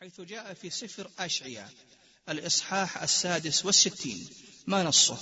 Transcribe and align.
حيث 0.00 0.20
جاء 0.20 0.56
في 0.62 0.70
سفر 0.70 1.10
أشعيا 1.18 1.68
الإصحاح 2.28 3.02
السادس 3.02 3.66
والستين 3.66 4.26
ما 4.66 4.82
نصه؟ 4.82 5.16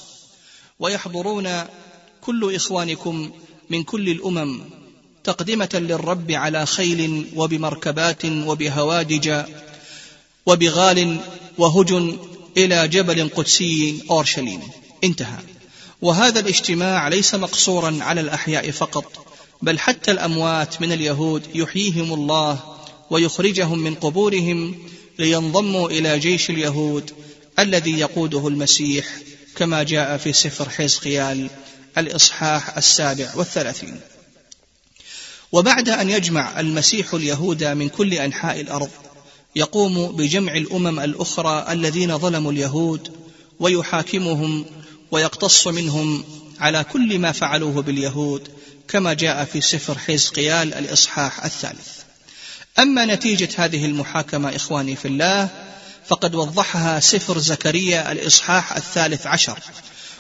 ويحضرون 0.79 1.65
كل 2.21 2.55
إخوانكم 2.55 3.31
من 3.71 3.83
كل 3.83 4.09
الأمم 4.09 4.61
تقدمة 5.25 5.69
للرب 5.75 6.31
على 6.31 6.67
خيل 6.67 7.27
وبمركبات 7.37 8.25
وبهوادج 8.25 9.45
وبغال 10.47 11.21
وهجن 11.59 12.19
إلى 12.57 12.89
جبل 12.89 13.29
قدسي 13.29 14.05
أورشليم. 14.11 14.61
انتهى. 15.05 15.39
وهذا 16.03 16.41
الاجتماع 16.41 17.09
ليس 17.09 17.35
مقصورا 17.35 17.99
على 18.01 18.21
الأحياء 18.21 18.71
فقط 18.71 19.27
بل 19.63 19.79
حتى 19.79 20.11
الأموات 20.11 20.81
من 20.81 20.93
اليهود 20.93 21.43
يحييهم 21.55 22.13
الله 22.13 22.76
ويخرجهم 23.11 23.79
من 23.79 23.95
قبورهم 23.95 24.75
لينضموا 25.19 25.89
إلى 25.89 26.19
جيش 26.19 26.51
اليهود 26.51 27.11
الذي 27.59 27.99
يقوده 27.99 28.49
المسيح 28.49 29.07
كما 29.57 29.83
جاء 29.83 30.17
في 30.17 30.33
سفر 30.33 30.69
حزقيال 30.69 31.51
الإصحاح 31.99 32.77
السابع 32.77 33.33
والثلاثين. 33.35 34.01
وبعد 35.53 35.89
أن 35.89 36.11
يجمع 36.11 36.61
المسيح 36.61 37.15
اليهود 37.15 37.65
من 37.65 37.89
كل 37.89 38.15
أنحاء 38.15 38.61
الأرض 38.61 38.91
يقوم 39.57 40.17
بجمع 40.17 40.57
الأمم 40.57 41.01
الأخرى 41.01 41.67
الذين 41.73 42.19
ظلموا 42.19 42.53
اليهود 42.53 43.13
ويحاكمهم 43.61 44.65
ويقتص 45.11 45.69
منهم 45.69 46.25
على 46.59 46.85
كل 46.85 47.19
ما 47.19 47.33
فعلوه 47.33 47.83
باليهود 47.83 48.49
كما 48.89 49.15
جاء 49.15 49.45
في 49.45 49.61
سفر 49.61 49.99
حزقيال 49.99 50.75
الإصحاح 50.75 51.45
الثالث. 51.45 52.06
أما 52.79 53.05
نتيجة 53.05 53.49
هذه 53.57 53.85
المحاكمة 53.85 54.57
إخواني 54.57 54.97
في 54.97 55.09
الله 55.09 55.49
فقد 56.07 56.35
وضحها 56.35 57.01
سفر 57.01 57.39
زكريا 57.39 58.13
الإصحاح 58.13 58.77
الثالث 58.77 59.27
عشر 59.27 59.59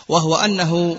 وهو 0.08 0.34
أنه 0.34 0.98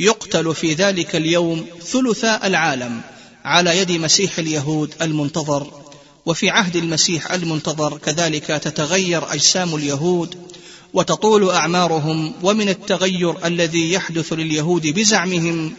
يقتل 0.00 0.54
في 0.54 0.74
ذلك 0.74 1.16
اليوم 1.16 1.66
ثلث 1.82 2.24
العالم 2.24 3.00
على 3.44 3.78
يد 3.78 3.92
مسيح 3.92 4.38
اليهود 4.38 4.94
المنتظر 5.02 5.82
وفي 6.26 6.50
عهد 6.50 6.76
المسيح 6.76 7.32
المنتظر 7.32 7.98
كذلك 7.98 8.46
تتغير 8.46 9.32
أجسام 9.32 9.74
اليهود 9.74 10.36
وتطول 10.94 11.50
أعمارهم 11.50 12.34
ومن 12.42 12.68
التغير 12.68 13.46
الذي 13.46 13.92
يحدث 13.92 14.32
لليهود 14.32 14.86
بزعمهم 14.86 15.74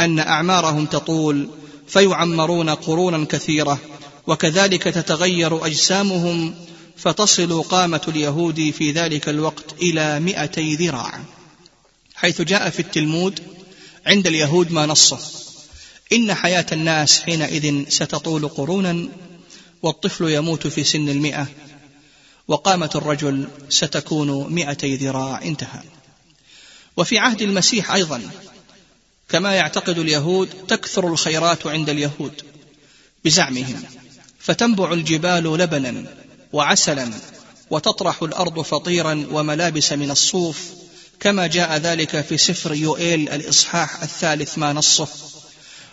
أن 0.00 0.18
أعمارهم 0.18 0.86
تطول 0.86 1.48
فيعمرون 1.88 2.70
قرونا 2.70 3.24
كثيرة 3.24 3.78
وكذلك 4.26 4.82
تتغير 4.82 5.66
أجسامهم 5.66 6.54
فتصل 6.96 7.62
قامة 7.62 8.00
اليهود 8.08 8.70
في 8.70 8.92
ذلك 8.92 9.28
الوقت 9.28 9.82
إلى 9.82 10.20
مئتي 10.20 10.74
ذراع. 10.74 11.20
حيث 12.14 12.42
جاء 12.42 12.70
في 12.70 12.80
التلمود 12.80 13.40
عند 14.06 14.26
اليهود 14.26 14.72
ما 14.72 14.86
نصه 14.86 15.18
إن 16.12 16.34
حياة 16.34 16.66
الناس 16.72 17.20
حينئذ 17.20 17.88
ستطول 17.88 18.48
قرونا 18.48 19.08
والطفل 19.82 20.30
يموت 20.30 20.66
في 20.66 20.84
سن 20.84 21.08
المئة 21.08 21.46
وقامة 22.48 22.90
الرجل 22.94 23.48
ستكون 23.68 24.52
مئتي 24.54 24.96
ذراع. 24.96 25.42
انتهى. 25.42 25.82
وفي 26.96 27.18
عهد 27.18 27.42
المسيح 27.42 27.92
أيضا 27.92 28.30
كما 29.28 29.54
يعتقد 29.54 29.98
اليهود 29.98 30.48
تكثر 30.68 31.06
الخيرات 31.06 31.66
عند 31.66 31.90
اليهود 31.90 32.42
بزعمهم. 33.24 33.82
فتنبع 34.42 34.92
الجبال 34.92 35.44
لبنا 35.44 36.04
وعسلا 36.52 37.10
وتطرح 37.70 38.22
الأرض 38.22 38.60
فطيرا 38.60 39.26
وملابس 39.30 39.92
من 39.92 40.10
الصوف 40.10 40.62
كما 41.20 41.46
جاء 41.46 41.76
ذلك 41.76 42.20
في 42.20 42.38
سفر 42.38 42.74
يوئيل 42.74 43.28
الإصحاح 43.28 44.02
الثالث 44.02 44.58
ما 44.58 44.72
نصه. 44.72 45.08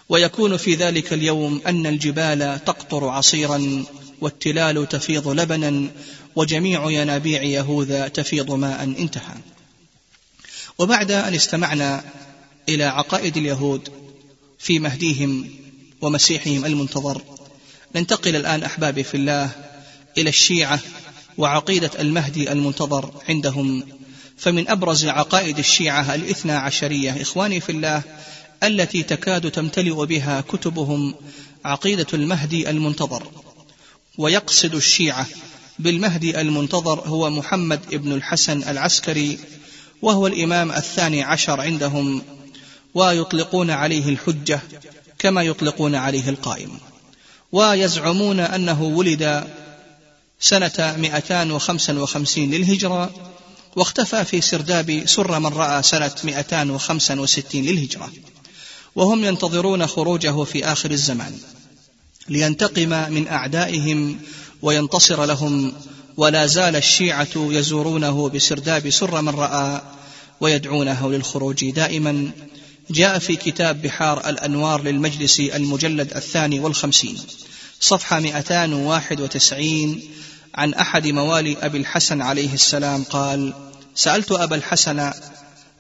ويكون 0.10 0.58
في 0.58 0.76
ذلك 0.76 1.14
اليوم 1.14 1.62
أن 1.68 1.86
الجبال 1.86 2.60
تقطر 2.66 3.08
عصيرا 3.08 3.86
والتلال 4.22 4.90
تفيض 4.90 5.28
لبنا 5.28 5.90
وجميع 6.36 6.92
ينابيع 6.92 7.44
يهوذا 7.44 8.08
تفيض 8.08 8.52
ماء 8.52 8.84
انتهى. 8.84 9.36
وبعد 10.80 11.12
أن 11.12 11.34
استمعنا 11.34 12.04
إلى 12.70 12.84
عقائد 12.84 13.38
اليهود 13.38 13.90
في 14.60 14.80
مهديهم 14.80 15.50
ومسيحهم 16.02 16.66
المنتظر 16.66 17.39
ننتقل 17.96 18.36
الآن 18.36 18.64
احبابي 18.64 19.04
في 19.04 19.18
الله 19.18 19.50
إلى 20.18 20.30
الشيعة 20.30 20.80
وعقيدة 21.38 21.92
المهدي 22.00 22.52
المنتظر 22.52 23.12
عندهم. 23.30 23.84
فمن 24.38 24.70
أبرز 24.70 25.06
عقائد 25.06 25.60
الشيعة 25.60 26.16
الاثنا 26.16 26.60
عشرية 26.60 27.22
إخواني 27.22 27.60
في 27.60 27.72
الله 27.72 28.02
التي 28.64 29.04
تكاد 29.04 29.52
تمتلئ 29.52 30.06
بها 30.06 30.42
كتبهم 30.42 31.16
عقيدة 31.66 32.08
المهدي 32.14 32.70
المنتظر. 32.70 33.24
ويقصد 34.18 34.76
الشيعة 34.76 35.28
بالمهدي 35.80 36.42
المنتظر 36.42 37.00
هو 37.00 37.30
محمد 37.30 37.96
بن 37.96 38.14
الحسن 38.14 38.64
العسكري 38.64 39.40
وهو 40.02 40.28
الإمام 40.28 40.72
الثاني 40.72 41.24
عشر 41.24 41.62
عندهم 41.62 42.22
ويطلقون 42.94 43.70
عليه 43.70 44.10
الحجة 44.10 44.62
كما 45.20 45.44
يطلقون 45.44 45.96
عليه 45.96 46.30
القائم. 46.30 46.89
ويزعمون 47.52 48.40
أنه 48.40 48.84
ولد 48.84 49.48
سنة 50.40 50.96
255 50.98 52.52
للهجرة 52.52 53.10
واختفى 53.76 54.26
في 54.26 54.42
سرداب 54.42 55.04
سر 55.06 55.40
من 55.40 55.54
رأى 55.54 55.84
سنة 55.84 56.12
265 56.24 57.62
للهجرة 57.62 58.12
وهم 58.96 59.24
ينتظرون 59.24 59.88
خروجه 59.88 60.44
في 60.44 60.66
آخر 60.66 60.92
الزمان 60.92 61.38
لينتقم 62.30 62.90
من 62.90 63.28
أعدائهم 63.28 64.20
وينتصر 64.62 65.26
لهم 65.26 65.74
ولا 66.18 66.46
زال 66.46 66.76
الشيعة 66.76 67.28
يزورونه 67.36 68.30
بسرداب 68.30 68.90
سر 68.90 69.22
من 69.22 69.30
رأى 69.30 69.82
ويدعونه 70.42 71.12
للخروج 71.12 71.70
دائما 71.70 72.32
جاء 72.90 73.20
في 73.20 73.36
كتاب 73.36 73.82
بحار 73.82 74.30
الأنوار 74.30 74.84
للمجلس 74.84 75.40
المجلد 75.40 76.14
الثاني 76.16 76.60
والخمسين 76.60 77.18
صفحة 77.80 78.20
291 78.20 80.02
عن 80.56 80.74
أحد 80.74 81.08
موالي 81.08 81.58
أبي 81.62 81.78
الحسن 81.78 82.22
عليه 82.22 82.54
السلام 82.54 83.04
قال 83.04 83.54
سألت 83.96 84.32
أبا 84.32 84.56
الحسن 84.56 85.12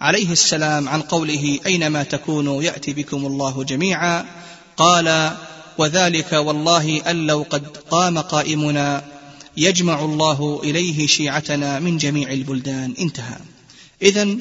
عليه 0.02 0.31
السلام 0.31 0.90
عن 0.90 1.02
قوله 1.02 1.59
أينما 1.66 2.03
تكونوا 2.03 2.64
يأتي 2.64 2.94
بكم 2.94 3.26
الله 3.26 3.64
جميعا؟ 3.64 4.26
قال 4.78 5.38
وذلك 5.78 6.34
والله 6.34 7.02
أن 7.12 7.28
لو 7.28 7.46
قد 7.50 7.78
قام 7.78 8.20
قائمنا 8.20 9.03
يجمع 9.58 10.06
الله 10.06 10.62
إليه 10.64 11.08
شيعتنا 11.08 11.80
من 11.80 11.97
جميع 11.97 12.31
البلدان. 12.31 12.94
انتهى. 13.00 13.38
اذا 14.02 14.38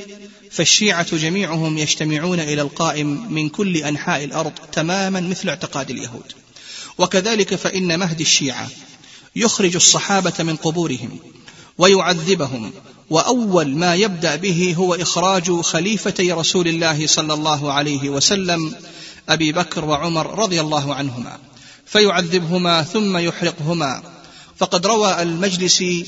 فالشيعة 0.59 1.17
جميعهم 1.17 1.79
يجتمعون 1.79 2.41
إلى 2.41 2.63
القائم 2.63 3.33
من 3.33 3.49
كل 3.49 3.77
أنحاء 3.77 4.25
الأرض 4.25 4.53
تماما 4.73 5.21
مثل 5.21 5.49
اعتقاد 5.49 5.91
اليهود. 5.91 6.33
وكذلك 6.99 7.55
فإن 7.55 7.99
مهدي 7.99 8.23
الشيعة 8.23 8.69
يخرج 9.37 9.75
الصحابة 9.77 10.33
من 10.39 10.57
قبورهم 10.57 11.19
ويعذبهم 11.79 12.73
وأول 13.11 13.77
ما 13.77 13.95
يبدأ 13.95 14.37
به 14.37 14.75
هو 14.79 14.95
إخراج 14.95 15.61
خليفتي 15.61 16.33
رسول 16.33 16.69
الله 16.69 17.07
صلى 17.07 17.35
الله 17.35 17.73
عليه 17.73 18.09
وسلم 18.09 18.75
أبي 19.29 19.53
بكر 19.53 19.85
وعمر 19.85 20.39
رضي 20.39 20.61
الله 20.61 20.95
عنهما 20.95 21.39
فيعذبهما 21.87 22.83
ثم 22.83 23.17
يحرقهما. 23.17 24.03
فقد 24.57 24.87
روى 24.87 25.23
المجلسي 25.23 26.07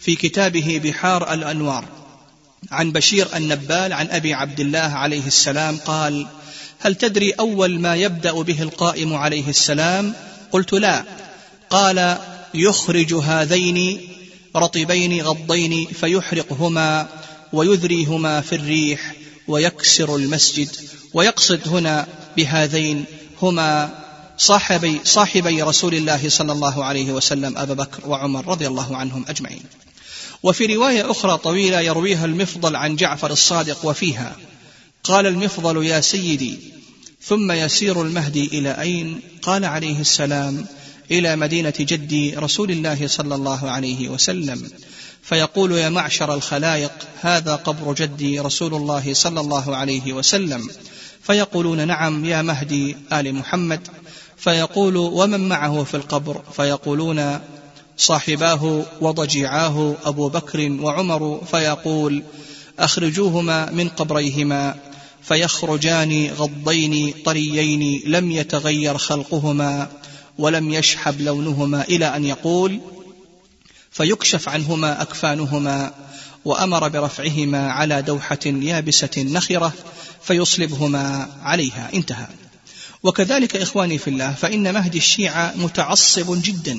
في 0.00 0.16
كتابه 0.16 0.80
بحار 0.84 1.34
الأنوار 1.34 2.01
عن 2.70 2.92
بشير 2.92 3.36
النبال 3.36 3.92
عن 3.92 4.06
أبي 4.10 4.34
عبد 4.34 4.60
الله 4.60 4.78
عليه 4.78 5.26
السلام 5.26 5.76
قال 5.76 6.26
هل 6.78 6.94
تدري 6.94 7.30
أول 7.30 7.80
ما 7.80 7.96
يبدأ 7.96 8.32
به 8.32 8.62
القائم 8.62 9.14
عليه 9.14 9.48
السلام 9.48 10.14
قلت 10.52 10.72
لا 10.72 11.04
قال 11.70 12.18
يخرج 12.54 13.14
هذين 13.14 14.00
رطبين 14.56 15.22
غضين 15.22 15.86
فيحرقهما 15.86 17.08
ويذريهما 17.52 18.40
في 18.40 18.54
الريح 18.54 19.14
ويكسر 19.48 20.16
المسجد 20.16 20.68
ويقصد 21.14 21.68
هنا 21.68 22.06
بهذين 22.36 23.04
هما 23.42 23.90
صاحبي 24.38 25.00
صاحبي 25.04 25.62
رسول 25.62 25.94
الله 25.94 26.28
صلى 26.28 26.52
الله 26.52 26.84
عليه 26.84 27.12
وسلم 27.12 27.58
ابا 27.58 27.74
بكر 27.74 28.08
وعمر 28.08 28.48
رضي 28.48 28.66
الله 28.66 28.96
عنهم 28.96 29.24
أجمعين. 29.28 29.62
وفي 30.42 30.66
رواية 30.66 31.10
أخرى 31.10 31.38
طويلة 31.38 31.80
يرويها 31.80 32.24
المفضل 32.24 32.76
عن 32.76 32.96
جعفر 32.96 33.30
الصادق 33.30 33.86
وفيها 33.86 34.36
قال 35.04 35.26
المفضل 35.26 35.86
يا 35.86 36.00
سيدي 36.00 36.58
ثم 37.22 37.52
يسير 37.52 38.02
المهدي 38.02 38.46
إلى 38.46 38.80
أين؟ 38.80 39.20
قال 39.42 39.64
عليه 39.64 40.00
السلام 40.00 40.66
إلى 41.10 41.36
مدينة 41.36 41.74
جد 41.80 42.34
رسول 42.36 42.70
الله 42.70 43.06
صلى 43.06 43.34
الله 43.34 43.70
عليه 43.70 44.08
وسلم. 44.08 44.70
فيقول 45.22 45.72
يا 45.72 45.88
معشر 45.88 46.34
الخلائق 46.34 46.92
هذا 47.20 47.56
قبر 47.56 47.94
جدي 47.94 48.40
رسول 48.40 48.74
الله 48.74 49.14
صلى 49.14 49.40
الله 49.40 49.76
عليه 49.76 50.12
وسلم. 50.12 50.70
فيقولون 51.22 51.86
نعم 51.86 52.24
يا 52.24 52.42
مهدي 52.42 52.96
آل 53.12 53.34
محمد. 53.34 53.88
فيقول 54.36 54.96
ومن 54.96 55.48
معه 55.48 55.84
في 55.84 55.96
القبر؟ 55.96 56.42
فيقولون 56.56 57.40
صاحباه 57.96 58.84
وضجيعاه 59.00 59.94
أبو 60.04 60.28
بكر 60.28 60.76
وعمر 60.80 61.40
فيقول 61.50 62.22
أخرجوهما 62.78 63.70
من 63.70 63.88
قبريهما 63.88 64.76
فيخرجان 65.22 66.30
غضين 66.38 67.14
طريين 67.24 68.02
لم 68.06 68.30
يتغير 68.30 68.98
خلقهما 68.98 69.88
ولم 70.38 70.70
يشحب 70.70 71.20
لونهما 71.20 71.82
إلى 71.82 72.16
أن 72.16 72.24
يقول 72.24 72.80
فيكشف 73.90 74.48
عنهما 74.48 75.02
أكفانهما 75.02 75.92
وأمر 76.44 76.88
برفعهما 76.88 77.72
على 77.72 78.02
دوحة 78.02 78.38
يابسة 78.46 79.10
نخرة 79.18 79.72
فيصلبهما 80.22 81.28
عليها. 81.42 81.90
انتهى. 81.94 82.26
وكذلك 83.02 83.56
إخواني 83.56 83.98
في 83.98 84.10
الله 84.10 84.32
فإن 84.32 84.74
مهدي 84.74 84.98
الشيعة 84.98 85.54
متعصب 85.56 86.42
جدا. 86.42 86.78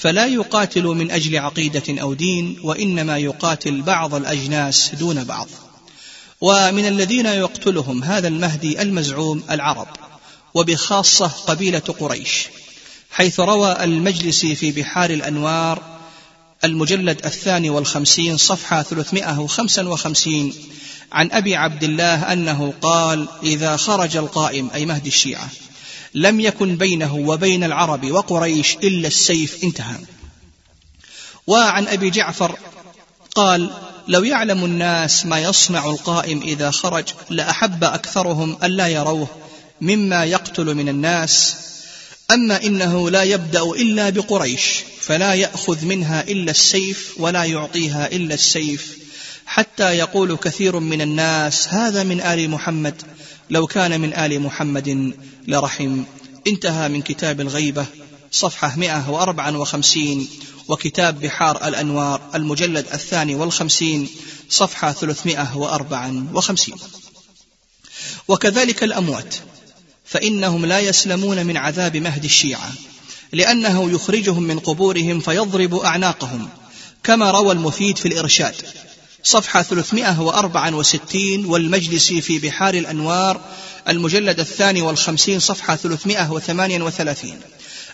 فلا 0.00 0.26
يقاتل 0.26 0.84
من 0.84 1.10
أجل 1.10 1.38
عقيدة 1.38 2.02
أو 2.02 2.14
دين 2.14 2.56
وإنما 2.62 3.18
يقاتل 3.18 3.82
بعض 3.82 4.14
الأجناس 4.14 4.94
دون 4.94 5.24
بعض. 5.24 5.48
ومن 6.40 6.88
الذين 6.88 7.26
يقتلهم 7.26 8.04
هذا 8.04 8.28
المهدي 8.28 8.82
المزعوم 8.82 9.42
العرب 9.50 9.88
وبخاصة 10.54 11.26
قبيلة 11.26 11.78
قريش 11.78 12.46
حيث 13.10 13.40
روى 13.40 13.84
المجلسي 13.84 14.54
في 14.54 14.72
بحار 14.72 15.10
الأنوار 15.10 15.82
المجلد 16.64 17.26
الثاني 17.26 17.70
والخمسين 17.70 18.36
صفحة 18.36 18.82
ثلاثمائة 18.82 19.40
وخمسا 19.40 19.88
وخمسين 19.88 20.54
عن 21.12 21.30
أبي 21.32 21.56
عبد 21.56 21.84
الله 21.84 22.32
أنه 22.32 22.74
قال 22.82 23.28
إذا 23.42 23.76
خرج 23.76 24.16
القائم 24.16 24.70
أي 24.74 24.86
مهدي 24.86 25.08
الشيعة 25.08 25.48
لم 26.14 26.40
يكن 26.40 26.76
بينه 26.76 27.14
وبين 27.14 27.64
العرب 27.64 28.10
وقريش 28.10 28.76
إلا 28.76 29.08
السيف 29.08 29.64
انتهى. 29.64 29.96
وعن 31.46 31.86
أبي 31.86 32.10
جعفر 32.10 32.58
قال 33.34 33.70
لو 34.08 34.24
يعلم 34.24 34.64
الناس 34.64 35.26
ما 35.26 35.40
يصنع 35.40 35.90
القائم 35.90 36.42
إذا 36.42 36.70
خرج 36.70 37.04
لأحب 37.30 37.84
أكثرهم 37.84 38.58
ألا 38.62 38.88
يروه 38.88 39.28
مما 39.80 40.24
يقتل 40.24 40.74
من 40.74 40.88
الناس. 40.88 41.56
أما 42.30 42.64
إنه 42.64 43.10
لا 43.10 43.22
يبدأ 43.22 43.62
إلا 43.62 44.10
بقريش 44.10 44.84
فلا 45.00 45.34
يأخذ 45.34 45.84
منها 45.84 46.22
إلا 46.22 46.50
السيف 46.50 47.14
ولا 47.18 47.44
يعطيها 47.44 48.06
إلا 48.06 48.34
السيف. 48.34 48.98
حتى 49.48 49.96
يقول 49.98 50.36
كثير 50.36 50.78
من 50.78 51.00
الناس 51.00 51.68
هذا 51.68 52.02
من 52.02 52.20
آل 52.20 52.50
محمد 52.50 53.02
لو 53.50 53.66
كان 53.66 54.00
من 54.00 54.14
آل 54.14 54.40
محمد 54.40 55.12
لرحم. 55.48 56.02
انتهى 56.46 56.88
من 56.88 57.02
كتاب 57.02 57.40
الغيبة 57.40 57.86
صفحة 58.32 58.76
154 58.76 60.28
وكتاب 60.68 61.20
بحار 61.20 61.68
الأنوار 61.68 62.20
المجلد 62.34 62.86
الثاني 62.92 63.34
والخمسين 63.34 64.08
صفحة 64.48 64.92
354 64.92 66.78
وكذلك 68.28 68.84
الأموات 68.84 69.34
فإنهم 70.04 70.66
لا 70.66 70.80
يسلمون 70.80 71.46
من 71.46 71.56
عذاب 71.56 71.96
مهد 71.96 72.24
الشيعة 72.24 72.72
لأنه 73.32 73.90
يخرجهم 73.90 74.42
من 74.42 74.58
قبورهم 74.58 75.20
فيضرب 75.20 75.74
أعناقهم 75.74 76.48
كما 77.02 77.30
روى 77.30 77.52
المفيد 77.52 77.96
في 77.96 78.08
الإرشاد. 78.08 78.54
صفحة 79.22 79.62
364 79.62 81.44
والمجلسي 81.44 82.20
في 82.20 82.38
بحار 82.38 82.74
الأنوار 82.74 83.40
المجلد 83.88 84.40
الثاني 84.40 84.82
والخمسين 84.82 85.40
صفحة 85.40 85.76
338 85.76 87.40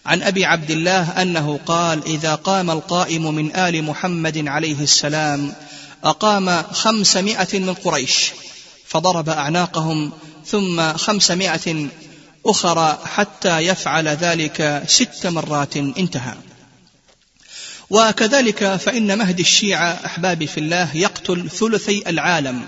عن 0.06 0.22
أبي 0.22 0.44
عبد 0.44 0.70
الله 0.70 1.22
أنه 1.22 1.60
قال 1.66 2.04
إذا 2.06 2.34
قام 2.34 2.70
القائم 2.70 3.34
من 3.34 3.56
آل 3.56 3.84
محمد 3.84 4.48
عليه 4.48 4.82
السلام 4.82 5.52
أقام 6.04 6.62
خمسمائة 6.62 7.58
من 7.58 7.74
قريش 7.74 8.32
فضرب 8.86 9.28
أعناقهم 9.28 10.12
ثم 10.46 10.92
خمسمائة 10.92 11.88
أخرى 12.46 12.98
حتى 13.04 13.58
يفعل 13.58 14.08
ذلك 14.08 14.82
ست 14.86 15.26
مرات 15.26 15.76
انتهى. 15.76 16.34
وكذلك 17.90 18.76
فإن 18.76 19.18
مهدي 19.18 19.42
الشيعة 19.42 20.00
أحبابي 20.06 20.46
في 20.46 20.60
الله 20.60 20.96
يقتل 20.96 21.50
ثلثي 21.50 22.02
العالم. 22.06 22.64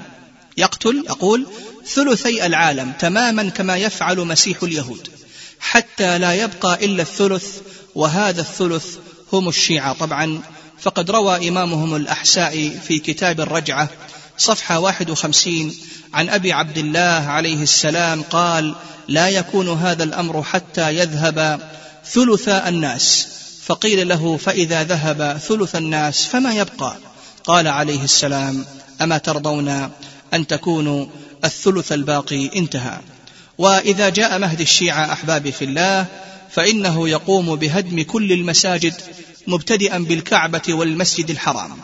يقتل 0.57 1.05
أقول 1.09 1.47
ثلثي 1.87 2.47
العالم 2.47 2.93
تماما 2.99 3.49
كما 3.49 3.77
يفعل 3.77 4.19
مسيح 4.19 4.63
اليهود 4.63 5.09
حتى 5.61 6.19
لا 6.19 6.35
يبقى 6.35 6.85
إلا 6.85 7.03
الثلث 7.03 7.59
وهذا 7.95 8.41
الثلث 8.41 8.97
هم 9.33 9.49
الشيعة. 9.49 9.93
طبعا 9.93 10.41
فقد 10.81 11.11
روى 11.11 11.49
إمامهم 11.49 11.97
الأحساء 11.97 12.79
في 12.89 12.99
كتاب 12.99 13.41
الرجعة 13.41 13.89
صفحة 14.39 14.79
51 14.79 15.75
عن 16.15 16.29
أبي 16.29 16.53
عبد 16.53 16.79
الله 16.79 17.31
عليه 17.31 17.63
السلام 17.63 18.23
قال 18.23 18.75
لا 19.09 19.29
يكون 19.29 19.69
هذا 19.69 20.05
الأمر 20.05 20.43
حتى 20.43 20.97
يذهب 20.97 21.61
ثلث 22.05 22.49
الناس. 22.49 23.29
فقيل 23.67 24.09
له 24.09 24.37
فإذا 24.37 24.85
ذهب 24.85 25.41
ثلث 25.49 25.77
الناس 25.77 26.25
فما 26.25 26.55
يبقى؟ 26.55 26.97
قال 27.45 27.69
عليه 27.69 28.05
السلام 28.05 28.65
أما 29.01 29.19
ترضون 29.19 29.91
أن 30.35 30.47
تكونوا 30.47 31.07
الثلث 31.45 31.93
الباقي 31.93 32.59
انتهى. 32.59 33.01
وإذا 33.59 34.09
جاء 34.09 34.39
مهدي 34.39 34.63
الشيعة 34.63 35.13
أحبابي 35.13 35.53
في 35.53 35.65
الله 35.65 36.07
فإنه 36.51 37.09
يقوم 37.09 37.57
بهدم 37.57 38.03
كل 38.03 38.33
المساجد 38.33 38.95
مبتدئا 39.47 39.99
بالكعبة 39.99 40.63
والمسجد 40.69 41.31
الحرام 41.31 41.77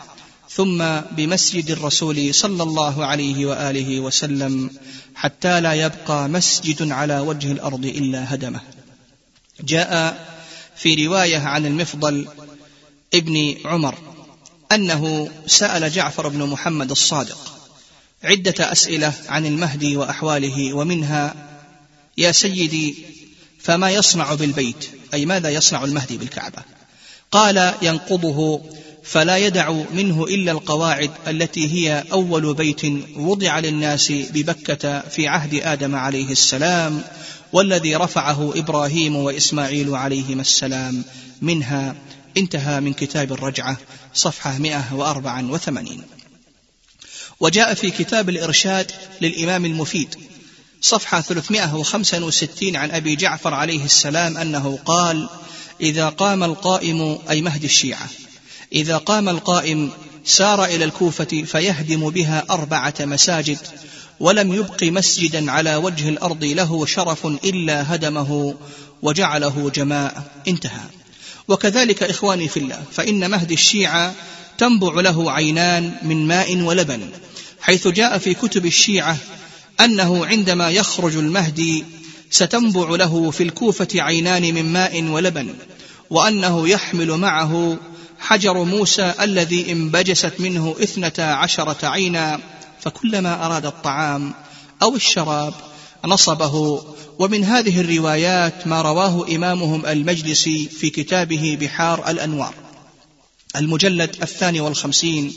ثم 0.49 0.83
بمسجد 1.11 1.71
الرسول 1.71 2.33
صلى 2.33 2.63
الله 2.63 3.05
عليه 3.05 3.45
وآله 3.45 3.99
وسلم 3.99 4.69
حتى 5.15 5.61
لا 5.61 5.73
يبقى 5.73 6.29
مسجد 6.29 6.91
على 6.91 7.19
وجه 7.19 7.51
الأرض 7.51 7.85
إلا 7.85 8.33
هدمه. 8.33 8.61
جاء 9.61 10.17
في 10.75 11.07
رواية 11.07 11.39
عن 11.39 11.65
المفضل 11.65 12.27
ابن 13.13 13.55
عمر 13.65 13.95
أنه 14.71 15.29
سأل 15.47 15.91
جعفر 15.91 16.27
بن 16.27 16.43
محمد 16.43 16.91
الصادق 16.91 17.52
عدة 18.23 18.71
أسئلة 18.71 19.13
عن 19.27 19.45
المهدي 19.45 19.97
وأحواله 19.97 20.73
ومنها 20.73 21.35
يا 22.17 22.31
سيدي 22.31 22.95
فما 23.59 23.91
يصنع 23.91 24.33
بالبيت؟ 24.33 24.89
أي 25.13 25.25
ماذا 25.25 25.49
يصنع 25.49 25.83
المهدي 25.83 26.17
بالكعبة؟ 26.17 26.61
قال 27.31 27.73
ينقضه 27.81 28.61
فلا 29.03 29.37
يدع 29.37 29.71
منه 29.93 30.23
إلا 30.23 30.51
القواعد 30.51 31.11
التي 31.27 31.73
هي 31.73 32.03
أول 32.11 32.53
بيت 32.53 32.81
وضع 33.15 33.59
للناس 33.59 34.11
ببكة 34.11 34.99
في 34.99 35.27
عهد 35.27 35.53
آدم 35.53 35.95
عليه 35.95 36.31
السلام 36.31 37.01
والذي 37.53 37.95
رفعه 37.95 38.53
إبراهيم 38.55 39.15
وإسماعيل 39.15 39.95
عليهما 39.95 40.41
السلام. 40.41 41.03
منها 41.41 41.95
انتهى 42.37 42.79
من 42.79 42.93
كتاب 42.93 43.33
الرجعة 43.33 43.77
صفحة 44.13 44.57
184 44.57 46.03
وجاء 47.43 47.73
في 47.73 47.91
كتاب 47.91 48.29
الإرشاد 48.29 48.91
للإمام 49.21 49.65
المفيد 49.65 50.15
صفحة 50.81 51.21
365 51.21 52.75
عن 52.75 52.91
أبي 52.91 53.15
جعفر 53.15 53.53
عليه 53.53 53.85
السلام 53.85 54.37
أنه 54.37 54.79
قال 54.85 55.29
إذا 55.81 56.09
قام 56.09 56.43
القائم 56.43 57.19
أي 57.29 57.41
مهدي 57.41 57.65
الشيعة 57.65 58.09
إذا 58.73 58.97
قام 58.97 59.29
القائم 59.29 59.91
سار 60.25 60.65
إلى 60.65 60.85
الكوفة 60.85 61.43
فيهدم 61.45 62.09
بها 62.09 62.45
أربعة 62.49 62.93
مساجد 62.99 63.57
ولم 64.19 64.53
يبق 64.53 64.83
مسجدا 64.83 65.51
على 65.51 65.75
وجه 65.75 66.09
الأرض 66.09 66.43
له 66.43 66.85
شرف 66.85 67.25
إلا 67.25 67.95
هدمه 67.95 68.55
وجعله 69.01 69.71
جماع 69.75 70.23
انتهى. 70.47 70.85
وكذلك 71.47 72.03
إخواني 72.03 72.47
في 72.47 72.57
الله 72.57 72.83
فإن 72.91 73.31
مهدي 73.31 73.53
الشيعة 73.53 74.13
تنبع 74.57 75.01
له 75.01 75.31
عينان 75.31 75.95
من 76.03 76.27
ماء 76.27 76.57
ولبن 76.57 77.09
حيث 77.63 77.87
جاء 77.87 78.17
في 78.17 78.33
كتب 78.33 78.65
الشيعة 78.65 79.17
أنه 79.79 80.25
عندما 80.25 80.69
يخرج 80.69 81.17
المهدي 81.17 81.85
ستنبع 82.29 82.89
له 82.89 83.31
في 83.31 83.43
الكوفة 83.43 83.87
عينان 83.95 84.53
من 84.53 84.73
ماء 84.73 85.03
ولبن 85.03 85.55
وأنه 86.09 86.69
يحمل 86.69 87.11
معه 87.11 87.77
حجر 88.19 88.63
موسى 88.63 89.13
الذي 89.21 89.71
انبجست 89.71 90.33
منه 90.39 90.75
اثنتا 90.83 91.21
عشرة 91.21 91.87
عينا 91.87 92.39
فكلما 92.81 93.45
أراد 93.45 93.65
الطعام 93.65 94.33
أو 94.81 94.95
الشراب 94.95 95.53
نصبه. 96.05 96.85
ومن 97.19 97.43
هذه 97.43 97.81
الروايات 97.81 98.67
ما 98.67 98.81
رواه 98.81 99.35
إمامهم 99.35 99.85
المجلسي 99.85 100.69
في 100.69 100.89
كتابه 100.89 101.57
بحار 101.61 102.09
الأنوار. 102.09 102.53
المجلد 103.55 104.15
الثاني 104.21 104.61
والخمسين 104.61 105.33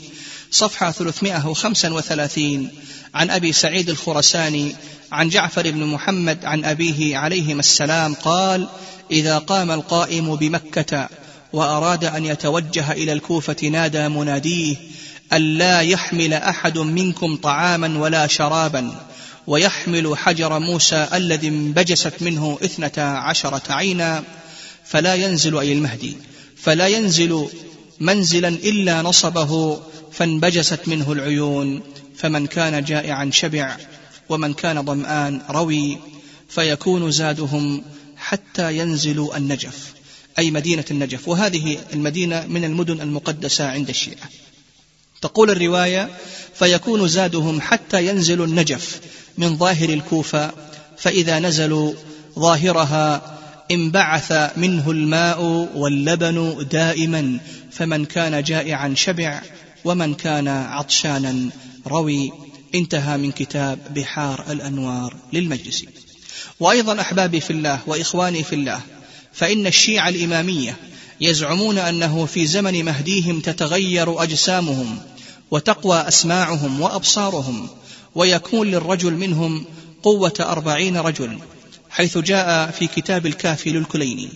صفحة 0.51 0.91
335 0.91 2.69
عن 3.13 3.29
أبي 3.29 3.53
سعيد 3.53 3.89
الخرساني 3.89 4.75
عن 5.11 5.29
جعفر 5.29 5.71
بن 5.71 5.83
محمد 5.85 6.45
عن 6.45 6.65
أبيه 6.65 7.17
عليهما 7.17 7.59
السلام 7.59 8.13
قال 8.13 8.67
إذا 9.11 9.37
قام 9.37 9.71
القائم 9.71 10.35
بمكة 10.35 11.09
وأراد 11.53 12.05
أن 12.05 12.25
يتوجه 12.25 12.91
إلى 12.91 13.13
الكوفة 13.13 13.67
نادى 13.67 14.07
مناديه 14.07 14.75
ألا 15.33 15.81
يحمل 15.81 16.33
أحد 16.33 16.77
منكم 16.77 17.35
طعاما 17.35 17.99
ولا 17.99 18.27
شرابا 18.27 18.95
ويحمل 19.47 20.17
حجر 20.17 20.59
موسى 20.59 21.07
الذي 21.13 21.47
انبجست 21.47 22.13
منه 22.21 22.59
اثنتا 22.63 23.01
عشرة 23.01 23.61
عينا 23.69 24.23
فلا 24.85 25.15
ينزل 25.15 25.57
أي 25.57 25.73
المهدي 25.73 26.17
فلا 26.57 26.87
ينزل 26.87 27.47
منزلا 27.99 28.47
إلا 28.47 29.01
نصبه 29.01 29.81
فانبجست 30.11 30.87
منه 30.87 31.11
العيون 31.11 31.81
فمن 32.15 32.47
كان 32.47 32.83
جائعا 32.83 33.29
شبع 33.33 33.77
ومن 34.29 34.53
كان 34.53 34.85
ظمآن 34.85 35.41
روي 35.49 35.97
فيكون 36.49 37.11
زادهم 37.11 37.83
حتى 38.17 38.77
ينزلوا 38.77 39.37
النجف 39.37 39.93
أي 40.39 40.51
مدينة 40.51 40.85
النجف. 40.91 41.27
وهذه 41.27 41.77
المدينة 41.93 42.45
من 42.47 42.63
المدن 42.63 43.01
المقدسة 43.01 43.67
عند 43.67 43.89
الشيعة. 43.89 44.29
تقول 45.21 45.49
الرواية 45.49 46.09
فيكون 46.53 47.07
زادهم 47.07 47.61
حتى 47.61 48.07
ينزلوا 48.07 48.45
النجف 48.45 49.01
من 49.37 49.57
ظاهر 49.57 49.89
الكوفة 49.89 50.51
فإذا 50.97 51.39
نزلوا 51.39 51.93
ظاهرها 52.39 53.37
انبعث 53.71 54.31
منه 54.57 54.91
الماء 54.91 55.41
واللبن 55.75 56.67
دائما 56.71 57.39
فمن 57.77 58.05
كان 58.05 58.43
جائعا 58.43 58.93
شبع 58.95 59.41
ومن 59.85 60.13
كان 60.13 60.47
عطشانا 60.47 61.49
روي. 61.87 62.31
انتهى 62.75 63.17
من 63.17 63.31
كتاب 63.31 63.79
بحار 63.93 64.45
الأنوار 64.49 65.15
للمجلسي 65.33 65.87
وأيضا 66.59 67.01
أحبابي 67.01 67.39
في 67.39 67.51
الله 67.51 67.79
وإخواني 67.87 68.43
في 68.43 68.55
الله 68.55 68.81
فإن 69.33 69.67
الشيعة 69.67 70.09
الإمامية 70.09 70.75
يزعمون 71.21 71.77
أنه 71.77 72.25
في 72.25 72.47
زمن 72.47 72.85
مهديهم 72.85 73.39
تتغير 73.39 74.23
أجسامهم 74.23 74.97
وتقوى 75.51 75.97
أسماعهم 75.97 76.81
وأبصارهم 76.81 77.69
ويكون 78.15 78.67
للرجل 78.67 79.13
منهم 79.13 79.65
قوة 80.03 80.33
أربعين 80.39 80.97
رجل 80.97 81.39
حيث 81.89 82.17
جاء 82.17 82.71
في 82.71 82.87
كتاب 82.87 83.25
الكافي 83.25 83.69
للكليني 83.69 84.29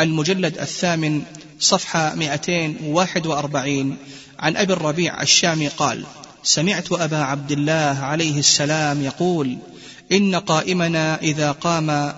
المجلد 0.00 0.58
الثامن 0.58 1.22
صفحة 1.60 2.14
241 2.14 3.96
عن 4.38 4.56
أبي 4.56 4.72
الربيع 4.72 5.22
الشامي 5.22 5.68
قال 5.68 6.04
سمعت 6.42 6.92
أبا 6.92 7.16
عبد 7.16 7.52
الله 7.52 7.98
عليه 8.02 8.38
السلام 8.38 9.02
يقول 9.02 9.58
إن 10.12 10.34
قائمنا 10.34 11.20
إذا 11.22 11.52
قام 11.52 12.14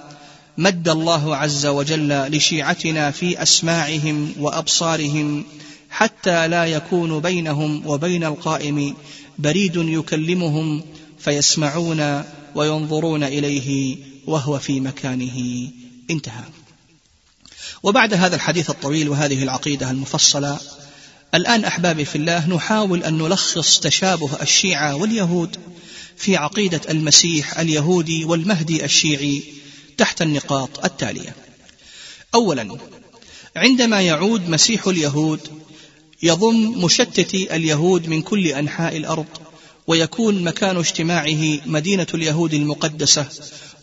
مد 0.59 0.89
الله 0.89 1.37
عز 1.37 1.67
وجل 1.67 2.37
لشيعتنا 2.37 3.11
في 3.11 3.43
أسماعهم 3.43 4.33
وأبصارهم 4.39 5.45
حتى 5.91 6.49
لا 6.49 6.65
يكون 6.65 7.21
بينهم 7.21 7.87
وبين 7.87 8.25
القائم 8.25 8.95
بريد 9.39 9.77
يكلمهم 9.77 10.83
فيسمعون 11.19 12.23
وينظرون 12.55 13.25
إليه 13.25 13.97
وهو 14.27 14.59
في 14.59 14.81
مكانه. 14.81 15.69
انتهى. 16.11 16.62
وبعد 17.83 18.14
هذا 18.14 18.37
الحديث 18.37 18.71
الطويل 18.71 19.09
وهذه 19.09 19.43
العقيدة 19.43 19.91
المفصلة 19.91 20.61
الآن 21.35 21.64
أحبابي 21.64 22.05
في 22.05 22.17
الله 22.17 22.49
نحاول 22.49 23.05
أن 23.05 23.19
نلخص 23.19 23.81
تشابه 23.81 24.31
الشيعة 24.43 24.95
واليهود 24.95 25.57
في 26.17 26.37
عقيدة 26.37 26.81
المسيح 26.91 27.59
اليهودي 27.59 28.25
والمهدي 28.25 28.85
الشيعي 28.85 29.43
تحت 29.97 30.23
النقاط 30.23 30.85
التالية. 30.85 31.35
أولا 32.35 32.76
عندما 33.57 34.00
يعود 34.00 34.49
مسيح 34.49 34.87
اليهود 34.87 35.41
يضم 36.23 36.85
مشتتي 36.85 37.57
اليهود 37.57 38.09
من 38.09 38.23
كل 38.23 38.47
أنحاء 38.47 38.97
الأرض 38.97 39.26
ويكون 39.87 40.45
مكان 40.45 40.76
اجتماعه 40.76 41.59
مدينة 41.67 42.07
اليهود 42.14 42.55
المقدسة 42.55 43.26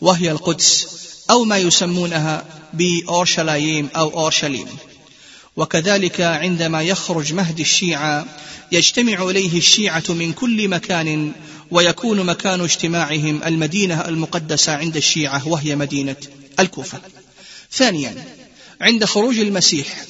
وهي 0.01 0.31
القدس 0.31 0.87
أو 1.29 1.43
ما 1.43 1.57
يسمونها 1.57 2.45
بأورشلايم 2.73 3.89
أو 3.95 4.09
أورشليم 4.09 4.67
وكذلك 5.55 6.21
عندما 6.21 6.81
يخرج 6.81 7.33
مهدي 7.33 7.61
الشيعة 7.61 8.25
يجتمع 8.71 9.29
إليه 9.29 9.57
الشيعة 9.57 10.03
من 10.09 10.33
كل 10.33 10.67
مكان 10.67 11.31
ويكون 11.71 12.25
مكان 12.25 12.61
اجتماعهم 12.61 13.43
المدينة 13.45 14.01
المقدسة 14.07 14.75
عند 14.75 14.97
الشيعة 14.97 15.47
وهي 15.47 15.75
مدينة 15.75 16.15
الكوفة. 16.59 16.99
ثانيا 17.71 18.25
عند 18.81 19.05
خروج 19.05 19.39
المسيح 19.39 20.05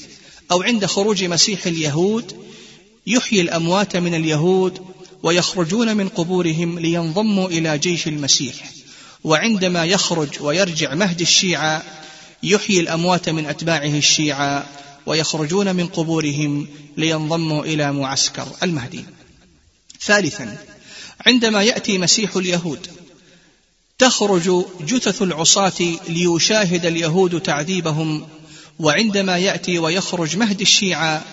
أو 0.52 0.64
عند 0.64 0.86
خروج 0.86 1.24
مسيح 1.24 1.66
اليهود 1.66 2.50
يحيي 3.08 3.42
الأموات 3.42 3.98
من 3.98 4.16
اليهود 4.16 4.82
ويخرجون 5.24 5.98
من 5.98 6.08
قبورهم 6.08 6.80
لينضموا 6.80 7.48
إلى 7.48 7.78
جيش 7.78 8.08
المسيح 8.08 8.56
وعندما 9.24 9.86
يخرج 9.86 10.30
ويرجع 10.42 10.94
مهدي 10.96 11.24
الشيعة 11.24 11.84
يحيي 12.44 12.80
الأموات 12.80 13.30
من 13.30 13.46
أتباعه 13.46 13.98
الشيعة 13.98 14.66
ويخرجون 15.06 15.76
من 15.76 15.88
قبورهم 15.88 16.68
لينضموا 16.98 17.64
إلى 17.64 17.92
معسكر 17.94 18.48
المهدي. 18.64 19.06
ثالثا 20.02 20.58
عندما 21.26 21.64
يأتي 21.64 21.98
مسيح 21.98 22.36
اليهود 22.36 22.88
تخرج 23.98 24.66
جثث 24.82 25.22
العصاة 25.22 25.98
ليشاهد 26.10 26.86
اليهود 26.86 27.42
تعذيبهم 27.42 28.28
وعندما 28.80 29.38
يأتي 29.38 29.80
ويخرج 29.80 30.38
مهدي 30.38 30.64
الشيعة 30.64 31.26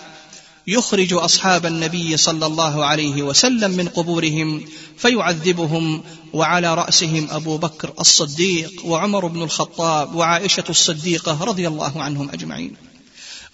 يخرج 0.67 1.13
أصحاب 1.13 1.65
النبي 1.65 2.17
صلى 2.17 2.45
الله 2.45 2.85
عليه 2.85 3.23
وسلم 3.23 3.71
من 3.71 3.87
قبورهم 3.87 4.65
فيعذبهم 4.97 6.03
وعلى 6.33 6.75
رأسهم 6.75 7.27
أبو 7.31 7.57
بكر 7.57 7.93
الصديق 7.99 8.85
وعمر 8.85 9.27
بن 9.27 9.41
الخطاب 9.41 10.15
وعائشة 10.15 10.63
الصديقة 10.69 11.43
رضي 11.43 11.67
الله 11.67 12.01
عنهم 12.01 12.29
أجمعين. 12.29 12.75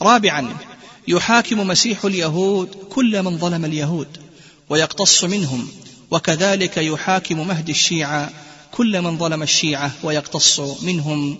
رابعا 0.01 0.58
يحاكم 1.08 1.67
مسيح 1.67 2.05
اليهود 2.05 2.75
كل 2.89 3.24
من 3.24 3.38
ظلم 3.38 3.65
اليهود 3.65 4.08
ويقتص 4.70 5.24
منهم 5.24 5.67
وكذلك 6.12 6.77
يحاكم 6.77 7.48
مهدي 7.48 7.72
الشيعة 7.72 8.29
كل 8.72 9.01
من 9.01 9.17
ظلم 9.17 9.43
الشيعة 9.43 9.91
ويقتص 10.03 10.60
منهم. 10.60 11.38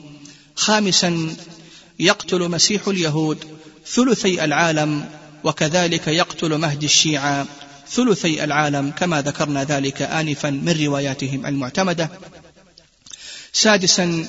خامسا 0.56 1.36
يقتل 2.00 2.50
مسيح 2.50 2.88
اليهود 2.88 3.38
ثلثي 3.88 4.44
العالم 4.44 5.23
وكذلك 5.44 6.08
يقتل 6.08 6.58
مهدي 6.58 6.86
الشيعة 6.86 7.46
ثلثي 7.90 8.44
العالم 8.44 8.92
كما 8.92 9.22
ذكرنا 9.22 9.64
ذلك 9.64 10.02
آنفا 10.02 10.50
من 10.50 10.86
رواياتهم 10.86 11.46
المعتمدة. 11.46 12.10
سادسا 13.54 14.26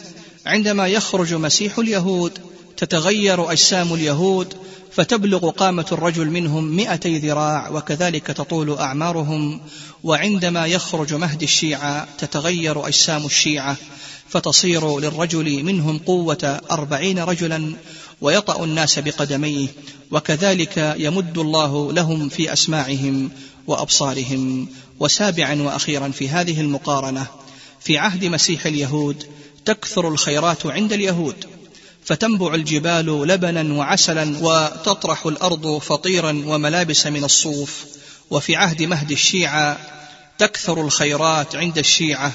عندما 0.47 0.87
يخرج 0.87 1.35
مسيح 1.35 1.79
اليهود 1.79 2.39
تتغير 2.77 3.53
أجسام 3.53 3.95
اليهود 3.95 4.55
فتبلغ 4.93 5.51
قامة 5.51 5.87
الرجل 5.93 6.31
منهم 6.31 6.65
مئتي 6.65 7.19
ذراع 7.19 7.71
وكذلك 7.71 8.27
تطول 8.27 8.73
أعمارهم 8.73 9.61
وعندما 10.05 10.67
يخرج 10.67 11.15
مهدي 11.15 11.45
الشيعة 11.45 12.09
تتغير 12.19 12.87
أجسام 12.89 13.27
الشيعة 13.27 13.77
فتصير 14.29 14.99
للرجل 15.01 15.63
منهم 15.63 15.99
قوة 15.99 16.61
أربعين 16.71 17.19
رجلا 17.19 17.77
ويطأ 18.21 18.65
الناس 18.65 18.99
بقدميه 18.99 19.69
وكذلك 20.11 20.95
يمد 20.99 21.39
الله 21.39 21.93
لهم 21.93 22.29
في 22.29 22.53
أسماعهم 22.53 23.31
وأبصارهم. 23.67 24.69
وسابعا 25.01 25.63
وأخيرا 25.63 26.09
في 26.09 26.29
هذه 26.29 26.61
المقارنة 26.61 27.27
في 27.81 27.99
عهد 27.99 28.25
مسيح 28.25 28.67
اليهود 28.67 29.27
تكثر 29.65 30.09
الخيرات 30.09 30.67
عند 30.67 30.93
اليهود 30.93 31.45
فتنبع 32.05 32.55
الجبال 32.55 33.07
لبنا 33.29 33.75
وعسلا 33.75 34.39
وتطرح 34.41 35.27
الأرض 35.27 35.79
فطيرا 35.79 36.43
وملابس 36.47 37.07
من 37.07 37.25
الصوف. 37.25 37.85
وفي 38.31 38.57
عهد 38.57 38.83
مهد 38.83 39.11
الشيعة 39.11 39.79
تكثر 40.39 40.81
الخيرات 40.81 41.57
عند 41.57 41.79
الشيعة 41.79 42.33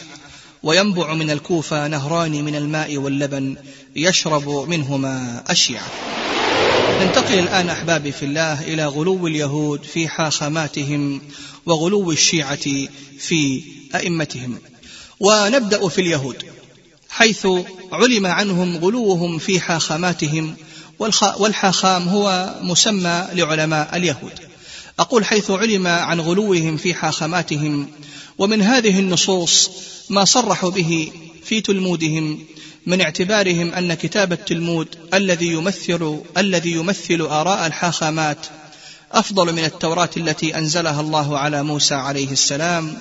وينبع 0.64 1.14
من 1.14 1.32
الكوفة 1.32 1.88
نهران 1.88 2.32
من 2.46 2.56
الماء 2.56 2.98
واللبن 2.98 3.56
يشرب 3.96 4.50
منهما 4.70 5.44
الشيعة 5.50 5.92
ننتقل 7.00 7.40
الآن 7.40 7.70
أحبابي 7.70 8.12
في 8.12 8.26
الله 8.26 8.62
إلى 8.62 8.86
غلو 8.86 9.28
اليهود 9.28 9.84
في 9.84 10.08
حاخاماتهم 10.08 11.22
وغلو 11.66 12.12
الشيعة 12.12 12.88
في 13.20 13.64
أئمتهم. 13.96 14.58
ونبدأ 15.20 15.88
في 15.88 16.02
اليهود 16.02 16.44
حيث 17.10 17.48
علم 17.92 18.26
عنهم 18.26 18.78
غلوهم 18.78 19.38
في 19.38 19.60
حاخاماتهم 19.60 20.56
والحاخام 21.38 22.10
هو 22.10 22.56
مسمى 22.62 23.28
لعلماء 23.34 23.98
اليهود. 23.98 24.49
أقول 25.00 25.26
حيث 25.26 25.52
علم 25.52 25.88
عن 25.88 26.20
غلوهم 26.20 26.78
في 26.78 26.94
حاخاماتهم 26.94 27.88
ومن 28.38 28.62
هذه 28.62 29.00
النصوص 29.00 29.72
ما 30.10 30.26
صرحوا 30.26 30.70
به 30.70 31.12
في 31.44 31.62
تلمودهم 31.62 32.46
من 32.86 33.02
اعتبارهم 33.02 33.74
أن 33.74 33.94
كتاب 33.94 34.34
التلمود 34.34 34.88
الذي 35.14 35.48
يمثل 35.48 36.22
الذي 36.38 36.72
يمثل 36.72 37.22
آراء 37.22 37.68
الحاخامات 37.68 38.48
أفضل 39.12 39.54
من 39.54 39.64
التوراة 39.64 40.10
التي 40.18 40.58
أنزلها 40.58 41.02
الله 41.02 41.38
على 41.38 41.64
موسى 41.64 41.96
عليه 41.96 42.32
السلام 42.32 42.98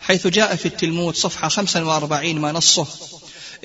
حيث 0.00 0.26
جاء 0.26 0.56
في 0.56 0.66
التلمود 0.66 1.14
صفحة 1.14 1.48
45 1.48 2.34
ما 2.34 2.52
نصه 2.52 2.86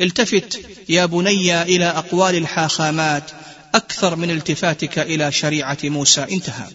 التفت 0.02 0.60
يا 0.90 1.06
بني 1.06 1.62
إلى 1.62 1.86
أقوال 1.86 2.36
الحاخامات 2.36 3.32
أكثر 3.76 4.16
من 4.16 4.32
التفاتك 4.32 5.00
إلى 5.00 5.32
شريعة 5.32 5.78
موسى 5.84 6.22
انتهى. 6.32 6.66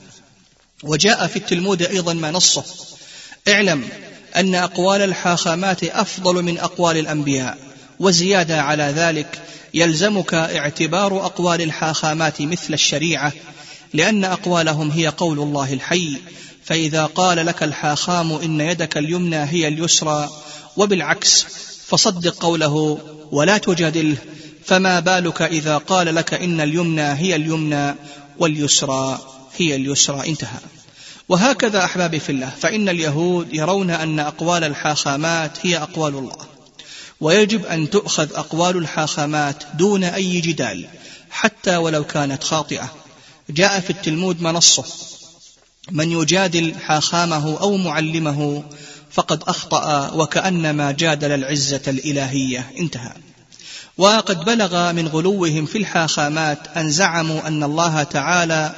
وجاء 0.82 1.26
في 1.26 1.36
التلمود 1.36 1.82
أيضا 1.82 2.14
ما 2.14 2.30
نصه. 2.30 2.64
اعلم 3.48 3.88
أن 4.36 4.54
أقوال 4.54 5.02
الحاخامات 5.02 5.84
أفضل 5.84 6.42
من 6.42 6.58
أقوال 6.58 6.96
الأنبياء 6.96 7.58
وزيادة 8.00 8.62
على 8.62 8.82
ذلك 8.82 9.42
يلزمك 9.74 10.34
اعتبار 10.34 11.26
أقوال 11.26 11.62
الحاخامات 11.62 12.42
مثل 12.42 12.74
الشريعة 12.74 13.32
لأن 13.94 14.24
أقوالهم 14.24 14.90
هي 14.90 15.08
قول 15.08 15.38
الله 15.38 15.72
الحي 15.72 16.16
فإذا 16.64 17.04
قال 17.04 17.46
لك 17.46 17.62
الحاخام 17.62 18.32
إن 18.32 18.60
يدك 18.60 18.96
اليمنى 18.96 19.44
هي 19.44 19.68
اليسرى 19.68 20.30
وبالعكس 20.76 21.46
فصدق 21.86 22.34
قوله 22.42 22.98
ولا 23.32 23.58
تجادله 23.58 24.16
فما 24.64 25.00
بالك 25.00 25.42
إذا 25.42 25.78
قال 25.78 26.14
لك 26.14 26.34
إن 26.34 26.60
اليمنى 26.60 27.02
هي 27.02 27.36
اليمنى 27.36 27.94
واليسرى. 28.38 29.35
هي 29.58 29.76
اليسرى 29.76 30.28
انتهى. 30.28 30.58
وهكذا 31.28 31.84
أحبابي 31.84 32.20
في 32.20 32.32
الله 32.32 32.50
فإن 32.60 32.88
اليهود 32.88 33.54
يرون 33.54 33.90
أن 33.90 34.20
أقوال 34.20 34.64
الحاخامات 34.64 35.58
هي 35.62 35.78
أقوال 35.78 36.14
الله. 36.14 36.46
ويجب 37.20 37.66
أن 37.66 37.90
تؤخذ 37.90 38.34
أقوال 38.34 38.76
الحاخامات 38.76 39.64
دون 39.74 40.04
أي 40.04 40.40
جدال 40.40 40.86
حتى 41.30 41.76
ولو 41.76 42.04
كانت 42.04 42.44
خاطئة. 42.44 42.92
جاء 43.50 43.80
في 43.80 43.90
التلمود 43.90 44.42
منصه 44.42 44.84
من 45.90 46.12
يجادل 46.12 46.74
حاخامه 46.74 47.60
أو 47.60 47.76
معلمه 47.76 48.64
فقد 49.10 49.42
أخطأ 49.48 50.10
وكأنما 50.14 50.92
جادل 50.92 51.32
العزة 51.32 51.82
الإلهية. 51.88 52.70
انتهى. 52.78 53.12
وقد 53.98 54.44
بلغ 54.44 54.92
من 54.92 55.08
غلوهم 55.08 55.66
في 55.66 55.78
الحاخامات 55.78 56.58
أن 56.76 56.90
زعموا 56.90 57.46
أن 57.46 57.62
الله 57.62 58.02
تعالى 58.02 58.74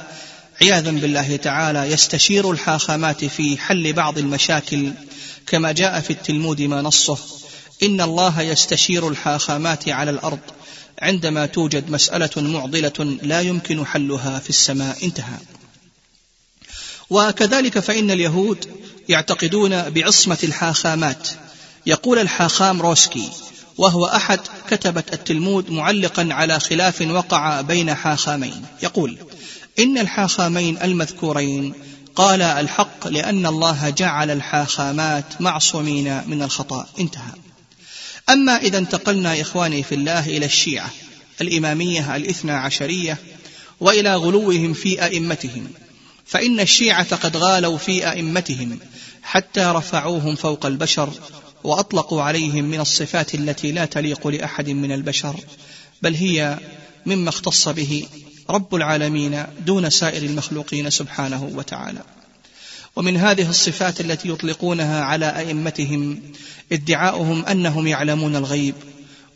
عياذا 0.61 0.91
بالله 0.91 1.35
تعالى 1.35 1.91
يستشير 1.91 2.51
الحاخامات 2.51 3.25
في 3.25 3.57
حل 3.57 3.93
بعض 3.93 4.17
المشاكل 4.17 4.91
كما 5.47 5.71
جاء 5.71 5.99
في 5.99 6.09
التلمود 6.09 6.61
ما 6.61 6.81
نصه. 6.81 7.17
إن 7.83 8.01
الله 8.01 8.41
يستشير 8.41 9.07
الحاخامات 9.07 9.89
على 9.89 10.11
الأرض 10.11 10.39
عندما 11.01 11.45
توجد 11.45 11.89
مسألة 11.89 12.29
معضلة 12.37 13.17
لا 13.21 13.41
يمكن 13.41 13.85
حلها 13.85 14.39
في 14.39 14.49
السماء. 14.49 14.97
انتهى. 15.03 15.37
وكذلك 17.09 17.79
فإن 17.79 18.11
اليهود 18.11 18.65
يعتقدون 19.09 19.89
بعصمة 19.89 20.37
الحاخامات. 20.43 21.29
يقول 21.85 22.19
الحاخام 22.19 22.81
روسكي 22.81 23.29
وهو 23.77 24.05
أحد 24.05 24.39
كتبة 24.69 25.03
التلمود 25.13 25.71
معلقا 25.71 26.27
على 26.31 26.59
خلاف 26.59 27.01
وقع 27.01 27.61
بين 27.61 27.95
حاخامين. 27.95 28.65
يقول 28.83 29.17
إن 29.79 29.97
الحاخامين 29.97 30.77
المذكورين 30.83 31.73
قال 32.15 32.41
الحق 32.41 33.07
لأن 33.07 33.45
الله 33.45 33.89
جعل 33.89 34.31
الحاخامات 34.31 35.41
معصومين 35.41 36.21
من 36.27 36.41
الخطأ. 36.41 36.87
انتهى. 36.99 37.31
أما 38.29 38.57
إذا 38.57 38.77
انتقلنا 38.77 39.41
إخواني 39.41 39.83
في 39.83 39.95
الله 39.95 40.25
إلى 40.25 40.45
الشيعة 40.45 40.89
الإمامية 41.41 42.15
الإثنى 42.15 42.51
عشرية 42.51 43.17
وإلى 43.79 44.15
غلوهم 44.15 44.73
في 44.73 45.03
أئمتهم 45.03 45.67
فإن 46.25 46.59
الشيعة 46.59 47.15
قد 47.15 47.37
غالوا 47.37 47.77
في 47.77 48.11
أئمتهم 48.11 48.79
حتى 49.23 49.61
رفعوهم 49.61 50.35
فوق 50.35 50.65
البشر 50.65 51.09
وأطلقوا 51.63 52.21
عليهم 52.21 52.65
من 52.65 52.79
الصفات 52.79 53.35
التي 53.35 53.71
لا 53.71 53.85
تليق 53.85 54.27
لأحد 54.27 54.69
من 54.69 54.91
البشر 54.91 55.35
بل 56.01 56.15
هي 56.15 56.59
مما 57.05 57.29
اختص 57.29 57.69
به 57.69 58.05
رب 58.49 58.75
العالمين 58.75 59.45
دون 59.65 59.89
سائر 59.89 60.23
المخلوقين 60.23 60.89
سبحانه 60.89 61.51
وتعالى. 61.55 62.03
ومن 62.95 63.17
هذه 63.17 63.49
الصفات 63.49 64.01
التي 64.01 64.29
يطلقونها 64.29 65.03
على 65.03 65.25
أئمتهم 65.25 66.21
ادعاؤهم 66.71 67.45
أنهم 67.45 67.87
يعلمون 67.87 68.35
الغيب 68.35 68.75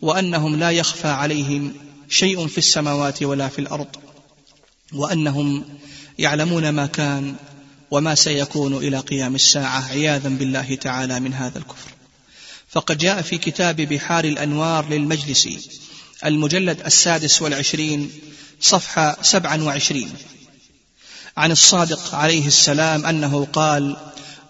وأنهم 0.01 0.55
لا 0.55 0.71
يخفى 0.71 1.07
عليهم 1.07 1.73
شيء 2.09 2.47
في 2.47 2.57
السماوات 2.57 3.23
ولا 3.23 3.47
في 3.47 3.59
الأرض 3.59 3.87
وأنهم 4.93 5.63
يعلمون 6.19 6.69
ما 6.69 6.85
كان 6.85 7.35
وما 7.91 8.15
سيكون 8.15 8.73
إلى 8.77 8.99
قيام 8.99 9.35
الساعة 9.35 9.87
عياذا 9.89 10.29
بالله 10.29 10.75
تعالى 10.75 11.19
من 11.19 11.33
هذا 11.33 11.57
الكفر. 11.57 11.89
فقد 12.69 12.97
جاء 12.97 13.21
في 13.21 13.37
كتاب 13.37 13.75
بحار 13.75 14.23
الأنوار 14.25 14.89
للمجلسي 14.89 15.59
المجلد 16.25 16.81
السادس 16.85 17.41
والعشرين 17.41 18.11
سبعا 19.21 19.63
وعشرين. 19.63 20.09
عن 21.37 21.51
الصادق 21.51 22.15
عليه 22.15 22.47
السلام 22.47 23.05
أنه 23.05 23.47
قال 23.53 23.97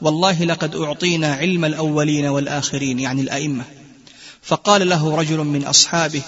والله 0.01 0.43
لقد 0.43 0.75
أعطينا 0.75 1.33
علم 1.33 1.65
الأولين 1.65 2.25
والآخرين 2.25 2.99
يعني 2.99 3.21
الأئمة. 3.21 3.63
فقال 4.41 4.89
له 4.89 5.15
رجل 5.15 5.37
من 5.37 5.63
أصحابه 5.63 6.21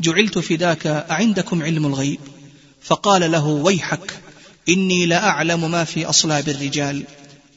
جعلت 0.00 0.38
فداك 0.38 0.86
اعندكم 0.86 1.62
علم 1.62 1.86
الغيب؟ 1.86 2.20
فقال 2.82 3.30
له 3.30 3.46
ويحك 3.46 4.12
إني 4.68 5.06
لاعلم 5.06 5.70
ما 5.70 5.84
في 5.84 6.06
أصلاب 6.06 6.48
الرجال 6.48 7.04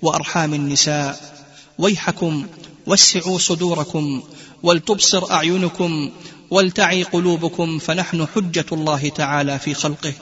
وأرحام 0.02 0.54
النساء. 0.54 1.32
ويحكم 1.78 2.48
وسعوا 2.88 3.40
صدوركم 3.40 4.24
ولتبصر 4.64 5.32
أعينكم 5.32 6.12
ولتعي 6.52 7.04
قلوبكم 7.04 7.80
فنحن 7.80 8.28
حجة 8.36 8.66
الله 8.72 9.10
تعالى 9.10 9.60
في 9.60 9.74
خلقه. 9.74 10.14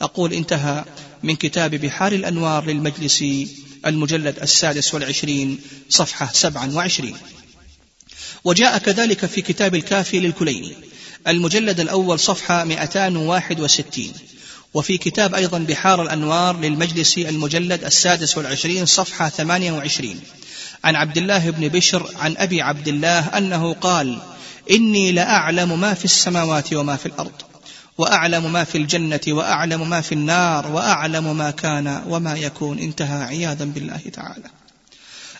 أقول 0.00 0.32
انتهى 0.32 0.84
من 1.22 1.36
كتاب 1.36 1.70
بحار 1.70 2.12
الأنوار 2.12 2.66
للمجلسي 2.66 3.48
المجلد 3.86 4.38
السادس 4.38 4.94
والعشرين 4.94 5.58
صفحة 5.88 6.30
سبعا 6.32 6.72
وعشرين. 6.72 7.16
وجاء 8.44 8.78
كذلك 8.78 9.26
في 9.26 9.42
كتاب 9.42 9.74
الكافي 9.74 10.20
للكليني 10.20 10.72
المجلد 11.28 11.80
الأول 11.80 12.18
صفحة 12.18 12.64
261 12.64 14.12
وفي 14.74 14.98
كتاب 14.98 15.34
أيضا 15.34 15.58
بحار 15.58 16.02
الأنوار 16.02 16.60
للمجلسي 16.60 17.28
المجلد 17.28 17.84
السادس 17.84 18.38
والعشرين 18.38 18.86
صفحة 18.86 19.28
28 19.28 20.20
عن 20.84 20.96
عبد 20.96 21.18
الله 21.18 21.50
بن 21.50 21.68
بشر 21.68 22.10
عن 22.16 22.36
أبي 22.36 22.62
عبد 22.62 22.88
الله 22.88 23.18
أنه 23.38 23.72
قال 23.72 24.18
إني 24.70 25.12
لأعلم 25.12 25.80
ما 25.80 25.94
في 25.94 26.04
السماوات 26.04 26.72
وما 26.74 26.96
في 26.96 27.06
الأرض 27.06 27.42
وأعلم 27.98 28.52
ما 28.52 28.64
في 28.64 28.78
الجنة 28.78 29.20
وأعلم 29.28 29.90
ما 29.90 30.00
في 30.00 30.12
النار 30.12 30.72
وأعلم 30.72 31.36
ما 31.36 31.50
كان 31.50 32.02
وما 32.08 32.34
يكون. 32.36 32.78
انتهى 32.78 33.24
عياذا 33.24 33.64
بالله 33.64 34.00
تعالى. 34.12 34.50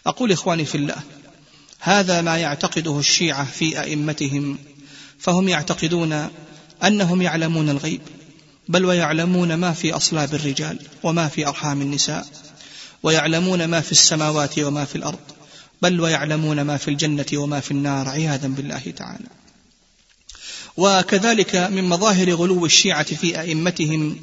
أقول 0.07 0.33
إخواني 0.33 0.65
في 0.65 0.75
الله 0.75 0.97
هذا 1.81 2.21
ما 2.23 2.37
يعتقده 2.37 2.99
الشيعة 2.99 3.45
في 3.45 3.81
أئمتهم 3.81 4.59
فهم 5.19 5.49
يعتقدون 5.49 6.29
أنهم 6.85 7.23
يعلمون 7.23 7.71
الغيب 7.71 8.01
بل 8.69 8.85
ويعلمون 8.85 9.55
ما 9.55 9.73
في 9.73 9.93
أصلاب 9.93 10.35
الرجال 10.35 10.79
وما 11.03 11.29
في 11.29 11.49
أرحام 11.49 11.83
النساء 11.83 12.27
ويعلمون 13.03 13.65
ما 13.65 13.81
في 13.81 13.93
السماوات 13.93 14.59
وما 14.59 14.85
في 14.85 14.97
الأرض 14.97 15.19
بل 15.83 16.01
ويعلمون 16.01 16.61
ما 16.63 16.77
في 16.77 16.89
الجنة 16.89 17.27
وما 17.35 17.61
في 17.61 17.71
النار 17.71 18.09
عياذا 18.09 18.49
بالله 18.49 18.93
تعالى. 18.97 19.29
وكذلك 20.77 21.57
من 21.57 21.85
مظاهر 21.85 22.31
غلو 22.31 22.67
الشيعة 22.67 23.15
في 23.15 23.41
أئمتهم 23.41 24.17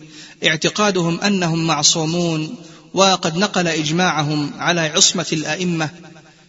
اعتقادهم 0.47 1.21
أنهم 1.21 1.67
معصومون 1.67 2.55
وقد 2.93 3.37
نقل 3.37 3.67
إجماعهم 3.67 4.51
على 4.57 4.81
عصمة 4.81 5.27
الأئمة. 5.33 5.89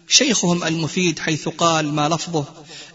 شيخهم 0.08 0.64
المفيد 0.64 1.18
حيث 1.18 1.48
قال 1.48 1.92
ما 1.92 2.08
لفظه 2.08 2.44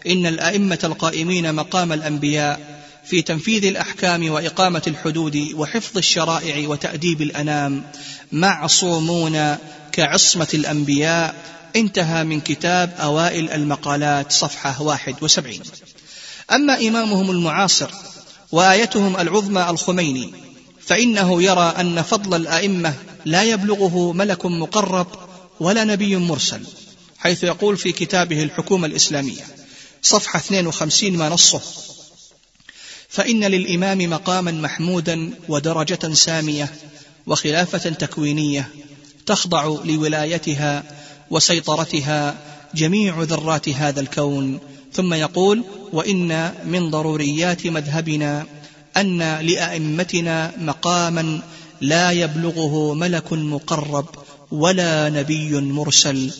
إن 0.06 0.26
الأئمة 0.26 0.78
القائمين 0.84 1.54
مقام 1.54 1.92
الأنبياء 1.92 2.80
في 3.04 3.22
تنفيذ 3.22 3.64
الأحكام 3.64 4.30
وإقامة 4.30 4.82
الحدود 4.86 5.36
وحفظ 5.54 5.98
الشرائع 5.98 6.68
وتأديب 6.68 7.22
الأنام 7.22 7.84
معصومون 8.32 9.56
كعصمة 9.92 10.48
الأنبياء 10.54 11.34
انتهى 11.76 12.24
من 12.24 12.40
كتاب 12.40 12.94
أوائل 13.00 13.50
المقالات 13.50 14.32
صفحة 14.32 14.82
واحد 14.82 15.14
وسبعين. 15.22 15.62
أما 16.52 16.88
إمامهم 16.88 17.30
المعاصر 17.30 17.90
وآيتهم 18.52 19.16
العظمى 19.16 19.70
الخميني 19.70 20.32
فإنه 20.80 21.42
يرى 21.42 21.74
أن 21.80 22.02
فضل 22.02 22.40
الأئمة 22.40 22.94
لا 23.24 23.42
يبلغه 23.42 24.12
ملك 24.12 24.46
مقرب 24.46 25.06
ولا 25.60 25.84
نبي 25.84 26.16
مرسل 26.16 26.60
حيث 27.18 27.44
يقول 27.44 27.76
في 27.76 27.92
كتابه 27.92 28.42
الحكومة 28.42 28.86
الإسلامية 28.86 29.44
صفحة 30.02 30.38
52 30.38 31.16
ما 31.16 31.28
نصه 31.28 31.60
فإن 33.08 33.44
للإمام 33.44 33.98
مقاما 33.98 34.52
محمودا 34.52 35.34
ودرجة 35.48 36.14
سامية 36.14 36.72
وخلافة 37.26 37.90
تكوينية 37.90 38.70
تخضع 39.26 39.64
لولايتها 39.84 40.82
وسيطرتها 41.30 42.38
جميع 42.74 43.22
ذرات 43.22 43.68
هذا 43.68 44.00
الكون 44.00 44.58
ثم 44.92 45.14
يقول 45.14 45.64
وإن 45.92 46.52
من 46.64 46.90
ضروريات 46.90 47.66
مذهبنا 47.66 48.46
أن 48.96 49.38
لأئمتنا 49.38 50.52
مقاما 50.58 51.42
لا 51.80 52.10
يبلغه 52.10 52.94
ملك 52.94 53.32
مقرب 53.32 54.06
ولا 54.50 55.08
نبي 55.08 55.60
مرسل. 55.60 56.32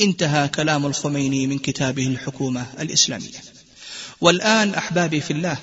انتهى 0.00 0.48
كلام 0.48 0.86
الخميني 0.86 1.46
من 1.46 1.58
كتابه 1.58 2.06
الحكومة 2.06 2.66
الإسلامية. 2.80 3.54
والآن 4.20 4.74
أحبابي 4.74 5.20
في 5.20 5.32
الله 5.32 5.58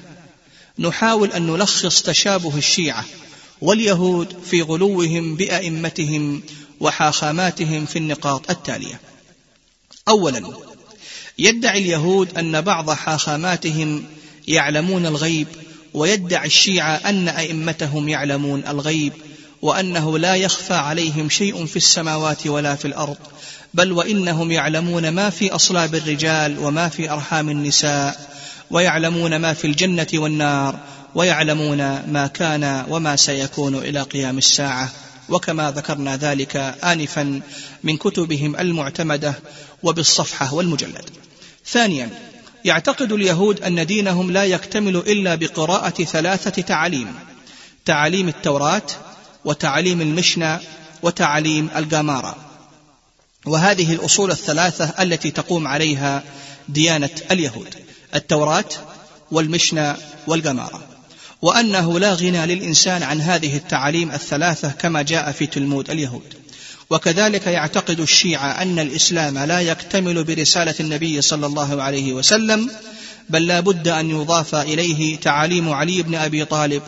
نحاول 0.80 1.32
أن 1.32 1.48
نلخص 1.48 2.02
تشابه 2.02 2.58
الشيعة 2.58 3.06
واليهود 3.62 4.36
في 4.46 4.62
غلوهم 4.62 5.36
بأئمتهم 5.36 6.44
وحاخاماتهم 6.82 7.86
في 7.86 7.96
النقاط 7.96 8.50
التالية. 8.50 9.00
أولا 10.08 10.44
يدعي 11.40 11.80
اليهود 11.80 12.38
أن 12.38 12.62
بعض 12.62 12.92
حاخاماتهم 12.92 14.04
يعلمون 14.48 15.06
الغيب 15.06 15.48
ويدعي 15.94 16.48
الشيعة 16.48 16.96
أن 16.96 17.28
أئمتهم 17.28 18.10
يعلمون 18.10 18.64
الغيب 18.68 19.14
وأنه 19.62 20.18
لا 20.18 20.36
يخفى 20.36 20.74
عليهم 20.74 21.30
شيء 21.30 21.66
في 21.66 21.76
السماوات 21.76 22.48
ولا 22.48 22.76
في 22.76 22.86
الأرض 22.86 23.18
بل 23.74 23.92
وإنهم 23.92 24.52
يعلمون 24.52 25.10
ما 25.10 25.30
في 25.30 25.52
أصلاب 25.52 25.96
الرجال 25.96 26.60
وما 26.60 26.90
في 26.90 27.12
أرحام 27.12 27.50
النساء 27.50 28.32
ويعلمون 28.72 29.36
ما 29.36 29.54
في 29.54 29.68
الجنة 29.68 30.08
والنار 30.14 30.80
ويعلمون 31.16 31.78
ما 32.12 32.28
كان 32.34 32.86
وما 32.90 33.16
سيكون 33.16 33.76
إلى 33.76 34.02
قيام 34.02 34.38
الساعة. 34.38 34.92
وكما 35.32 35.72
ذكرنا 35.72 36.18
ذلك 36.18 36.56
آنفا 36.84 37.42
من 37.84 37.98
كتبهم 37.98 38.56
المعتمدة 38.56 39.34
وبالصفحة 39.84 40.54
والمجلد. 40.54 41.10
ثانيا 41.66 42.10
يعتقد 42.66 43.12
اليهود 43.12 43.64
أن 43.64 43.86
دينهم 43.86 44.32
لا 44.32 44.44
يكتمل 44.44 44.96
إلا 44.96 45.36
بقراءة 45.36 46.04
ثلاثة 46.04 46.62
تعاليم 46.62 47.14
تعاليم 47.86 48.28
التوراة 48.28 48.88
وتعاليم 49.46 50.02
المشنى 50.02 50.58
وتعاليم 51.02 51.70
الجامارة. 51.76 52.36
وهذه 53.46 53.94
الأصول 53.94 54.32
الثلاثة 54.32 55.04
التي 55.04 55.32
تقوم 55.32 55.68
عليها 55.68 56.24
ديانة 56.70 57.10
اليهود 57.32 57.76
التوراة 58.16 58.66
والمشنى 59.32 59.94
والجمارة 60.28 60.82
وأنه 61.42 62.00
لا 62.00 62.14
غنى 62.14 62.46
للإنسان 62.46 63.04
عن 63.04 63.22
هذه 63.22 63.56
التعاليم 63.58 64.12
الثلاثة 64.12 64.70
كما 64.70 65.02
جاء 65.02 65.32
في 65.32 65.46
تلمود 65.46 65.90
اليهود. 65.90 66.42
وكذلك 66.92 67.48
يعتقد 67.48 68.00
الشيعة 68.00 68.62
أن 68.62 68.80
الإسلام 68.80 69.38
لا 69.38 69.62
يكتمل 69.62 70.24
برسالة 70.24 70.76
النبي 70.80 71.22
صلى 71.22 71.46
الله 71.46 71.84
عليه 71.84 72.14
وسلم 72.14 72.70
بل 73.30 73.48
لا 73.48 73.60
بد 73.60 73.88
أن 73.88 74.10
يضاف 74.10 74.56
إليه 74.56 75.18
تعاليم 75.18 75.70
علي 75.70 76.02
بن 76.02 76.16
أبي 76.16 76.46
طالب 76.46 76.84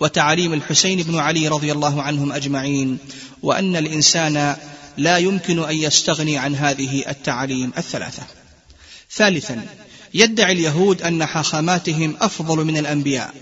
وتعاليم 0.00 0.52
الحسين 0.52 1.02
بن 1.02 1.18
علي 1.18 1.48
رضي 1.48 1.72
الله 1.72 2.02
عنهم 2.02 2.32
أجمعين 2.32 2.98
وأن 3.42 3.76
الإنسان 3.76 4.56
لا 4.96 5.18
يمكن 5.18 5.64
أن 5.64 5.76
يستغني 5.76 6.38
عن 6.38 6.54
هذه 6.54 7.04
التعاليم 7.08 7.72
الثلاثة. 7.78 8.22
ثالثا 9.12 9.66
يدعي 10.14 10.52
اليهود 10.52 11.02
أن 11.02 11.26
حاخاماتهم 11.26 12.16
أفضل 12.20 12.64
من 12.64 12.76
الأنبياء. 12.76 13.34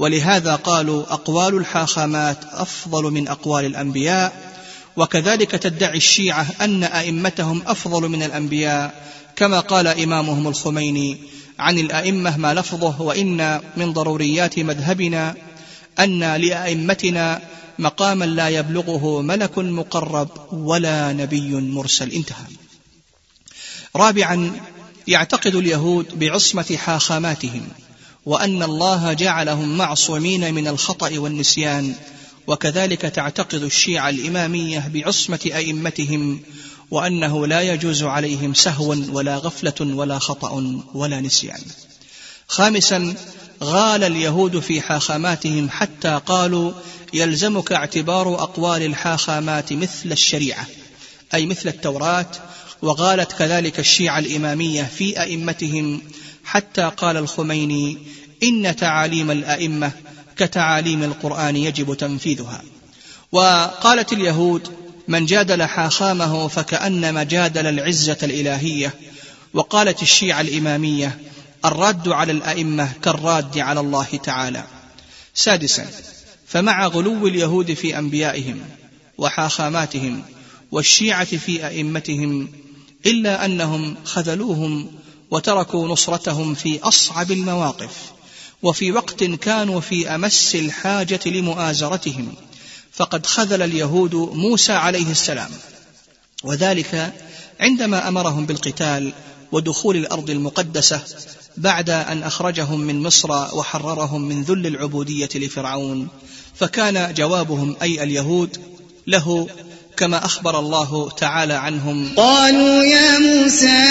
ولهذا 0.00 0.54
قالوا 0.54 1.02
أقوال 1.12 1.56
الحاخامات 1.56 2.38
أفضل 2.52 3.02
من 3.02 3.28
أقوال 3.28 3.64
الأنبياء 3.64 4.32
وكذلك 4.96 5.50
تدعي 5.50 5.96
الشيعة 5.96 6.46
أن 6.60 6.84
أئمتهم 6.84 7.62
أفضل 7.66 8.08
من 8.08 8.22
الأنبياء 8.22 8.94
كما 9.36 9.60
قال 9.60 9.86
إمامهم 9.86 10.48
الخميني 10.48 11.18
عن 11.58 11.78
الأئمة 11.78 12.36
ما 12.36 12.54
لفظه 12.54 13.02
وإن 13.02 13.60
من 13.76 13.92
ضروريات 13.92 14.58
مذهبنا 14.58 15.34
أن 15.98 16.36
لأئمتنا 16.36 17.40
مقاما 17.78 18.24
لا 18.24 18.48
يبلغه 18.48 19.20
ملك 19.20 19.58
مقرب 19.58 20.28
ولا 20.52 21.12
نبي 21.12 21.50
مرسل. 21.54 22.10
انتهى. 22.12 22.44
رابعا 23.96 24.52
يعتقد 25.08 25.54
اليهود 25.54 26.18
بعصمة 26.18 26.76
حاخاماتهم. 26.76 27.68
وأن 28.30 28.62
الله 28.62 29.12
جعلهم 29.12 29.78
معصومين 29.78 30.54
من 30.54 30.68
الخطأ 30.68 31.18
والنسيان. 31.18 31.94
وكذلك 32.46 33.00
تعتقد 33.00 33.62
الشيعة 33.62 34.08
الإمامية 34.08 34.90
بعصمة 34.94 35.50
أئمتهم 35.54 36.40
وأنه 36.90 37.46
لا 37.46 37.60
يجوز 37.60 38.02
عليهم 38.02 38.54
سهو 38.54 38.96
ولا 39.12 39.36
غفلة 39.36 39.94
ولا 39.96 40.18
خطأ 40.18 40.82
ولا 40.94 41.20
نسيان. 41.20 41.60
خامسا 42.48 43.14
غال 43.62 44.04
اليهود 44.04 44.58
في 44.58 44.80
حاخاماتهم 44.80 45.70
حتى 45.70 46.20
قالوا 46.26 46.72
يلزمك 47.14 47.72
اعتبار 47.72 48.34
أقوال 48.34 48.82
الحاخامات 48.82 49.72
مثل 49.72 50.12
الشريعة 50.12 50.66
أي 51.34 51.46
مثل 51.46 51.68
التوراة. 51.68 52.30
وغالت 52.82 53.32
كذلك 53.32 53.78
الشيعة 53.78 54.18
الإمامية 54.18 54.82
في 54.82 55.20
أئمتهم 55.20 56.00
حتى 56.50 56.90
قال 56.96 57.16
الخميني 57.16 57.98
إن 58.42 58.76
تعاليم 58.76 59.30
الأئمة 59.30 59.92
كتعاليم 60.36 61.02
القرآن 61.02 61.56
يجب 61.56 61.94
تنفيذها. 61.94 62.62
وقالت 63.32 64.12
اليهود 64.12 64.68
من 65.08 65.26
جادل 65.26 65.62
حاخامه 65.62 66.48
فكأنما 66.48 67.22
جادل 67.22 67.66
العزة 67.66 68.18
الإلهية. 68.22 68.94
وقالت 69.54 70.02
الشيعة 70.02 70.40
الإمامية 70.40 71.18
الراد 71.64 72.08
على 72.08 72.32
الأئمة 72.32 72.92
كالراد 73.02 73.58
على 73.58 73.80
الله 73.80 74.06
تعالى. 74.22 74.64
سادسا 75.34 75.86
فمع 76.46 76.86
غلو 76.86 77.26
اليهود 77.26 77.72
في 77.72 77.98
أنبيائهم 77.98 78.60
وحاخاماتهم 79.18 80.22
والشيعة 80.72 81.36
في 81.36 81.66
أئمتهم 81.66 82.48
إلا 83.06 83.44
أنهم 83.44 83.96
خذلوهم 84.04 84.90
وتركوا 85.30 85.88
نصرتهم 85.88 86.54
في 86.54 86.80
أصعب 86.82 87.30
المواقف. 87.30 88.12
وفي 88.62 88.92
وقت 88.92 89.24
كانوا 89.24 89.80
في 89.80 90.14
أمس 90.14 90.54
الحاجة 90.54 91.20
لمؤازرتهم 91.26 92.34
فقد 92.92 93.26
خذل 93.26 93.62
اليهود 93.62 94.14
موسى 94.14 94.72
عليه 94.72 95.10
السلام. 95.10 95.50
وذلك 96.44 97.12
عندما 97.60 98.08
أمرهم 98.08 98.46
بالقتال 98.46 99.12
ودخول 99.52 99.96
الأرض 99.96 100.30
المقدسة 100.30 101.00
بعد 101.56 101.90
أن 101.90 102.22
أخرجهم 102.22 102.80
من 102.80 103.02
مصر 103.02 103.30
وحررهم 103.30 104.28
من 104.28 104.42
ذل 104.42 104.66
العبودية 104.66 105.28
لفرعون 105.34 106.08
فكان 106.54 107.14
جوابهم 107.14 107.76
أي 107.82 108.02
اليهود 108.02 108.56
له 109.06 109.48
كما 109.96 110.24
أخبر 110.24 110.58
الله 110.58 111.10
تعالى 111.18 111.54
عنهم. 111.54 112.08
قالوا 112.16 112.84
يا 112.84 113.18
موسى 113.18 113.84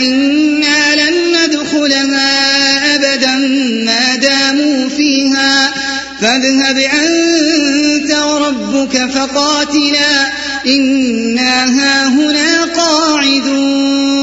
إنا 0.00 1.10
لن 1.10 1.44
ندخلها 1.44 2.94
أبدا 2.94 3.36
ما 3.84 4.16
داموا 4.16 4.88
فيها. 4.88 5.74
فاذهب 6.20 6.78
أنت 6.78 8.14
وربك 8.14 9.10
فقاتلا. 9.10 10.32
إنا 10.66 11.64
هاهنا 11.64 12.64
قاعدون. 12.74 14.16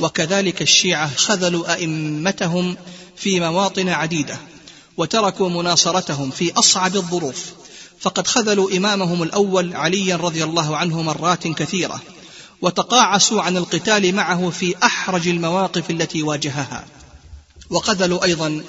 وكذلك 0.00 0.62
الشيعة 0.62 1.10
خذلوا 1.16 1.74
أئمتهم 1.74 2.76
في 3.16 3.40
مواطن 3.40 3.88
عديدة 3.88 4.36
وتركوا 4.96 5.48
مناصرتهم 5.48 6.30
في 6.30 6.52
أصعب 6.56 6.96
الظروف. 6.96 7.44
فقد 8.04 8.26
خذلوا 8.26 8.76
إمامهم 8.76 9.22
الأول 9.22 9.76
عليا 9.76 10.16
رضي 10.16 10.44
الله 10.44 10.76
عنه 10.76 11.02
مرات 11.02 11.48
كثيرة 11.48 12.02
وتقاعسوا 12.62 13.42
عن 13.42 13.56
القتال 13.56 14.14
معه 14.14 14.50
في 14.50 14.74
أحرج 14.82 15.28
المواقف 15.28 15.90
التي 15.90 16.22
واجهها. 16.22 16.84
وخذلوا 17.70 18.24
أيضا 18.24 18.62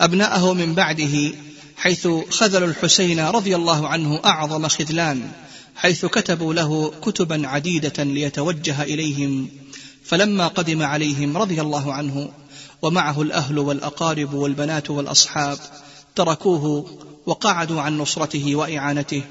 أبناءه 0.00 0.52
من 0.52 0.74
بعده 0.74 1.32
حيث 1.76 2.08
خذلوا 2.30 2.68
الحسين 2.68 3.20
رضي 3.20 3.56
الله 3.56 3.88
عنه 3.88 4.20
أعظم 4.24 4.68
خذلان 4.68 5.30
حيث 5.76 6.06
كتبوا 6.06 6.54
له 6.54 6.92
كتبا 7.02 7.48
عديدة 7.48 8.04
ليتوجه 8.04 8.82
إليهم. 8.82 9.48
فلما 10.04 10.48
قدم 10.48 10.82
عليهم 10.82 11.36
رضي 11.36 11.60
الله 11.60 11.92
عنه 11.92 12.28
ومعه 12.82 13.22
الأهل 13.22 13.58
والأقارب 13.58 14.34
والبنات 14.34 14.90
والأصحاب 14.90 15.58
تركوه 16.16 16.86
وقعدوا 17.26 17.80
عن 17.80 17.98
نصرته 17.98 18.54
وإعانته 18.54 19.22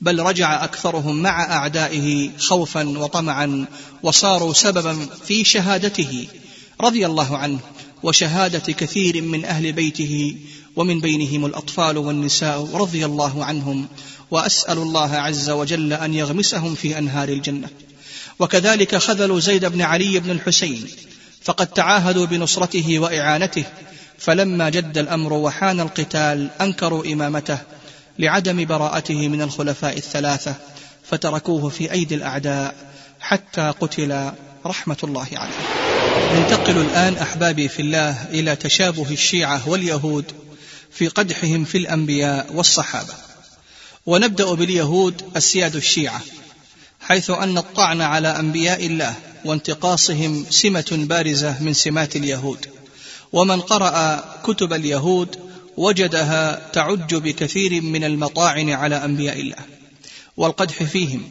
بل 0.00 0.20
رجع 0.20 0.64
أكثرهم 0.64 1.22
مع 1.22 1.56
أعدائه 1.56 2.30
خوفا 2.38 2.98
وطمعا 2.98 3.66
وصاروا 4.02 4.52
سببا 4.52 5.06
في 5.26 5.44
شهادته 5.44 6.26
رضي 6.80 7.06
الله 7.06 7.36
عنه 7.36 7.58
وشهادة 8.02 8.72
كثير 8.72 9.22
من 9.22 9.44
أهل 9.44 9.72
بيته 9.72 10.36
ومن 10.76 11.00
بينهم 11.00 11.46
الأطفال 11.46 11.98
والنساء 11.98 12.68
رضي 12.74 13.04
الله 13.04 13.44
عنهم 13.44 13.86
وأسأل 14.30 14.78
الله 14.78 15.16
عز 15.16 15.50
وجل 15.50 15.92
أن 15.92 16.14
يغمسهم 16.14 16.74
في 16.74 16.98
أنهار 16.98 17.28
الجنة. 17.28 17.68
وكذلك 18.38 18.96
خذلوا 18.96 19.40
زيد 19.40 19.64
بن 19.64 19.82
علي 19.82 20.20
بن 20.20 20.30
الحسين 20.30 20.88
فقد 21.42 21.66
تعاهدوا 21.66 22.26
بنصرته 22.26 22.98
وإعانته 22.98 23.64
فلما 24.20 24.68
جد 24.68 24.98
الأمر 24.98 25.32
وحان 25.32 25.80
القتال 25.80 26.50
أنكروا 26.60 27.12
إمامته 27.12 27.58
لعدم 28.18 28.64
براءته 28.64 29.28
من 29.28 29.42
الخلفاء 29.42 29.96
الثلاثة 29.96 30.54
فتركوه 31.10 31.68
في 31.68 31.92
أيدي 31.92 32.14
الأعداء 32.14 32.74
حتى 33.20 33.74
قتل 33.80 34.32
رحمة 34.66 34.96
الله 35.04 35.28
عليه. 35.32 35.70
ننتقل 36.30 36.78
الآن 36.78 37.16
أحبابي 37.16 37.68
في 37.68 37.82
الله 37.82 38.24
إلى 38.30 38.56
تشابه 38.56 39.10
الشيعة 39.10 39.68
واليهود 39.68 40.24
في 40.90 41.08
قدحهم 41.08 41.64
في 41.64 41.78
الأنبياء 41.78 42.52
والصحابة. 42.54 43.14
ونبدأ 44.06 44.54
باليهود 44.54 45.22
السياد 45.36 45.76
الشيعة 45.76 46.20
حيث 47.00 47.30
أن 47.30 47.58
الطعن 47.58 48.00
على 48.00 48.28
أنبياء 48.28 48.86
الله 48.86 49.14
وانتقاصهم 49.44 50.46
سمة 50.50 51.06
بارزة 51.08 51.62
من 51.62 51.74
سمات 51.74 52.16
اليهود. 52.16 52.66
ومن 53.32 53.60
قرأ 53.60 54.24
كتب 54.44 54.72
اليهود 54.72 55.36
وجدها 55.76 56.70
تعج 56.72 57.14
بكثير 57.14 57.82
من 57.82 58.04
المطاعن 58.04 58.70
على 58.70 59.04
أنبياء 59.04 59.40
الله 59.40 59.56
والقدح 60.36 60.82
فيهم 60.82 61.22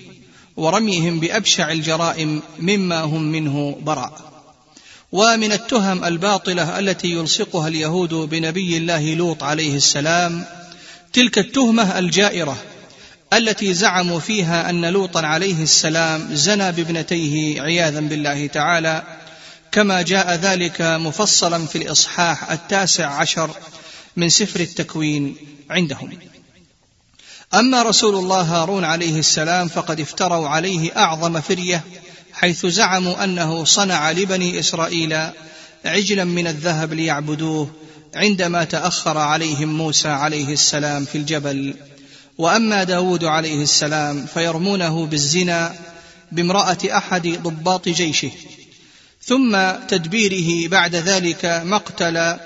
ورميهم 0.58 1.20
بأبشع 1.20 1.72
الجرائم 1.72 2.42
مما 2.60 3.02
هم 3.02 3.24
منه 3.24 3.78
براء. 3.82 4.30
ومن 5.12 5.52
التهم 5.52 6.06
الباطلة 6.06 6.80
التي 6.80 7.08
يلصقها 7.08 7.68
اليهود 7.68 8.14
بنبي 8.14 8.78
الله 8.78 9.14
لوط 9.14 9.44
عليه 9.44 9.76
السلام 9.76 10.46
تلك 11.14 11.38
التهمة 11.38 12.00
الجائرة 12.00 12.58
التي 13.34 13.74
زعموا 13.74 14.20
فيها 14.20 14.70
أن 14.70 14.86
لوطا 14.86 15.22
عليه 15.22 15.64
السلام 15.64 16.30
زنى 16.32 16.72
بابنتيه 16.72 17.62
عياذا 17.62 18.00
بالله 18.00 18.48
تعالى 18.48 19.04
كما 19.72 20.02
جاء 20.02 20.36
ذلك 20.36 20.82
مفصلا 20.82 21.66
في 21.66 21.78
الإصحاح 21.78 22.52
التاسع 22.52 23.08
عشر 23.08 23.52
من 24.18 24.30
سفر 24.30 24.60
التكوين 24.60 25.36
عندهم. 25.70 26.20
أما 27.54 27.84
رسول 27.84 28.16
الله 28.16 28.42
هارون 28.42 28.84
عليه 28.84 29.20
السلام 29.20 29.68
فقد 29.68 30.00
افتروا 30.00 30.48
عليه 30.48 30.98
أعظم 30.98 31.42
فرية 31.42 31.84
حيث 32.34 32.66
زعموا 32.66 33.24
أنه 33.24 33.64
صنع 33.64 34.12
لبني 34.12 34.60
إسرائيل 34.60 35.18
عجلا 35.86 36.24
من 36.24 36.48
الذهب 36.48 36.94
ليعبدوه 36.94 37.70
عندما 38.16 38.64
تأخر 38.64 39.18
عليهم 39.18 39.78
موسى 39.78 40.08
عليه 40.08 40.54
السلام 40.54 41.06
في 41.06 41.18
الجبل. 41.18 41.76
وأما 42.38 42.84
داود 42.84 43.24
عليه 43.24 43.64
السلام 43.64 44.26
فيرمونه 44.26 45.06
بالزنا 45.06 45.76
بامرأة 46.32 46.78
أحد 46.86 47.28
ضباط 47.28 47.90
جيشه. 47.90 48.32
ثم 49.30 49.72
تدبيره 49.88 50.70
بعد 50.70 50.96
ذلك 50.96 51.62
مقتل 51.66 52.38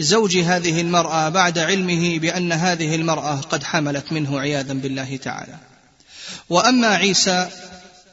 زوج 0.00 0.36
هذه 0.36 0.80
المرأة 0.80 1.28
بعد 1.28 1.58
علمه 1.58 2.18
بأن 2.18 2.52
هذه 2.52 2.94
المرأة 2.94 3.36
قد 3.36 3.64
حملت 3.64 4.12
منه 4.12 4.40
عياذا 4.40 4.72
بالله 4.72 5.16
تعالى. 5.16 5.54
وأما 6.50 6.86
عيسى 6.86 7.48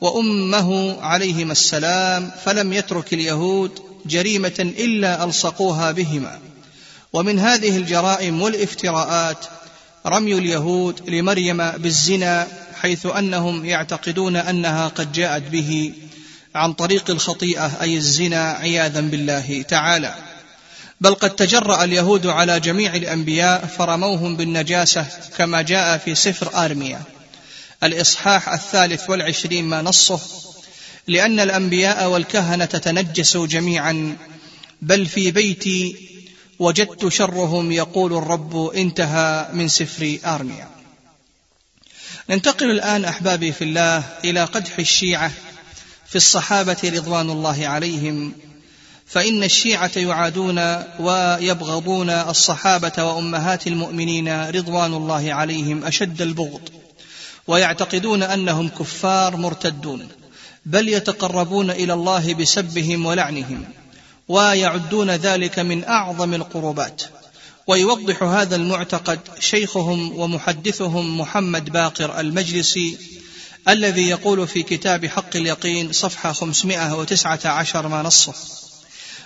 وأمه 0.02 1.02
عليهما 1.02 1.52
السلام 1.52 2.32
فلم 2.46 2.74
يترك 2.74 3.14
اليهود 3.14 3.80
جريمة 4.06 4.74
إلا 4.80 5.24
ألصقوها 5.24 5.92
بهما. 5.92 6.40
ومن 7.14 7.40
هذه 7.40 7.78
الجرائم 7.78 8.42
والافتراءات 8.42 9.46
رمي 10.06 10.34
اليهود 10.34 11.10
لمريم 11.10 11.72
بالزنا 11.72 12.48
حيث 12.82 13.06
أنهم 13.06 13.66
يعتقدون 13.66 14.36
أنها 14.36 14.88
قد 14.88 15.12
جاءت 15.12 15.44
به 15.52 15.94
عن 16.56 16.74
طريق 16.74 17.10
الخطيئة 17.10 17.82
أي 17.82 17.98
الزنا 17.98 18.52
عياذا 18.52 19.02
بالله 19.02 19.62
تعالى. 19.62 20.16
بل 21.02 21.16
قد 21.16 21.30
تجرأ 21.30 21.84
اليهود 21.84 22.28
على 22.28 22.60
جميع 22.60 22.96
الأنبياء 22.96 23.66
فرموهم 23.66 24.38
بالنجاسة 24.38 25.06
كما 25.38 25.62
جاء 25.62 25.98
في 25.98 26.16
سفر 26.16 26.66
آرميا. 26.66 27.02
الإصحاح 27.84 28.50
الثالث 28.50 29.10
والعشرين 29.10 29.66
ما 29.66 29.82
نصه. 29.82 30.20
لأن 31.08 31.40
الأنبياء 31.40 32.10
والكهنة 32.10 32.66
تنجسوا 32.66 33.48
جميعا. 33.48 34.18
بل 34.82 35.06
في 35.06 35.32
بيتي 35.32 35.96
وجدت 36.60 37.08
شرهم 37.08 37.72
يقول 37.72 38.14
الرب 38.14 38.72
انتهى 38.76 39.48
من 39.54 39.68
سفر 39.68 40.18
آرميا. 40.26 40.70
ننتقل 42.30 42.72
الآن 42.72 43.06
أحبابي 43.06 43.52
في 43.52 43.64
الله 43.64 44.04
إلى 44.24 44.44
قدح 44.44 44.80
الشيعة 44.80 45.32
في 46.14 46.18
الصحابة 46.18 46.78
رضوان 46.84 47.30
الله 47.30 47.68
عليهم 47.68 48.34
فإن 49.06 49.44
الشيعة 49.44 49.92
يعادون 49.96 50.60
ويبغضون 51.00 52.10
الصحابة 52.10 53.04
وأمهات 53.04 53.68
المؤمنين 53.68 54.50
رضوان 54.50 54.94
الله 54.94 55.34
عليهم 55.34 55.86
أشد 55.86 56.22
البغض 56.22 56.62
ويعتقدون 57.48 58.24
أنهم 58.24 58.70
كفار 58.70 59.36
مرتدون 59.36 60.08
بل 60.66 60.90
يتقربون 60.90 61.72
إلى 61.72 61.94
الله 61.94 62.34
بسبهم 62.34 63.06
ولعنهم 63.06 63.66
ويعدون 64.28 65.12
ذلك 65.12 65.60
من 65.60 65.84
أعظم 65.84 66.34
القربات 66.34 67.04
ويوضح 67.68 68.24
هذا 68.24 68.56
المعتقد 68.56 69.20
شيخهم 69.40 70.20
ومحدثهم 70.20 71.20
محمد 71.20 71.70
باقر 71.70 72.20
المجلسي 72.20 72.98
الذي 73.70 74.10
يقول 74.10 74.48
في 74.48 74.64
كتاب 74.64 75.06
حق 75.06 75.36
اليقين 75.36 75.92
صفحة 75.92 76.34
519 76.34 77.88
ما 77.88 78.02
نصه. 78.02 78.34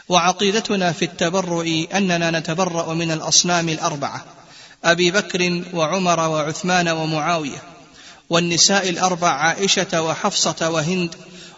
وعقيدتنا 0.10 0.92
في 0.92 1.06
التبرؤ 1.06 1.86
أننا 1.94 2.40
نتبرأ 2.40 2.94
من 2.94 3.12
الأصنام 3.12 3.70
الأربعة 3.70 4.26
أبي 4.84 5.12
بكر 5.12 5.64
وعمر 5.74 6.20
وعثمان 6.20 6.88
ومعاوية 6.88 7.64
والنساء 8.30 8.90
الأربع 8.90 9.30
عائشة 9.30 10.02
وحفصة 10.02 10.70
وهند 10.70 11.16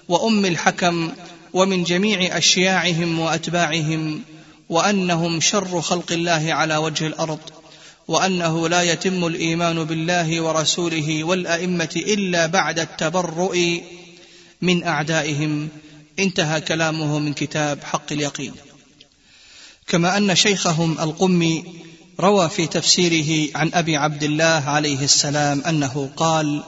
وأم 0.08 0.46
الحكم 0.46 1.12
ومن 1.54 1.84
جميع 1.84 2.38
أشياعهم 2.38 3.20
وأتباعهم 3.20 4.22
وأنهم 4.70 5.42
شر 5.42 5.82
خلق 5.82 6.12
الله 6.12 6.54
على 6.54 6.78
وجه 6.78 7.08
الأرض. 7.08 7.39
وأنه 8.10 8.69
لا 8.69 8.82
يتم 8.82 9.26
الإيمان 9.26 9.84
بالله 9.84 10.41
ورسوله 10.41 11.24
والأئمة 11.24 11.89
إلا 11.95 12.45
بعد 12.45 12.80
التبرؤ 12.80 13.58
من 14.62 14.84
أعدائهم. 14.84 15.69
انتهى 16.19 16.62
كلامه 16.62 17.19
من 17.19 17.34
كتاب 17.34 17.84
حق 17.84 18.12
اليقين. 18.12 18.54
كما 19.88 20.17
أن 20.17 20.36
شيخهم 20.36 21.00
القمي 21.00 21.63
روى 22.19 22.50
في 22.50 22.67
تفسيره 22.67 23.58
عن 23.58 23.72
أبي 23.74 23.98
عبد 23.98 24.24
الله 24.24 24.63
عليه 24.65 25.04
السلام 25.04 25.62
أنه 25.62 26.10
قال 26.17 26.63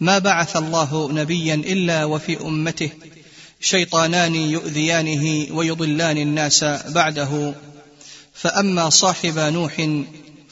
ما 0.00 0.18
بعث 0.18 0.56
الله 0.56 1.12
نبيا 1.12 1.54
إلا 1.54 2.04
وفي 2.04 2.40
أمته 2.40 2.90
شيطانان 3.60 4.34
يؤذيانه 4.34 5.46
ويضلان 5.56 6.18
الناس 6.18 6.64
بعده 6.88 7.54
فأما 8.34 8.90
صاحب 8.90 9.38
نوح 9.38 9.80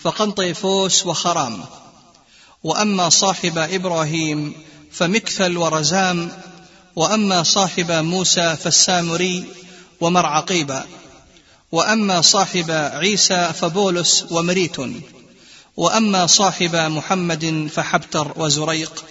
فقنطيفوس 0.03 1.07
وخرام. 1.07 1.65
وأما 2.65 3.09
صاحب 3.09 3.59
إبراهيم 3.59 4.55
فمكثل 4.93 5.57
ورزام 5.57 6.33
وأما 6.97 7.43
صاحب 7.43 7.91
موسى 7.91 8.57
فالسامري 8.57 9.45
ومرعقيبا 10.01 10.85
وأما 11.73 12.21
صاحب 12.21 12.71
عيسى 12.71 13.53
فبولس 13.55 14.25
ومريت 14.31 14.77
وأما 15.77 16.27
صاحب 16.27 16.77
محمد 16.77 17.69
فحبتر 17.75 18.33
وزريق. 18.37 19.05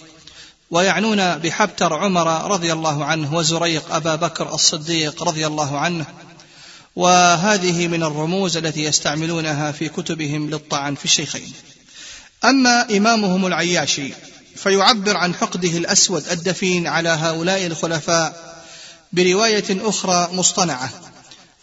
ويعنون 0.71 1.37
بحبتر 1.37 1.93
عمر 1.93 2.51
رضي 2.51 2.73
الله 2.73 3.05
عنه 3.05 3.35
وزريق 3.35 3.95
أبا 3.95 4.15
بكر 4.15 4.53
الصديق 4.53 5.23
رضي 5.23 5.47
الله 5.47 5.79
عنه 5.79 6.05
وهذه 6.95 7.87
من 7.87 8.03
الرموز 8.03 8.57
التي 8.57 8.83
يستعملونها 8.83 9.71
في 9.71 9.89
كتبهم 9.89 10.49
للطعن 10.49 10.95
في 10.95 11.05
الشيخين. 11.05 11.53
أما 12.45 12.97
إمامهم 12.97 13.45
العياشي 13.45 14.13
فيعبر 14.55 15.17
عن 15.17 15.35
حقده 15.35 15.69
الأسود 15.69 16.27
الدفين 16.31 16.87
على 16.87 17.09
هؤلاء 17.09 17.65
الخلفاء 17.65 18.55
برواية 19.13 19.65
أخرى 19.69 20.29
مصطنعة 20.31 20.89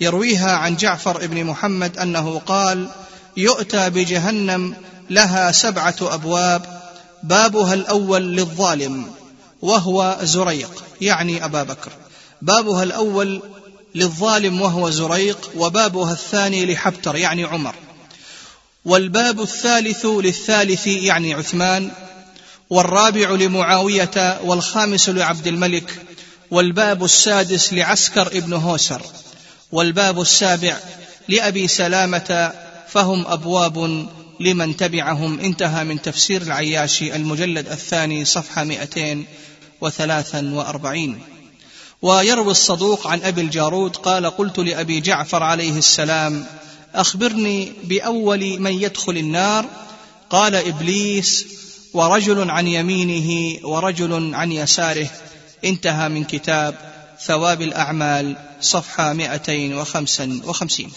يرويها 0.01 0.57
عن 0.57 0.77
جعفر 0.77 1.27
بن 1.27 1.45
محمد 1.45 1.99
أنه 1.99 2.39
قال 2.47 2.89
يؤتى 3.37 3.91
بجهنم 3.91 4.77
لها 5.11 5.53
سبعة 5.53 5.97
أبواب 6.01 6.83
بابها 7.23 7.75
الأول 7.75 8.37
للظالم 8.37 9.07
وهو 9.63 10.19
زريق 10.23 10.85
يعني 11.01 11.45
أبا 11.45 11.63
بكر. 11.63 11.93
بابها 12.43 12.83
الأول 12.83 13.43
للظالم 13.95 14.61
وهو 14.61 14.91
زريق 14.91 15.51
وبابها 15.57 16.13
الثاني 16.13 16.67
لحبتر 16.67 17.17
يعني 17.17 17.45
عمر. 17.45 17.75
والباب 18.85 19.41
الثالث 19.41 20.07
للثالث 20.07 20.87
يعني 20.87 21.35
عثمان. 21.35 21.91
والرابع 22.71 23.31
لمعاوية 23.31 24.41
والخامس 24.45 25.09
لعبد 25.09 25.47
الملك. 25.47 26.03
والباب 26.51 27.05
السادس 27.05 27.73
لعسكر 27.73 28.27
ابن 28.27 28.53
هوسر. 28.53 29.03
والباب 29.73 30.21
السابع 30.21 30.77
لأبي 31.29 31.69
سلامة 31.69 32.53
فهم 32.89 33.27
أبواب 33.27 34.07
لمن 34.41 34.77
تبعهم. 34.77 35.41
انتهى 35.41 35.85
من 35.85 36.03
تفسير 36.03 36.43
العياشي 36.43 37.17
المجلد 37.17 37.69
الثاني 37.69 38.25
صفحة 38.25 38.65
243 38.65 41.32
ويروي 42.03 42.51
الصدوق 42.51 43.07
عن 43.07 43.23
أبي 43.23 43.41
الجارود 43.41 43.97
قال 43.97 44.27
قلت 44.27 44.59
لأبي 44.59 45.01
جعفر 45.01 45.43
عليه 45.43 45.79
السلام 45.79 46.47
أخبرني 46.95 47.73
بأول 47.85 48.61
من 48.61 48.73
يدخل 48.73 49.17
النار؟ 49.17 49.67
قال 50.31 50.55
إبليس 50.55 51.47
ورجل 51.93 52.51
عن 52.51 52.67
يمينه 52.69 53.59
ورجل 53.69 54.35
عن 54.35 54.53
يساره 54.53 55.11
انتهى 55.65 56.09
من 56.09 56.25
كتاب 56.25 56.75
ثواب 57.21 57.63
الأعمال 57.63 58.37
صفحة 58.61 59.13
255 59.13 60.93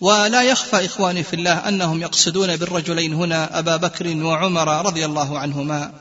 ولا 0.00 0.42
يخفى 0.42 0.84
إخواني 0.84 1.22
في 1.22 1.34
الله 1.34 1.68
أنهم 1.68 2.02
يقصدون 2.02 2.56
بالرجلين 2.56 3.14
هنا 3.14 3.58
أبا 3.58 3.76
بكر 3.76 4.16
وعمر 4.16 4.86
رضي 4.86 5.04
الله 5.04 5.38
عنهما. 5.38 5.92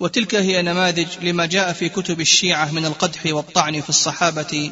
وتلك 0.00 0.34
هي 0.34 0.62
نماذج 0.62 1.06
لما 1.22 1.46
جاء 1.46 1.72
في 1.72 1.88
كتب 1.88 2.20
الشيعة 2.20 2.72
من 2.72 2.84
القدح 2.84 3.26
والطعن 3.26 3.80
في 3.80 3.88
الصحابة 3.88 4.70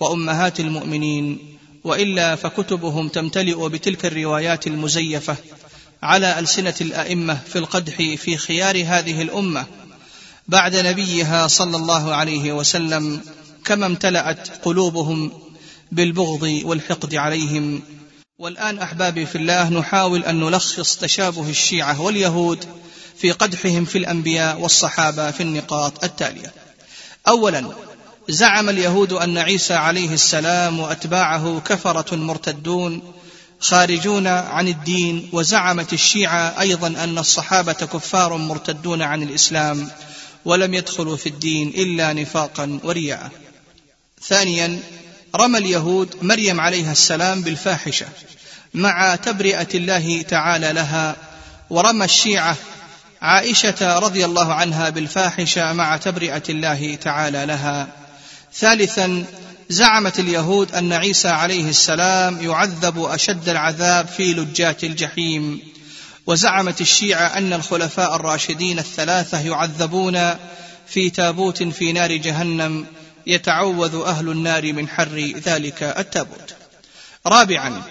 وأمهات 0.00 0.60
المؤمنين 0.60 1.38
وإلا 1.84 2.36
فكتبهم 2.36 3.08
تمتلئ 3.08 3.68
بتلك 3.68 4.06
الروايات 4.06 4.66
المزيفة 4.66 5.36
على 6.02 6.38
ألسنة 6.38 6.74
الأئمة 6.80 7.40
في 7.46 7.58
القدح 7.58 7.96
في 7.96 8.36
خيار 8.36 8.76
هذه 8.86 9.22
الأمة 9.22 9.66
بعد 10.48 10.76
نبيها 10.76 11.46
صلى 11.46 11.76
الله 11.76 12.14
عليه 12.14 12.52
وسلم 12.52 13.20
كما 13.64 13.86
امتلأت 13.86 14.48
قلوبهم 14.64 15.32
بالبغض 15.92 16.60
والحقد 16.64 17.14
عليهم. 17.14 17.82
والآن 18.38 18.78
أحبابي 18.78 19.26
في 19.26 19.38
الله 19.38 19.68
نحاول 19.68 20.24
أن 20.24 20.40
نلخص 20.40 20.96
تشابه 20.96 21.50
الشيعة 21.50 22.00
واليهود 22.00 22.64
في 23.20 23.32
قدحهم 23.32 23.84
في 23.84 23.98
الأنبياء 23.98 24.60
والصحابة 24.60 25.30
في 25.30 25.42
النقاط 25.42 26.04
التالية. 26.04 26.52
أولا 27.28 27.72
زعم 28.28 28.68
اليهود 28.68 29.12
أن 29.12 29.38
عيسى 29.38 29.74
عليه 29.74 30.14
السلام 30.14 30.80
وأتباعه 30.80 31.62
كفرة 31.66 32.16
مرتدون 32.16 33.12
خارجون 33.60 34.26
عن 34.26 34.68
الدين 34.68 35.28
وزعمت 35.32 35.92
الشيعة 35.92 36.60
أيضا 36.60 36.86
أن 36.86 37.18
الصحابة 37.18 37.72
كفار 37.72 38.36
مرتدون 38.36 39.02
عن 39.02 39.22
الإسلام 39.22 39.90
ولم 40.44 40.74
يدخلوا 40.74 41.16
في 41.16 41.28
الدين 41.28 41.68
إلا 41.68 42.12
نفاقا 42.12 42.80
ورياء. 42.84 43.30
ثانيا 44.22 44.80
رمى 45.36 45.58
اليهود 45.58 46.16
مريم 46.22 46.60
عليها 46.60 46.92
السلام 46.92 47.42
بالفاحشة 47.42 48.06
مع 48.74 49.16
تبرئة 49.16 49.68
الله 49.74 50.22
تعالى 50.22 50.72
لها 50.72 51.16
ورمى 51.70 52.04
الشيعة 52.04 52.56
عائشة 53.22 53.98
رضي 53.98 54.24
الله 54.24 54.54
عنها 54.54 54.90
بالفاحشة 54.90 55.72
مع 55.72 55.96
تبرئة 55.96 56.42
الله 56.48 56.94
تعالى 56.94 57.46
لها. 57.46 57.88
ثالثا 58.54 59.24
زعمت 59.68 60.18
اليهود 60.18 60.74
أن 60.74 60.92
عيسى 60.92 61.28
عليه 61.28 61.68
السلام 61.68 62.42
يعذب 62.42 63.04
أشد 63.04 63.48
العذاب 63.48 64.08
في 64.08 64.34
لجات 64.34 64.84
الجحيم. 64.84 65.60
وزعمت 66.26 66.80
الشيعة 66.80 67.26
أن 67.26 67.52
الخلفاء 67.52 68.16
الراشدين 68.16 68.78
الثلاثة 68.78 69.40
يعذبون 69.40 70.34
في 70.86 71.10
تابوت 71.10 71.62
في 71.62 71.92
نار 71.92 72.16
جهنم 72.16 72.86
يتعوذ 73.26 74.02
أهل 74.06 74.28
النار 74.28 74.72
من 74.72 74.88
حر 74.88 75.32
ذلك 75.44 75.82
التابوت. 75.82 76.54
رابعا 77.26 77.82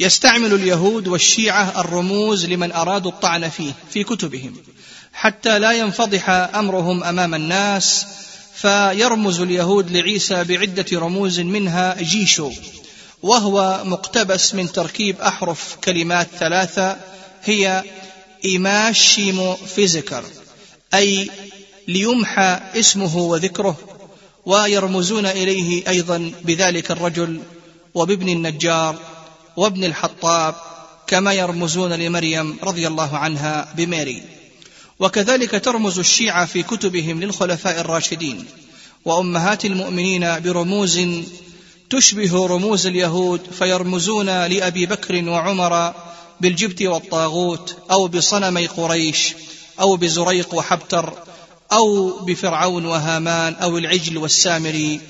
يستعمل 0.00 0.54
اليهود 0.54 1.08
والشيعة 1.08 1.80
الرموز 1.80 2.46
لمن 2.46 2.72
أرادوا 2.72 3.10
الطعن 3.10 3.48
فيه 3.48 3.72
في 3.90 4.04
كتبهم. 4.04 4.56
حتى 5.12 5.58
لا 5.58 5.72
ينفضح 5.72 6.30
أمرهم 6.30 7.04
أمام 7.04 7.34
الناس 7.34 8.06
فيرمز 8.54 9.40
اليهود 9.40 9.90
لعيسى 9.90 10.44
بعدة 10.44 10.86
رموز 10.92 11.40
منها 11.40 12.02
جيشو 12.02 12.52
وهو 13.22 13.82
مقتبس 13.84 14.54
من 14.54 14.72
تركيب 14.72 15.20
أحرف 15.20 15.76
كلمات 15.84 16.28
ثلاثة 16.38 16.96
هي 17.44 17.84
ايماش 18.44 19.14
شيمو 19.14 19.54
فيزيكر 19.54 20.24
أي 20.94 21.30
ليمحى 21.88 22.60
اسمه 22.74 23.16
وذكره 23.16 23.76
ويرمزون 24.46 25.26
إليه 25.26 25.88
أيضا 25.88 26.32
بذلك 26.44 26.90
الرجل 26.90 27.40
وبابن 27.94 28.28
النجار 28.28 28.98
وابن 29.56 29.84
الحطاب 29.84 30.54
كما 31.06 31.32
يرمزون 31.32 31.92
لمريم 31.92 32.56
رضي 32.62 32.86
الله 32.86 33.16
عنها 33.16 33.68
بماري 33.76 34.22
وكذلك 34.98 35.64
ترمز 35.64 35.98
الشيعة 35.98 36.46
في 36.46 36.62
كتبهم 36.62 37.22
للخلفاء 37.22 37.80
الراشدين. 37.80 38.44
وأمهات 39.04 39.64
المؤمنين 39.64 40.40
برموز 40.40 41.00
تشبه 41.90 42.46
رموز 42.46 42.86
اليهود 42.86 43.40
فيرمزون 43.58 44.46
لأبي 44.46 44.86
بكر 44.86 45.28
وعمر 45.28 45.94
بالجبت 46.40 46.82
والطاغوت 46.82 47.76
أو 47.90 48.08
بصنمي 48.08 48.66
قريش 48.66 49.34
أو 49.80 49.96
بزريق 49.96 50.54
وحبتر 50.54 51.12
أو 51.72 52.10
بفرعون 52.18 52.86
وهامان 52.86 53.54
أو 53.54 53.78
العجل 53.78 54.18
والسامري 54.18 55.00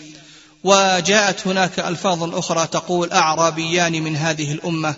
وجاءت 0.66 1.46
هناك 1.46 1.78
ألفاظ 1.78 2.34
أخرى 2.34 2.66
تقول 2.66 3.12
أعرابيان 3.12 4.02
من 4.02 4.16
هذه 4.16 4.52
الأمة 4.52 4.94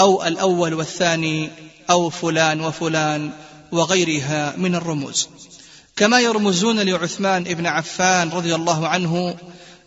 أو 0.00 0.26
الأول 0.26 0.74
والثاني 0.74 1.50
أو 1.90 2.10
فلان 2.10 2.60
وفلان 2.60 3.30
وغيرها 3.72 4.54
من 4.56 4.74
الرموز. 4.74 5.28
كما 5.96 6.20
يرمزون 6.20 6.80
لعثمان 6.80 7.44
بن 7.44 7.66
عفان 7.66 8.30
رضي 8.30 8.54
الله 8.54 8.88
عنه 8.88 9.36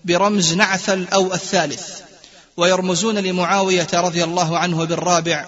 برمز 0.05 0.53
نعثل 0.53 1.07
أو 1.13 1.33
الثالث 1.33 1.99
ويرمزون 2.57 3.17
لمعاوية 3.17 3.87
رضي 3.93 4.23
الله 4.23 4.57
عنه 4.57 4.85
بالرابع 4.85 5.45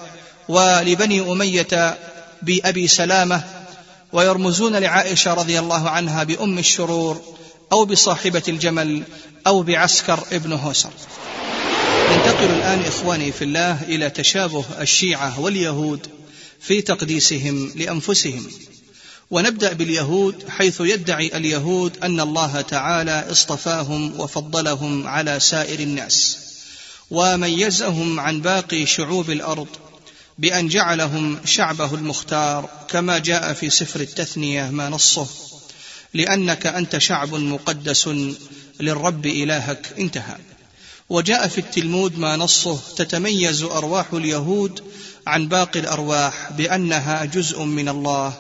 ولبني 0.50 1.32
أمية 1.32 1.98
بأبي 2.42 2.88
سلامة 2.88 3.44
ويرمزون 4.14 4.76
لعائشة 4.76 5.34
رضي 5.34 5.60
الله 5.60 5.90
عنها 5.90 6.24
بأم 6.24 6.58
الشرور 6.58 7.22
أو 7.74 7.86
بصاحبة 7.86 8.44
الجمل 8.48 9.04
أو 9.48 9.64
بعسكر 9.64 10.24
ابن 10.32 10.54
هوسر. 10.54 10.90
ننتقل 12.12 12.46
الآن 12.46 12.80
إخواني 12.80 13.32
في 13.32 13.44
الله 13.44 13.84
إلى 13.84 14.10
تشابه 14.10 14.66
الشيعة 14.82 15.40
واليهود 15.40 16.08
في 16.62 16.82
تقديسهم 16.82 17.72
لأنفسهم. 17.76 18.48
ونبدأ 19.32 19.74
باليهود 19.74 20.50
حيث 20.50 20.82
يدعي 20.82 21.38
اليهود 21.38 21.98
أن 22.04 22.20
الله 22.20 22.62
تعالى 22.62 23.28
اصطفاهم 23.32 24.20
وفضلهم 24.20 25.08
على 25.08 25.40
سائر 25.40 25.80
الناس 25.80 26.38
وميزهم 27.12 28.20
عن 28.20 28.42
باقي 28.42 28.86
شعوب 28.86 29.30
الأرض 29.30 29.68
بأن 30.38 30.68
جعلهم 30.68 31.40
شعبه 31.46 31.94
المختار 31.94 32.70
كما 32.88 33.18
جاء 33.18 33.54
في 33.54 33.70
سفر 33.70 34.00
التثنية 34.00 34.70
ما 34.70 34.90
نصه. 34.90 35.28
لأنك 36.14 36.66
أنت 36.68 36.98
شعب 36.98 37.36
مقدس 37.36 38.10
للرب 38.80 39.26
إلهك. 39.26 39.94
انتهى. 40.00 40.36
وجاء 41.10 41.48
في 41.48 41.58
التلمود 41.58 42.18
ما 42.20 42.36
نصه 42.36 42.80
تتميز 42.96 43.64
أرواح 43.64 44.14
اليهود 44.14 44.84
عن 45.28 45.48
باقي 45.48 45.80
الأرواح 45.80 46.52
بأنها 46.52 47.26
جزء 47.26 47.64
من 47.64 47.90
الله 47.90 48.34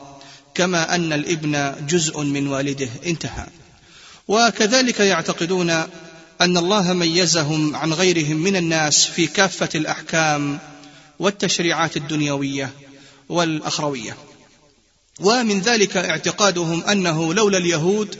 كما 0.55 0.95
أن 0.95 1.13
الإبن 1.13 1.75
جزء 1.87 2.21
من 2.21 2.47
والده. 2.47 2.89
انتهى. 3.05 3.45
وكذلك 4.27 4.99
يعتقدون 4.99 5.69
أن 6.41 6.57
الله 6.57 6.93
ميزهم 6.93 7.75
عن 7.75 7.93
غيرهم 7.93 8.37
من 8.37 8.55
الناس 8.55 9.05
في 9.05 9.27
كافة 9.27 9.69
الأحكام 9.75 10.59
والتشريعات 11.19 11.97
الدنيوية 11.97 12.69
والأخروية. 13.29 14.17
ومن 15.19 15.61
ذلك 15.61 15.97
اعتقادهم 15.97 16.83
أنه 16.83 17.33
لولا 17.33 17.57
اليهود 17.57 18.17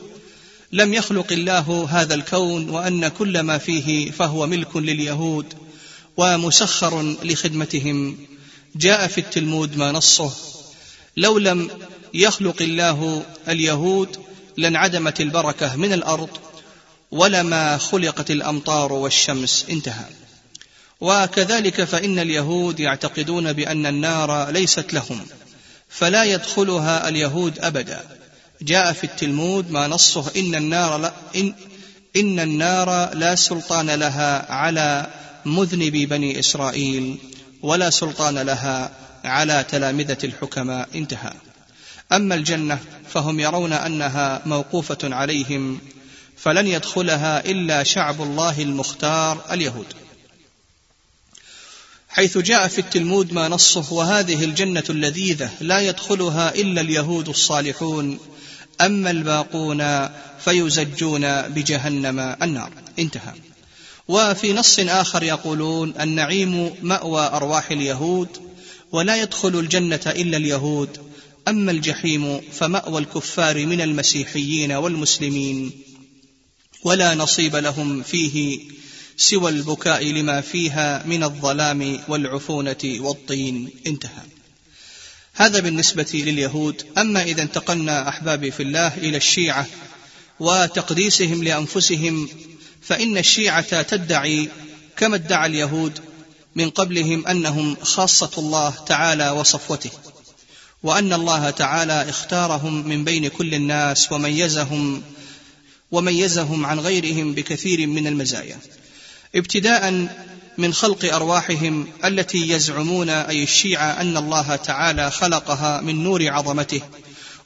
لم 0.72 0.94
يخلق 0.94 1.32
الله 1.32 1.88
هذا 1.90 2.16
الكون 2.16 2.70
وأن 2.70 3.08
كل 3.08 3.40
ما 3.40 3.58
فيه 3.58 4.12
فهو 4.12 4.48
ملك 4.48 4.78
لليهود 4.78 5.54
ومسخر 6.18 7.16
لخدمتهم. 7.24 8.18
جاء 8.76 9.08
في 9.08 9.18
التلمود 9.18 9.78
ما 9.78 9.92
نصه 9.92 10.34
لو 11.18 11.38
لم 11.38 11.70
يخلق 12.14 12.62
الله 12.62 13.26
اليهود 13.48 14.18
لانعدمت 14.58 15.22
البركة 15.22 15.76
من 15.76 15.94
الأرض 15.94 16.30
ولما 17.12 17.78
خلقت 17.78 18.32
الأمطار 18.32 18.94
والشمس. 18.94 19.66
انتهى. 19.70 20.06
وكذلك 21.02 21.84
فإن 21.84 22.20
اليهود 22.20 22.80
يعتقدون 22.80 23.54
بأن 23.54 23.86
النار 23.86 24.50
ليست 24.50 24.94
لهم. 24.94 25.26
فلا 25.94 26.24
يدخلها 26.24 27.10
اليهود 27.10 27.60
أبدا. 27.60 28.04
جاء 28.62 28.94
في 28.94 29.04
التلمود 29.04 29.72
ما 29.72 29.88
نصه 29.88 30.32
إن 30.36 30.56
النار 30.56 30.98
لا 30.98 31.14
إن, 31.36 31.54
إن 32.16 32.40
النار 32.40 33.14
لا 33.14 33.36
سلطان 33.36 33.90
لها 33.90 34.52
على 34.52 35.08
مذنبي 35.46 36.06
بني 36.06 36.40
إسرائيل 36.40 37.18
ولا 37.62 37.90
سلطان 37.90 38.40
لها 38.40 38.92
على 39.24 39.66
تلامذة 39.70 40.18
الحكماء. 40.24 40.90
انتهى. 40.96 41.34
أما 42.12 42.36
الجنة 42.36 42.80
فهم 43.10 43.40
يرون 43.40 43.74
أنها 43.74 44.42
موقوفة 44.46 44.98
عليهم 45.04 45.80
فلن 46.38 46.68
يدخلها 46.68 47.46
إلا 47.46 47.84
شعب 47.84 48.22
الله 48.22 48.62
المختار 48.62 49.42
اليهود. 49.52 50.03
حيث 52.14 52.38
جاء 52.38 52.68
في 52.68 52.80
التلمود 52.80 53.34
ما 53.34 53.48
نصه 53.48 53.94
وهذه 53.94 54.44
الجنة 54.44 54.84
اللذيذة 54.90 55.52
لا 55.62 55.80
يدخلها 55.80 56.56
إلا 56.56 56.82
اليهود 56.82 57.30
الصالحون. 57.30 58.20
أما 58.82 59.12
الباقون 59.12 60.10
فيزجون 60.40 61.42
بجهنم 61.42 62.20
النار. 62.42 62.72
انتهى. 63.00 63.34
وفي 64.08 64.54
نص 64.54 64.80
آخر 64.80 65.24
يقولون 65.24 65.94
النعيم 66.00 66.74
مأوى 66.82 67.22
أرواح 67.22 67.72
اليهود 67.72 68.30
ولا 68.92 69.22
يدخل 69.22 69.60
الجنة 69.60 70.02
إلا 70.06 70.38
اليهود. 70.38 70.90
أما 71.48 71.72
الجحيم 71.72 72.42
فمأوى 72.52 73.02
الكفار 73.02 73.66
من 73.66 73.82
المسيحيين 73.82 74.72
والمسلمين. 74.72 75.72
ولا 76.84 77.16
نصيب 77.16 77.56
لهم 77.56 78.04
فيه 78.04 78.60
سوى 79.24 79.52
البكاء 79.52 80.06
لما 80.06 80.42
فيها 80.42 81.04
من 81.06 81.24
الظلام 81.24 82.00
والعفونة 82.08 82.84
والطين. 82.84 83.70
انتهى. 83.88 84.24
هذا 85.34 85.60
بالنسبة 85.60 86.08
لليهود. 86.14 86.86
أما 86.98 87.24
إذا 87.24 87.42
انتقلنا 87.42 88.10
احبابي 88.10 88.52
في 88.52 88.64
الله 88.64 88.98
إلى 88.98 89.18
الشيعة 89.18 89.68
وتقديسهم 90.40 91.44
لأنفسهم 91.44 92.30
فإن 92.82 93.18
الشيعة 93.18 93.82
تدعي 93.82 94.50
كما 94.98 95.16
ادعى 95.16 95.50
اليهود 95.50 96.00
من 96.56 96.70
قبلهم 96.70 97.28
أنهم 97.28 97.76
خاصة 97.82 98.32
الله 98.38 98.70
تعالى 98.70 99.30
وصفوته 99.30 99.92
وأن 100.84 101.14
الله 101.14 101.50
تعالى 101.50 102.10
اختارهم 102.10 102.88
من 102.88 103.04
بين 103.04 103.28
كل 103.28 103.54
الناس 103.54 104.12
وميزهم 104.12 105.04
وميزهم 105.92 106.66
عن 106.66 106.80
غيرهم 106.80 107.34
بكثير 107.34 107.88
من 107.88 108.08
المزايا. 108.08 108.60
ابتداء 109.36 110.08
من 110.58 110.74
خلق 110.74 111.14
أرواحهم 111.14 111.88
التي 112.06 112.50
يزعمون 112.50 113.10
أي 113.10 113.44
الشيعة 113.44 114.02
أن 114.02 114.18
الله 114.18 114.56
تعالى 114.56 115.12
خلقها 115.12 115.82
من 115.82 116.04
نور 116.04 116.30
عظمته 116.30 116.82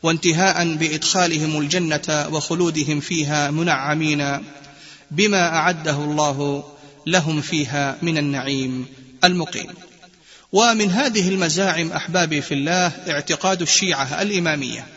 وانتهاء 0.04 0.76
بإدخالهم 0.76 1.60
الجنة 1.60 2.28
وخلودهم 2.32 3.00
فيها 3.00 3.52
منعمين 3.52 4.44
بما 5.12 5.48
أعده 5.48 5.96
الله 5.96 6.64
لهم 7.06 7.42
فيها 7.42 7.98
من 8.02 8.18
النعيم 8.18 8.86
المقيم. 9.24 9.74
ومن 10.52 10.92
هذه 10.92 11.30
المزاعم 11.30 11.92
احبابي 11.92 12.42
في 12.42 12.54
الله 12.54 12.88
اعتقاد 12.88 13.62
الشيعة 13.62 14.22
الإمامية 14.22 14.88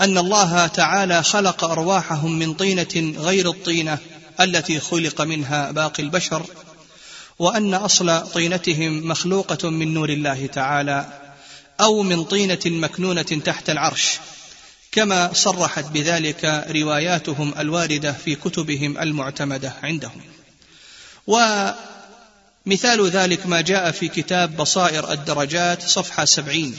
أن 0.00 0.18
الله 0.18 0.66
تعالى 0.66 1.22
خلق 1.22 1.64
أرواحهم 1.64 2.38
من 2.38 2.54
طينة 2.54 3.14
غير 3.18 3.50
الطينة 3.50 3.98
التي 4.44 4.80
خلق 4.80 5.20
منها 5.20 5.70
باقي 5.70 6.02
البشر 6.02 6.46
وأن 7.38 7.74
أصل 7.74 8.20
طينتهم 8.32 9.08
مخلوقة 9.08 9.70
من 9.70 9.94
نور 9.94 10.08
الله 10.08 10.46
تعالى 10.46 11.06
أو 11.80 12.02
من 12.02 12.24
طينة 12.24 12.60
مكنونة 12.66 13.22
تحت 13.22 13.70
العرش 13.70 14.18
كما 14.92 15.32
صرحت 15.32 15.84
بذلك 15.84 16.66
رواياتهم 16.70 17.54
الواردة 17.58 18.12
في 18.12 18.34
كتبهم 18.34 18.98
المعتمدة 18.98 19.72
عندهم. 19.82 20.20
ومثال 21.26 23.08
ذلك 23.10 23.46
ما 23.46 23.60
جاء 23.60 23.90
في 23.90 24.08
كتاب 24.08 24.56
بصائر 24.56 25.12
الدرجات 25.12 25.82
صفحة 25.82 26.24
سبعين. 26.24 26.76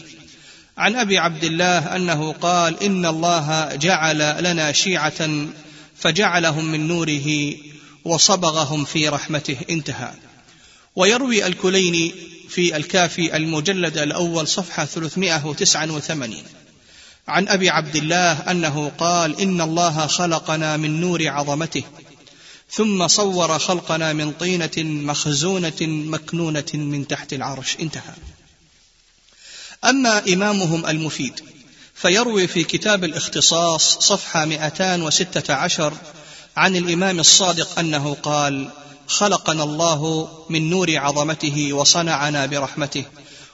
عن 0.78 0.96
أبي 0.96 1.18
عبد 1.18 1.44
الله 1.44 1.96
أنه 1.96 2.34
قال 2.34 2.84
إن 2.84 3.06
الله 3.06 3.76
جعل 3.76 4.44
لنا 4.44 4.72
شيعة 4.72 5.48
فجعلهم 6.04 6.66
من 6.66 6.88
نوره 6.88 7.56
وصبغهم 8.06 8.86
في 8.86 9.10
رحمته. 9.10 9.58
انتهى. 9.70 10.14
ويروي 10.96 11.48
الكليني 11.48 12.16
في 12.50 12.76
الكافي 12.76 13.38
المجلد 13.38 13.98
الأول 13.98 14.48
صفحة 14.48 14.86
389 14.86 16.44
عن 17.28 17.48
أبي 17.48 17.70
عبد 17.70 17.96
الله 17.96 18.32
أنه 18.52 18.92
قال 18.98 19.42
إن 19.42 19.62
الله 19.62 20.08
خلقنا 20.08 20.78
من 20.78 21.02
نور 21.02 21.28
عظمته 21.28 21.84
ثم 22.72 23.08
صور 23.08 23.60
خلقنا 23.60 24.14
من 24.14 24.32
طينة 24.32 24.78
مخزونة 24.78 25.82
مكنونة 25.82 26.72
من 26.74 27.08
تحت 27.08 27.34
العرش. 27.34 27.78
انتهى. 27.80 28.14
أما 29.86 30.34
إمامهم 30.34 30.86
المفيد 30.86 31.53
فيروي 32.04 32.48
في 32.48 32.64
كتاب 32.64 33.04
الاختصاص 33.04 33.98
صفحة 34.00 34.46
216 34.46 35.94
عن 36.58 36.76
الإمام 36.76 37.20
الصادق 37.20 37.80
أنه 37.80 38.18
قال 38.24 38.70
خلقنا 39.08 39.64
الله 39.64 40.28
من 40.50 40.70
نور 40.70 40.98
عظمته 40.98 41.74
وصنعنا 41.74 42.46
برحمته 42.46 43.06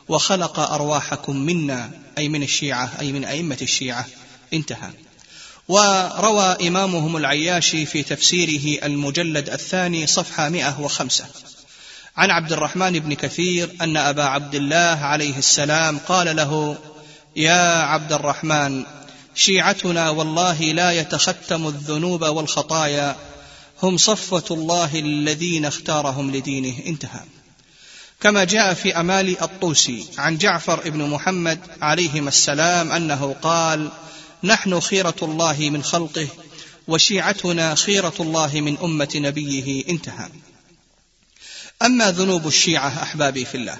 وخلق 0.07 0.59
أرواحكم 0.59 1.35
منا 1.35 1.91
أي 2.17 2.29
من 2.29 2.43
الشيعة 2.43 2.91
أي 2.99 3.11
من 3.11 3.25
أئمة 3.25 3.57
الشيعة. 3.61 4.05
انتهى. 4.53 4.89
وروى 5.67 6.67
إمامهم 6.67 7.17
العياشي 7.17 7.85
في 7.85 8.03
تفسيره 8.03 8.85
المجلد 8.85 9.49
الثاني 9.49 10.07
صفحة 10.07 10.49
105 10.49 11.25
عن 12.17 12.31
عبد 12.31 12.51
الرحمن 12.51 12.99
بن 12.99 13.13
كثير 13.13 13.69
أن 13.81 13.97
أبا 13.97 14.23
عبد 14.23 14.55
الله 14.55 14.97
عليه 15.05 15.37
السلام 15.37 15.97
قال 15.97 16.35
له 16.35 16.77
يا 17.35 17.83
عبد 17.83 18.13
الرحمن 18.13 18.83
شيعتنا 19.35 20.09
والله 20.09 20.61
لا 20.61 20.91
يتختم 20.91 21.67
الذنوب 21.67 22.21
والخطايا 22.21 23.15
هم 23.83 23.97
صفوة 23.97 24.45
الله 24.51 24.99
الذين 24.99 25.65
اختارهم 25.65 26.31
لدينه. 26.31 26.75
انتهى. 26.85 27.19
كما 28.21 28.43
جاء 28.43 28.73
في 28.73 28.99
أمال 28.99 29.41
الطوسي 29.41 30.05
عن 30.17 30.37
جعفر 30.37 30.89
بن 30.89 31.09
محمد 31.09 31.59
عليهما 31.81 32.29
السلام 32.29 32.91
أنه 32.91 33.35
قال 33.41 33.91
نحن 34.43 34.79
خيرة 34.79 35.15
الله 35.21 35.57
من 35.59 35.83
خلقه 35.83 36.27
وشيعتنا 36.87 37.75
خيرة 37.75 38.13
الله 38.19 38.61
من 38.61 38.77
أمة 38.77 39.11
نبيه. 39.15 39.89
انتهى. 39.89 40.29
أما 41.81 42.11
ذنوب 42.11 42.47
الشيعة 42.47 43.03
أحبابي 43.03 43.45
في 43.45 43.55
الله 43.55 43.77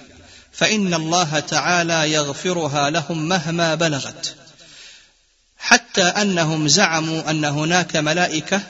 فإن 0.60 0.94
الله 0.94 1.40
تعالى 1.40 2.12
يغفرها 2.14 2.90
لهم 2.90 3.28
مهما 3.28 3.76
بلغت. 3.76 4.36
حتى 5.58 6.02
أنهم 6.02 6.68
زعموا 6.68 7.30
أن 7.30 7.46
هناك 7.46 7.96
ملائكة 7.96 8.62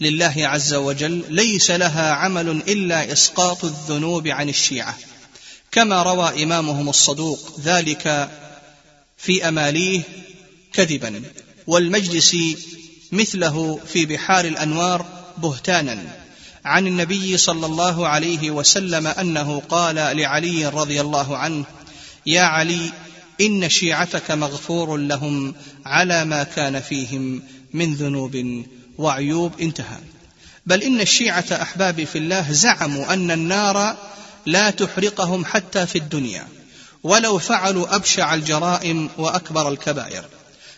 لله 0.00 0.34
عز 0.38 0.74
وجل 0.74 1.24
ليس 1.28 1.70
لها 1.70 2.12
عمل 2.12 2.48
إلا 2.48 3.12
إسقاط 3.12 3.64
الذنوب 3.64 4.26
عن 4.28 4.48
الشيعة. 4.48 4.98
كما 5.72 6.02
روى 6.02 6.42
إمامهم 6.42 6.88
الصدوق 6.88 7.60
ذلك 7.60 8.30
في 9.18 9.48
أماليه 9.48 10.02
كذبا. 10.72 11.22
والمجلس 11.66 12.36
مثله 13.12 13.80
في 13.92 14.06
بحار 14.06 14.44
الأنوار 14.44 15.06
بهتانا. 15.38 16.25
عن 16.66 16.86
النبي 16.86 17.36
صلى 17.36 17.66
الله 17.66 18.08
عليه 18.08 18.50
وسلم 18.50 19.06
أنه 19.06 19.62
قال 19.68 19.94
لعلي 19.94 20.66
رضي 20.66 21.00
الله 21.00 21.36
عنه 21.36 21.64
يا 22.26 22.40
علي 22.40 22.92
إن 23.40 23.68
شيعتك 23.68 24.30
مغفور 24.30 24.96
لهم 24.96 25.54
على 25.86 26.24
ما 26.24 26.42
كان 26.42 26.80
فيهم 26.80 27.42
من 27.72 27.94
ذنوب 27.94 28.64
وعيوب 28.98 29.60
انتهى. 29.60 29.98
بل 30.66 30.82
إن 30.82 31.00
الشيعة 31.00 31.44
احبابي 31.52 32.06
في 32.06 32.18
الله 32.18 32.52
زعموا 32.52 33.12
أن 33.12 33.30
النار 33.30 33.96
لا 34.46 34.70
تحرقهم 34.70 35.44
حتى 35.44 35.86
في 35.86 35.98
الدنيا 35.98 36.46
ولو 37.02 37.38
فعلوا 37.38 37.96
أبشع 37.96 38.34
الجرائم 38.34 39.08
وأكبر 39.18 39.68
الكبائر. 39.68 40.24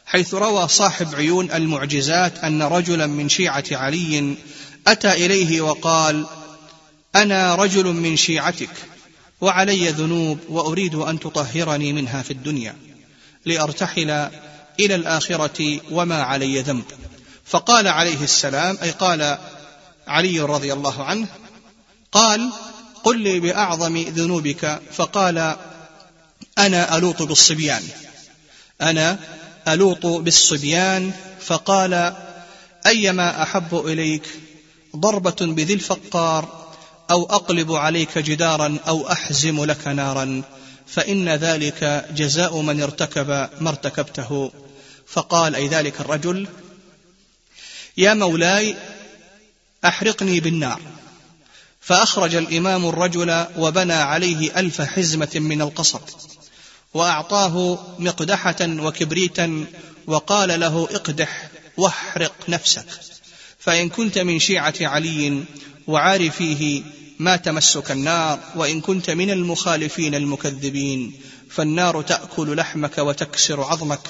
حيث 0.06 0.34
روى 0.34 0.68
صاحب 0.68 1.14
عيون 1.14 1.50
المعجزات 1.52 2.38
أن 2.38 2.62
رجلا 2.62 3.06
من 3.06 3.28
شيعة 3.28 3.64
علي 3.72 4.36
أتى 4.88 5.12
إليه 5.12 5.60
وقال 5.60 6.26
أنا 7.16 7.54
رجل 7.54 7.84
من 7.84 8.16
شيعتك 8.16 8.70
وعلي 9.40 9.88
ذنوب 9.88 10.38
وأريد 10.48 10.94
أن 10.94 11.20
تطهرني 11.20 11.92
منها 11.92 12.22
في 12.22 12.30
الدنيا 12.30 12.76
لأرتحل 13.44 14.10
إلى 14.80 14.94
الآخرة 14.94 15.80
وما 15.90 16.22
علي 16.22 16.60
ذنب. 16.60 16.84
فقال 17.44 17.88
عليه 17.88 18.24
السلام 18.24 18.78
أي 18.82 18.90
قال 18.90 19.38
علي 20.06 20.40
رضي 20.40 20.72
الله 20.72 21.04
عنه 21.04 21.26
قال 22.12 22.50
قل 23.04 23.20
لي 23.20 23.40
بأعظم 23.40 23.96
ذنوبك. 23.96 24.80
فقال 24.92 25.56
أنا 26.58 26.96
ألوط 26.96 27.22
بالصبيان. 27.22 27.82
أنا 28.80 29.18
ألوط 29.68 30.06
بالصبيان. 30.06 31.12
فقال 31.40 32.14
أيما 32.86 33.42
أحب 33.42 33.86
إليك؟ 33.86 34.22
ضربة 34.96 35.36
بذي 35.40 35.74
الفقار 35.74 36.68
أو 37.10 37.24
أقلب 37.24 37.72
عليك 37.72 38.18
جدارا 38.18 38.78
أو 38.88 39.12
أحزم 39.12 39.64
لك 39.64 39.88
نارا. 39.88 40.42
فإن 40.86 41.28
ذلك 41.28 42.08
جزاء 42.10 42.60
من 42.60 42.82
ارتكب 42.82 43.28
ما 43.60 43.68
ارتكبته. 43.70 44.52
فقال 45.06 45.54
أي 45.54 45.68
ذلك 45.68 46.00
الرجل 46.00 46.48
يا 47.96 48.14
مولاي 48.14 48.76
أحرقني 49.84 50.40
بالنار. 50.40 50.80
فأخرج 51.80 52.34
الإمام 52.34 52.88
الرجل 52.88 53.46
وبنى 53.58 53.92
عليه 53.92 54.60
ألف 54.60 54.82
حزمة 54.82 55.30
من 55.34 55.62
القصب 55.62 56.00
وأعطاه 56.94 57.78
مقدحة 57.98 58.56
وكبريتا 58.60 59.66
وقال 60.06 60.60
له 60.60 60.88
اقدح 60.90 61.48
واحرق 61.76 62.34
نفسك. 62.48 62.86
فإن 63.58 63.88
كنت 63.88 64.18
من 64.18 64.38
شيعة 64.38 64.74
علي 64.80 65.44
وعارفيه 65.86 66.82
ما 67.18 67.36
تمسك 67.36 67.90
النار 67.90 68.38
وإن 68.54 68.80
كنت 68.80 69.10
من 69.10 69.30
المخالفين 69.30 70.14
المكذبين 70.14 71.20
فالنار 71.50 72.02
تأكل 72.02 72.56
لحمك 72.56 72.98
وتكسر 72.98 73.62
عظمك. 73.62 74.00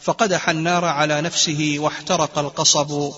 فقدح 0.00 0.48
النار 0.48 0.84
على 0.84 1.20
نفسه 1.20 1.76
واحترق 1.78 2.38
القصب 2.38 3.12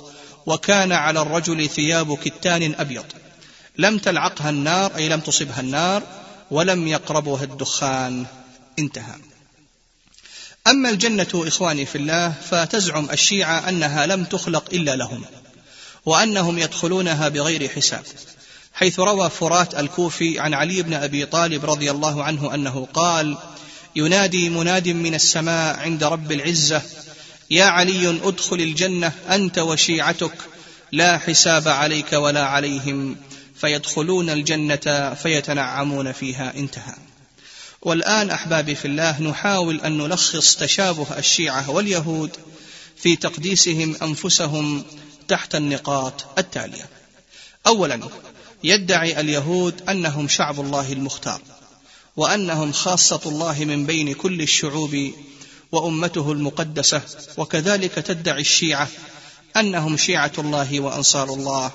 وكان 0.47 0.93
على 0.93 1.23
الرجل 1.23 1.69
ثياب 1.69 2.19
كتان 2.19 2.75
أبيض. 2.79 3.05
لم 3.79 3.99
تلعقها 3.99 4.51
النار 4.51 4.97
أي 4.97 5.09
لم 5.09 5.21
تصبها 5.21 5.61
النار 5.61 6.03
ولم 6.51 6.89
يقربها 6.89 7.45
الدخان. 7.45 8.27
انتهى. 8.79 9.15
أما 10.67 10.91
الجنة 10.91 11.29
إخواني 11.35 11.87
في 11.87 11.99
الله 11.99 12.35
فتزعم 12.51 13.11
الشيعة 13.11 13.69
أنها 13.69 14.07
لم 14.07 14.25
تخلق 14.25 14.65
إلا 14.73 14.97
لهم. 14.97 15.25
وأنهم 16.07 16.59
يدخلونها 16.59 17.29
بغير 17.29 17.69
حساب. 17.69 18.03
حيث 18.75 19.01
روى 19.01 19.31
فرات 19.31 19.75
الكوفي 19.75 20.39
عن 20.39 20.55
علي 20.55 20.83
بن 20.83 20.95
أبي 20.95 21.27
طالب 21.27 21.65
رضي 21.65 21.91
الله 21.91 22.25
عنه 22.25 22.55
أنه 22.55 22.89
قال 22.95 23.37
ينادي 23.97 24.49
مناد 24.49 24.89
من 24.89 25.15
السماء 25.15 25.79
عند 25.79 26.05
رب 26.05 26.33
العزة 26.33 26.83
يا 27.51 27.65
علي 27.65 28.09
أدخل 28.09 28.57
الجنة 28.57 29.13
أنت 29.31 29.59
وشيعتك 29.59 30.33
لا 30.93 31.19
حساب 31.19 31.69
عليك 31.69 32.13
ولا 32.13 32.45
عليهم 32.47 33.17
فيدخلون 33.61 34.31
الجنة 34.31 35.15
فيتنعمون 35.15 36.13
فيها. 36.13 36.53
انتهى. 36.57 36.95
والآن 37.83 38.31
احبابي 38.31 38.75
في 38.75 38.85
الله 38.85 39.23
نحاول 39.23 39.81
أن 39.81 39.99
نلخص 39.99 40.57
تشابه 40.57 41.19
الشيعة 41.19 41.71
واليهود 41.71 42.37
في 42.97 43.17
تقديسهم 43.17 43.97
أنفسهم 44.03 44.85
تحت 45.31 45.55
النقاط 45.55 46.39
التالية. 46.39 46.89
اولا 47.67 48.01
يدعي 48.65 49.21
اليهود 49.21 49.83
أنهم 49.89 50.29
شعب 50.29 50.61
الله 50.61 50.93
المختار 50.93 51.41
وأنهم 52.17 52.73
خاصة 52.73 53.21
الله 53.27 53.65
من 53.65 53.87
بين 53.87 54.15
كل 54.15 54.43
الشعوب 54.43 55.13
وأمته 55.73 56.33
المقدسة 56.33 57.03
وكذلك 57.37 57.93
تدعي 57.95 58.41
الشيعة 58.41 58.89
أنهم 59.57 59.97
شيعة 59.97 60.33
الله 60.39 60.81
وأنصار 60.81 61.35
الله 61.35 61.73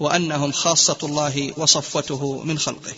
وأنهم 0.00 0.52
خاصة 0.52 0.98
الله 1.02 1.52
وصفوته 1.56 2.42
من 2.44 2.58
خلقه. 2.58 2.94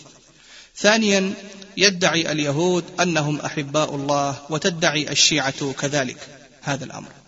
ثانيا 0.77 1.33
يدعي 1.77 2.31
اليهود 2.31 2.83
أنهم 2.99 3.41
أحباء 3.41 3.95
الله 3.95 4.37
وتدعي 4.49 5.11
الشيعة 5.11 5.71
كذلك. 5.71 6.17
هذا 6.61 6.85
الأمر. 6.85 7.22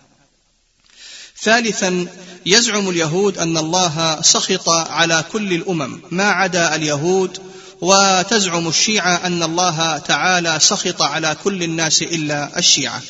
ثالثا 1.46 2.08
يزعم 2.46 2.90
اليهود 2.90 3.38
أن 3.38 3.58
الله 3.58 4.22
سخط 4.22 4.70
على 4.70 5.24
كل 5.32 5.54
الأمم 5.54 6.00
ما 6.12 6.24
عدا 6.24 6.76
اليهود 6.76 7.40
وتزعم 7.82 8.68
الشيعة 8.68 9.16
أن 9.16 9.44
الله 9.44 9.98
تعالى 9.98 10.58
سخط 10.60 11.02
على 11.02 11.36
كل 11.44 11.64
الناس 11.64 12.02
إلا 12.02 12.60
الشيعة. 12.60 13.02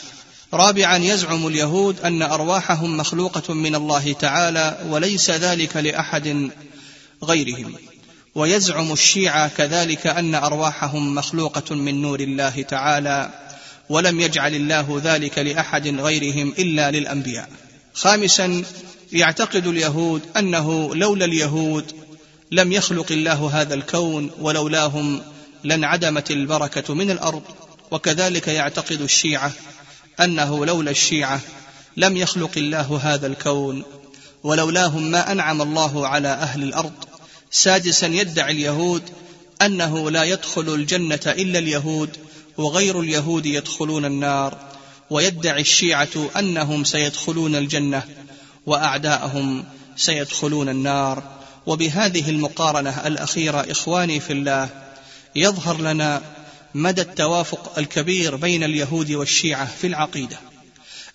رابعا 0.53 0.97
يزعم 0.97 1.47
اليهود 1.47 1.99
أن 1.99 2.21
أرواحهم 2.21 2.97
مخلوقة 2.97 3.53
من 3.53 3.75
الله 3.75 4.13
تعالى 4.13 4.77
وليس 4.89 5.31
ذلك 5.31 5.77
لأحد 5.77 6.49
غيرهم. 7.23 7.75
ويزعم 8.35 8.91
الشيعة 8.91 9.47
كذلك 9.47 10.07
أن 10.07 10.35
أرواحهم 10.35 11.15
مخلوقة 11.15 11.75
من 11.75 12.01
نور 12.01 12.19
الله 12.19 12.61
تعالى 12.61 13.29
ولم 13.89 14.19
يجعل 14.19 14.55
الله 14.55 15.01
ذلك 15.03 15.37
لأحد 15.37 15.87
غيرهم 15.87 16.53
إلا 16.59 16.91
للأنبياء. 16.91 17.49
خامسا 17.95 18.63
يعتقد 19.13 19.67
اليهود 19.67 20.21
أنه 20.37 20.95
لولا 20.95 21.25
اليهود 21.25 21.91
لم 22.51 22.71
يخلق 22.71 23.11
الله 23.11 23.61
هذا 23.61 23.73
الكون 23.73 24.31
ولولاهم 24.39 25.21
لانعدمت 25.63 26.31
البركة 26.31 26.93
من 26.93 27.11
الأرض. 27.11 27.43
وكذلك 27.91 28.47
يعتقد 28.47 29.01
الشيعة 29.01 29.51
أنه 30.19 30.65
لولا 30.65 30.91
الشيعة 30.91 31.41
لم 31.97 32.17
يخلق 32.17 32.51
الله 32.57 32.99
هذا 33.03 33.27
الكون 33.27 33.83
ولولاهم 34.43 35.11
ما 35.11 35.31
أنعم 35.31 35.61
الله 35.61 36.07
على 36.07 36.27
أهل 36.27 36.63
الأرض. 36.63 36.93
سادسا 37.51 38.07
يدعي 38.07 38.51
اليهود 38.51 39.03
أنه 39.61 40.11
لا 40.11 40.23
يدخل 40.23 40.73
الجنة 40.73 41.21
إلا 41.25 41.59
اليهود 41.59 42.17
وغير 42.57 42.99
اليهود 42.99 43.45
يدخلون 43.45 44.05
النار. 44.05 44.74
ويدعي 45.09 45.61
الشيعة 45.61 46.29
أنهم 46.39 46.83
سيدخلون 46.83 47.55
الجنة 47.55 48.03
وأعداءهم 48.65 49.65
سيدخلون 49.95 50.69
النار. 50.69 51.23
وبهذه 51.65 52.29
المقارنة 52.29 53.07
الأخيرة 53.07 53.71
إخواني 53.71 54.19
في 54.19 54.33
الله 54.33 54.69
يظهر 55.35 55.81
لنا 55.81 56.21
مدى 56.73 57.01
التوافق 57.01 57.79
الكبير 57.79 58.35
بين 58.35 58.63
اليهود 58.63 59.11
والشيعة 59.11 59.65
في 59.81 59.87
العقيدة. 59.87 60.39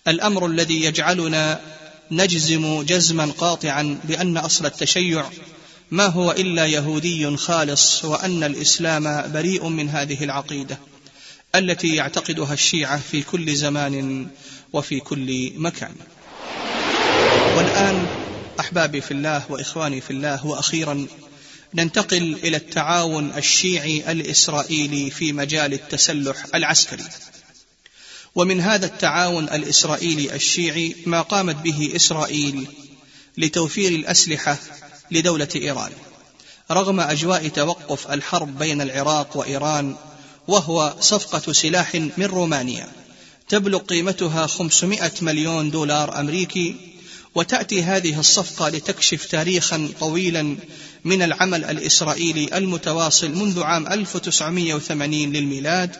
الأمر 0.07 0.45
الذي 0.45 0.85
يجعلنا 0.85 1.59
نجزم 2.11 2.81
جزما 2.81 3.31
قاطعا 3.37 3.99
بأن 4.03 4.37
أصل 4.37 4.65
التشيع 4.65 5.25
ما 5.91 6.05
هو 6.05 6.31
إلا 6.31 6.65
يهودي 6.65 7.37
خالص 7.37 8.05
وأن 8.05 8.43
الإسلام 8.43 9.31
بريء 9.31 9.67
من 9.67 9.89
هذه 9.89 10.23
العقيدة. 10.23 10.77
التي 11.55 11.95
يعتقدها 11.95 12.53
الشيعة 12.53 13.01
في 13.11 13.23
كل 13.23 13.55
زمان 13.55 14.27
وفي 14.73 14.99
كل 14.99 15.53
مكان. 15.55 15.95
والآن 17.57 18.07
أحبابي 18.59 19.01
في 19.01 19.11
الله 19.11 19.43
وإخواني 19.49 20.01
في 20.01 20.11
الله 20.11 20.45
وأخيرا 20.45 21.07
ننتقل 21.73 22.37
إلى 22.43 22.57
التعاون 22.57 23.31
الشيعي 23.37 24.11
الإسرائيلي 24.11 25.09
في 25.09 25.33
مجال 25.33 25.73
التسلح 25.73 26.45
العسكري. 26.55 27.03
ومن 28.35 28.61
هذا 28.61 28.85
التعاون 28.85 29.43
الإسرائيلي 29.43 30.35
الشيعي 30.35 30.95
ما 31.05 31.21
قامت 31.21 31.55
به 31.55 31.91
إسرائيل 31.95 32.67
لتوفير 33.37 33.91
الأسلحة 33.91 34.57
لدولة 35.11 35.47
إيران 35.55 35.91
رغم 36.71 36.99
أجواء 36.99 37.47
توقف 37.47 38.11
الحرب 38.11 38.57
بين 38.57 38.81
العراق 38.81 39.37
وإيران 39.37 39.95
وهو 40.47 40.95
صفقة 40.99 41.53
سلاح 41.53 41.95
من 41.95 42.25
رومانيا. 42.25 42.87
تبلغ 43.49 43.79
قيمتها 43.79 44.47
500 44.47 45.11
مليون 45.21 45.71
دولار 45.71 46.19
أمريكي 46.19 46.75
وتأتي 47.35 47.83
هذه 47.83 48.19
الصفقة 48.19 48.69
لتكشف 48.69 49.25
تاريخا 49.25 49.89
طويلا 49.99 50.57
من 51.05 51.21
العمل 51.21 51.65
الإسرائيلي 51.65 52.57
المتواصل 52.57 53.31
منذ 53.31 53.63
عام 53.63 53.87
1980 53.87 55.33
للميلاد 55.33 55.95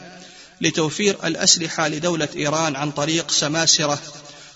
لتوفير 0.61 1.17
الأسلحة 1.23 1.87
لدولة 1.87 2.27
إيران 2.35 2.75
عن 2.75 2.91
طريق 2.91 3.31
سماسرة 3.31 3.99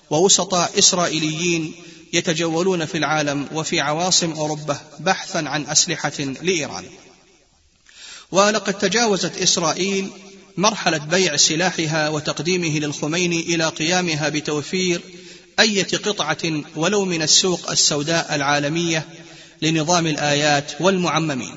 ووسطاء 0.10 0.80
إسرائيليين 0.80 1.74
يتجولون 2.14 2.86
في 2.86 2.98
العالم 2.98 3.48
وفي 3.54 3.80
عواصم 3.80 4.32
أوروبا 4.32 4.78
بحثا 5.00 5.38
عن 5.38 5.66
أسلحة 5.66 6.20
لإيران. 6.20 6.84
ولقد 8.36 8.74
تجاوزت 8.74 9.38
إسرائيل 9.38 10.10
مرحلة 10.58 10.98
بيع 10.98 11.36
سلاحها 11.36 12.10
وتقديمه 12.10 12.80
للخميني 12.80 13.40
إلى 13.40 13.66
قيامها 13.66 14.30
بتوفير 14.30 15.02
أية 15.60 15.88
قطعة 16.04 16.62
ولو 16.76 17.06
من 17.06 17.22
السوق 17.22 17.72
السوداء 17.72 18.36
العالمية 18.36 19.06
لنظام 19.62 20.08
الآيات 20.08 20.72
والمعممين. 20.80 21.56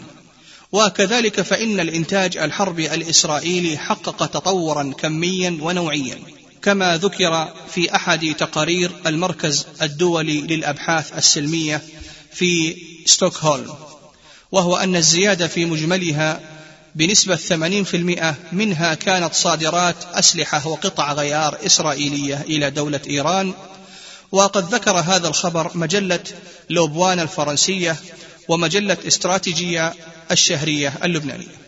وكذلك 0.72 1.40
فإن 1.40 1.80
الإنتاج 1.80 2.36
الحربي 2.36 2.94
الإسرائيلي 2.94 3.78
حقق 3.78 4.26
تطورا 4.26 4.92
كميا 4.98 5.58
ونوعيا 5.60 6.18
كما 6.62 6.96
ذكر 6.96 7.54
في 7.74 7.94
أحد 7.94 8.34
تقارير 8.38 8.90
المركز 9.06 9.66
الدولي 9.82 10.40
للأبحاث 10.40 11.18
السلمية 11.18 11.82
في 12.32 12.76
ستوكهولم 13.06 13.74
وهو 14.52 14.76
أن 14.76 14.96
الزيادة 14.96 15.46
في 15.46 15.64
مجملها 15.64 16.57
بنسبة 16.98 17.36
80% 17.36 18.34
منها 18.52 18.94
كانت 18.94 19.34
صادرات 19.34 19.96
أسلحة 20.12 20.68
وقطع 20.68 21.12
غيار 21.12 21.58
إسرائيلية 21.66 22.40
إلى 22.40 22.70
دولة 22.70 23.00
إيران. 23.10 23.54
وقد 24.32 24.74
ذكر 24.74 24.96
هذا 24.96 25.28
الخبر 25.28 25.70
مجلة 25.74 26.20
لوبوان 26.70 27.20
الفرنسية 27.20 27.96
ومجلة 28.48 28.96
استراتيجية 29.06 29.94
الشهرية 30.30 30.94
اللبنانية. 31.04 31.58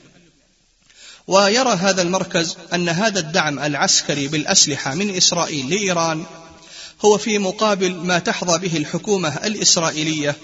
ويرى 1.26 1.72
هذا 1.72 2.02
المركز 2.02 2.56
أن 2.74 2.88
هذا 2.88 3.20
الدعم 3.20 3.58
العسكري 3.58 4.28
بالأسلحة 4.28 4.94
من 4.94 5.16
إسرائيل 5.16 5.70
لإيران 5.70 6.24
هو 7.04 7.18
في 7.18 7.38
مقابل 7.38 7.94
ما 7.94 8.18
تحظى 8.18 8.58
به 8.58 8.76
الحكومة 8.76 9.36
الإسرائيلية 9.44 10.36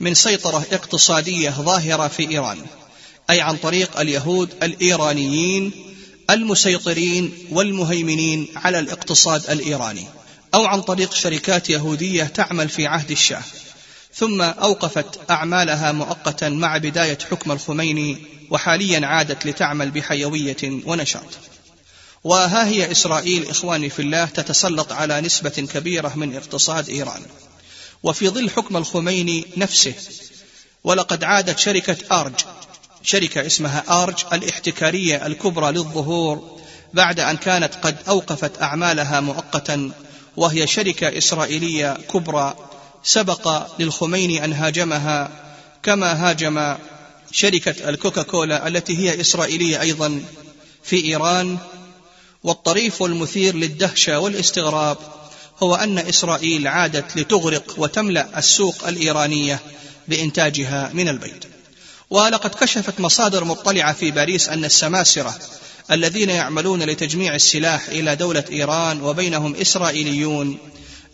من 0.00 0.14
سيطرة 0.14 0.66
اقتصادية 0.72 1.50
ظاهرة 1.50 2.08
في 2.08 2.30
إيران. 2.30 2.58
أي 3.30 3.40
عن 3.40 3.56
طريق 3.56 4.00
اليهود 4.00 4.50
الإيرانيين 4.62 5.72
المسيطرين 6.30 7.32
والمهيمنين 7.50 8.48
على 8.56 8.78
الاقتصاد 8.78 9.50
الإيراني 9.50 10.04
أو 10.54 10.66
عن 10.66 10.82
طريق 10.82 11.14
شركات 11.14 11.70
يهودية 11.70 12.24
تعمل 12.24 12.68
في 12.68 12.86
عهد 12.86 13.10
الشاه. 13.10 13.42
ثم 14.14 14.42
أوقفت 14.42 15.30
أعمالها 15.30 15.92
مؤقتا 15.92 16.48
مع 16.48 16.76
بداية 16.76 17.18
حكم 17.30 17.52
الخميني 17.52 18.18
وحاليا 18.50 19.06
عادت 19.06 19.46
لتعمل 19.46 19.90
بحيوية 19.90 20.56
ونشاط. 20.62 21.38
وها 22.24 22.66
هي 22.68 22.90
إسرائيل 22.90 23.48
إخواني 23.48 23.90
في 23.90 24.02
الله 24.02 24.24
تتسلط 24.24 24.92
على 24.92 25.20
نسبة 25.20 25.68
كبيرة 25.74 26.12
من 26.16 26.36
اقتصاد 26.36 26.88
إيران. 26.88 27.22
وفي 28.02 28.28
ظل 28.28 28.50
حكم 28.50 28.76
الخميني 28.76 29.44
نفسه 29.56 29.94
ولقد 30.84 31.24
عادت 31.24 31.58
شركة 31.58 31.96
آرج 32.20 32.34
شركة 33.08 33.46
اسمها 33.46 34.02
آرج 34.02 34.24
الاحتكارية 34.32 35.26
الكبرى 35.26 35.72
للظهور 35.72 36.58
بعد 36.94 37.20
أن 37.20 37.36
كانت 37.36 37.74
قد 37.82 37.96
أوقفت 38.08 38.62
أعمالها 38.62 39.20
مؤقتا 39.20 39.90
وهي 40.36 40.66
شركة 40.66 41.18
إسرائيلية 41.18 41.98
كبرى 42.12 42.56
سبق 43.04 43.66
للخميني 43.78 44.44
أن 44.44 44.52
هاجمها. 44.52 45.30
كما 45.82 46.30
هاجم 46.30 46.76
شركة 47.30 47.88
الكوكاكولا 47.88 48.68
التي 48.68 48.98
هي 48.98 49.20
إسرائيلية 49.20 49.80
أيضا 49.80 50.22
في 50.82 51.04
إيران. 51.04 51.58
والطريف 52.44 53.02
المثير 53.02 53.56
للدهشة 53.56 54.18
والاستغراب 54.18 54.96
هو 55.62 55.74
أن 55.74 55.98
إسرائيل 55.98 56.66
عادت 56.66 57.16
لتغرق 57.16 57.74
وتملأ 57.76 58.38
السوق 58.38 58.88
الإيرانية 58.88 59.60
بإنتاجها 60.08 60.90
من 60.94 61.08
البيت. 61.08 61.57
ولقد 62.10 62.50
كشفت 62.54 63.00
مصادر 63.00 63.44
مطلعة 63.44 63.92
في 63.92 64.10
باريس 64.10 64.48
أن 64.48 64.64
السماسرة 64.64 65.38
الذين 65.90 66.30
يعملون 66.30 66.82
لتجميع 66.82 67.34
السلاح 67.34 67.88
إلى 67.88 68.16
دولة 68.16 68.44
إيران 68.50 69.00
وبينهم 69.00 69.54
إسرائيليون 69.54 70.58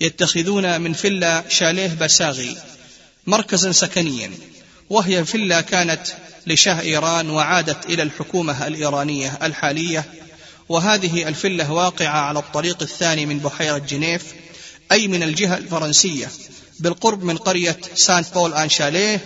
يتخذون 0.00 0.80
من 0.80 0.92
فيلا 0.92 1.44
شاليه 1.48 1.96
بساغي 2.00 2.56
مركزا 3.26 3.72
سكنيا 3.72 4.30
وهي 4.90 5.24
فيلا 5.24 5.60
كانت 5.60 6.00
لشاه 6.46 6.80
إيران 6.80 7.30
وعادت 7.30 7.86
إلى 7.86 8.02
الحكومة 8.02 8.66
الإيرانية 8.66 9.38
الحالية 9.42 10.04
وهذه 10.68 11.28
الفلة 11.28 11.72
واقعة 11.72 12.18
على 12.18 12.38
الطريق 12.38 12.82
الثاني 12.82 13.26
من 13.26 13.38
بحيرة 13.38 13.78
جنيف 13.78 14.22
أي 14.92 15.08
من 15.08 15.22
الجهة 15.22 15.56
الفرنسية 15.56 16.30
بالقرب 16.80 17.24
من 17.24 17.36
قرية 17.36 17.76
سانت 17.94 18.34
بول 18.34 18.54
آن 18.54 18.68
شاليه 18.68 19.20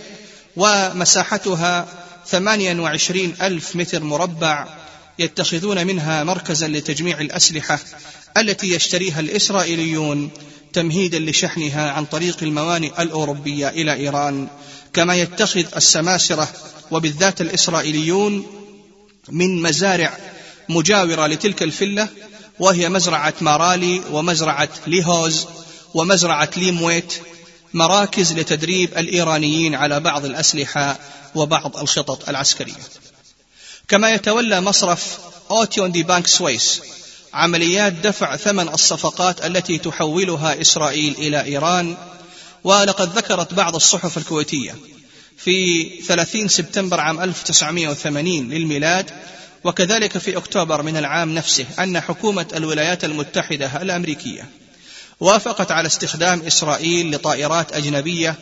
ومساحتها 0.58 1.86
28 2.26 3.34
ألف 3.42 3.76
متر 3.76 4.02
مربع 4.04 4.66
يتخذون 5.18 5.86
منها 5.86 6.24
مركزا 6.24 6.68
لتجميع 6.68 7.20
الأسلحة 7.20 7.78
التي 8.36 8.74
يشتريها 8.74 9.20
الإسرائيليون 9.20 10.30
تمهيدا 10.72 11.18
لشحنها 11.18 11.90
عن 11.90 12.04
طريق 12.04 12.36
الموانئ 12.42 13.02
الأوروبية 13.02 13.68
إلى 13.68 13.92
إيران. 13.94 14.48
كما 14.92 15.16
يتخذ 15.16 15.64
السماسرة 15.76 16.48
وبالذات 16.90 17.40
الإسرائيليون 17.40 18.46
من 19.28 19.62
مزارع 19.62 20.18
مجاورة 20.68 21.26
لتلك 21.26 21.62
الفلة 21.62 22.08
وهي 22.58 22.88
مزرعة 22.88 23.34
مارالي 23.40 24.02
ومزرعة 24.12 24.68
ليهوز 24.86 25.46
ومزرعة 25.94 26.50
ليمويت 26.56 27.14
مراكز 27.74 28.32
لتدريب 28.32 28.98
الإيرانيين 28.98 29.74
على 29.74 30.00
بعض 30.00 30.24
الأسلحة 30.24 30.98
وبعض 31.34 31.76
الخطط 31.76 32.28
العسكرية. 32.28 32.82
كما 33.88 34.10
يتولى 34.10 34.60
مصرف 34.60 35.18
أوتيون 35.50 35.92
دي 35.92 36.02
بانك 36.02 36.26
سويس 36.26 36.80
عمليات 37.34 37.92
دفع 37.92 38.36
ثمن 38.36 38.68
الصفقات 38.68 39.46
التي 39.46 39.78
تحولها 39.78 40.60
إسرائيل 40.60 41.14
إلى 41.18 41.44
إيران 41.44 41.96
ولقد 42.64 43.18
ذكرت 43.18 43.54
بعض 43.54 43.74
الصحف 43.74 44.18
الكويتية 44.18 44.74
في 45.36 45.84
30 46.02 46.48
سبتمبر 46.48 47.00
عام 47.00 47.20
1980 47.20 48.48
للميلاد 48.48 49.10
وكذلك 49.64 50.18
في 50.18 50.36
أكتوبر 50.36 50.82
من 50.82 50.96
العام 50.96 51.34
نفسه 51.34 51.66
أن 51.78 52.00
حكومة 52.00 52.46
الولايات 52.54 53.04
المتحدة 53.04 53.82
الأمريكية 53.82 54.48
وافقت 55.20 55.72
على 55.72 55.86
استخدام 55.86 56.42
إسرائيل 56.46 57.14
لطائرات 57.14 57.72
أجنبية 57.72 58.36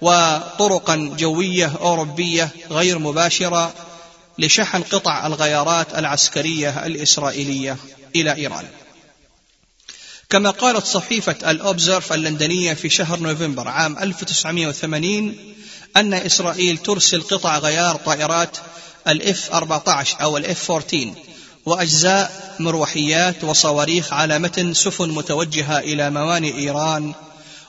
وطرقا 0.00 0.96
جوية 1.18 1.72
أوروبية 1.80 2.50
غير 2.70 2.98
مباشرة 2.98 3.74
لشحن 4.38 4.82
قطع 4.82 5.26
الغيارات 5.26 5.94
العسكرية 5.94 6.86
الإسرائيلية 6.86 7.76
إلى 8.16 8.34
إيران. 8.34 8.64
كما 10.30 10.50
قالت 10.50 10.86
صحيفة 10.86 11.50
الأوبزرفر 11.50 12.12
اللندنية 12.12 12.74
في 12.74 12.88
شهر 12.88 13.18
نوفمبر 13.18 13.68
عام 13.68 13.98
1980 13.98 15.54
أن 15.96 16.14
إسرائيل 16.14 16.78
ترسل 16.78 17.22
قطع 17.22 17.58
غيار 17.58 17.96
طائرات 17.96 18.56
ال 19.08 19.29
F 19.29 19.50
14 19.52 20.16
أو 20.22 20.36
ال 20.36 20.53
F 20.53 20.70
14 20.70 21.31
وأجزاء 21.66 22.54
مروحيات 22.58 23.44
وصواريخ 23.44 24.12
على 24.12 24.38
متن 24.38 24.74
سفن 24.74 25.08
متوجهة 25.08 25.78
إلى 25.78 26.10
موانئ 26.10 26.56
إيران 26.56 27.12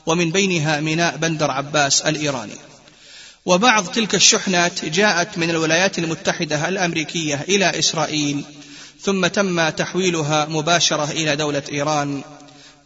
ومن 0.06 0.32
بينها 0.32 0.80
ميناء 0.80 1.18
بندر 1.18 1.52
عباس 1.52 2.02
الإيراني. 2.02 2.56
وبعض 3.46 3.88
تلك 3.88 4.16
الشحنات 4.16 4.86
جاءت 4.86 5.38
من 5.38 5.50
الولايات 5.50 6.00
المتحدة 6.00 6.68
الأمريكية 6.68 7.46
إلى 7.50 7.80
إسرائيل 7.80 8.44
ثم 9.02 9.28
تم 9.28 9.70
تحويلها 9.70 10.46
مباشرة 10.46 11.12
إلى 11.12 11.36
دولة 11.36 11.64
إيران. 11.72 12.22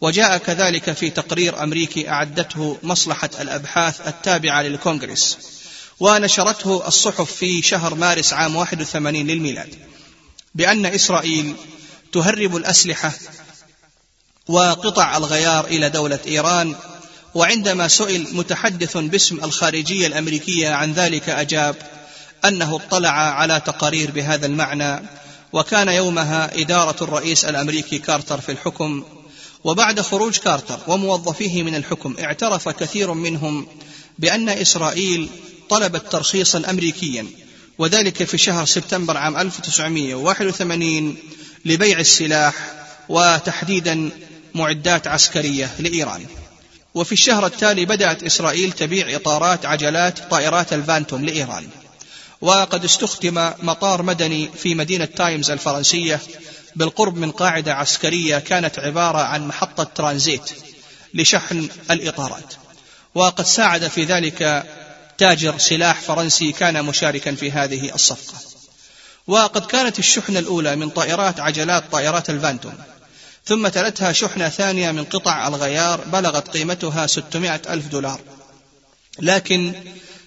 وجاء 0.00 0.38
كذلك 0.38 0.92
في 0.92 1.10
تقرير 1.10 1.62
أمريكي 1.62 2.08
أعدته 2.08 2.76
مصلحة 2.82 3.30
الأبحاث 3.40 4.08
التابعة 4.08 4.62
للكونغرس. 4.62 5.38
ونشرته 6.00 6.86
الصحف 6.88 7.32
في 7.32 7.62
شهر 7.62 7.94
مارس 7.94 8.32
عام 8.32 8.56
81 8.56 9.26
للميلاد. 9.26 9.74
بأن 10.54 10.86
إسرائيل 10.86 11.54
تهرب 12.12 12.56
الأسلحة 12.56 13.12
وقطع 14.48 15.16
الغيار 15.16 15.64
إلى 15.66 15.90
دولة 15.90 16.18
إيران 16.26 16.74
وعندما 17.34 17.88
سئل 17.88 18.26
متحدث 18.32 18.96
باسم 18.96 19.44
الخارجية 19.44 20.06
الأمريكية 20.06 20.70
عن 20.70 20.92
ذلك 20.92 21.28
أجاب 21.28 21.76
أنه 22.44 22.76
اطلع 22.76 23.10
على 23.10 23.60
تقارير 23.60 24.10
بهذا 24.10 24.46
المعنى 24.46 25.02
وكان 25.52 25.88
يومها 25.88 26.60
إدارة 26.60 27.04
الرئيس 27.04 27.44
الأمريكي 27.44 27.98
كارتر 27.98 28.40
في 28.40 28.52
الحكم 28.52 29.04
وبعد 29.64 30.00
خروج 30.00 30.36
كارتر 30.38 30.78
وموظفيه 30.86 31.62
من 31.62 31.74
الحكم 31.74 32.16
اعترف 32.20 32.68
كثير 32.68 33.12
منهم 33.12 33.66
بأن 34.18 34.48
إسرائيل 34.48 35.28
طلبت 35.68 36.12
ترخيصا 36.12 36.62
أمريكيا. 36.70 37.26
وذلك 37.78 38.24
في 38.24 38.38
شهر 38.38 38.64
سبتمبر 38.64 39.16
عام 39.16 39.36
1981 39.36 41.16
لبيع 41.64 41.98
السلاح 41.98 42.54
وتحديدا 43.08 44.10
معدات 44.54 45.06
عسكرية 45.06 45.70
لإيران. 45.78 46.26
وفي 46.94 47.12
الشهر 47.12 47.46
التالي 47.46 47.84
بدأت 47.84 48.22
إسرائيل 48.22 48.72
تبيع 48.72 49.16
إطارات 49.16 49.66
عجلات 49.66 50.30
طائرات 50.30 50.72
الفانتوم 50.72 51.24
لإيران. 51.24 51.68
وقد 52.40 52.84
استخدم 52.84 53.50
مطار 53.62 54.02
مدني 54.02 54.50
في 54.62 54.74
مدينة 54.74 55.04
تايمز 55.04 55.50
الفرنسية 55.50 56.20
بالقرب 56.76 57.16
من 57.16 57.30
قاعدة 57.30 57.74
عسكرية 57.74 58.38
كانت 58.38 58.78
عبارة 58.78 59.18
عن 59.18 59.48
محطة 59.48 59.84
ترانزيت 59.84 60.50
لشحن 61.14 61.68
الإطارات. 61.90 62.54
وقد 63.14 63.46
ساعد 63.46 63.88
في 63.88 64.04
ذلك 64.04 64.66
تاجر 65.18 65.58
سلاح 65.58 66.00
فرنسي 66.00 66.52
كان 66.52 66.84
مشاركا 66.84 67.34
في 67.34 67.50
هذه 67.52 67.94
الصفقة. 67.94 68.38
وقد 69.26 69.66
كانت 69.66 69.98
الشحنة 69.98 70.38
الأولى 70.38 70.76
من 70.76 70.90
طائرات 70.90 71.40
عجلات 71.40 71.84
طائرات 71.92 72.30
الفانتوم 72.30 72.74
ثم 73.44 73.68
تلتها 73.68 74.12
شحنة 74.12 74.48
ثانية 74.48 74.90
من 74.90 75.04
قطع 75.04 75.48
الغيار 75.48 76.00
بلغت 76.00 76.48
قيمتها 76.48 77.06
600 77.06 77.60
ألف 77.68 77.86
دولار. 77.86 78.20
لكن 79.18 79.72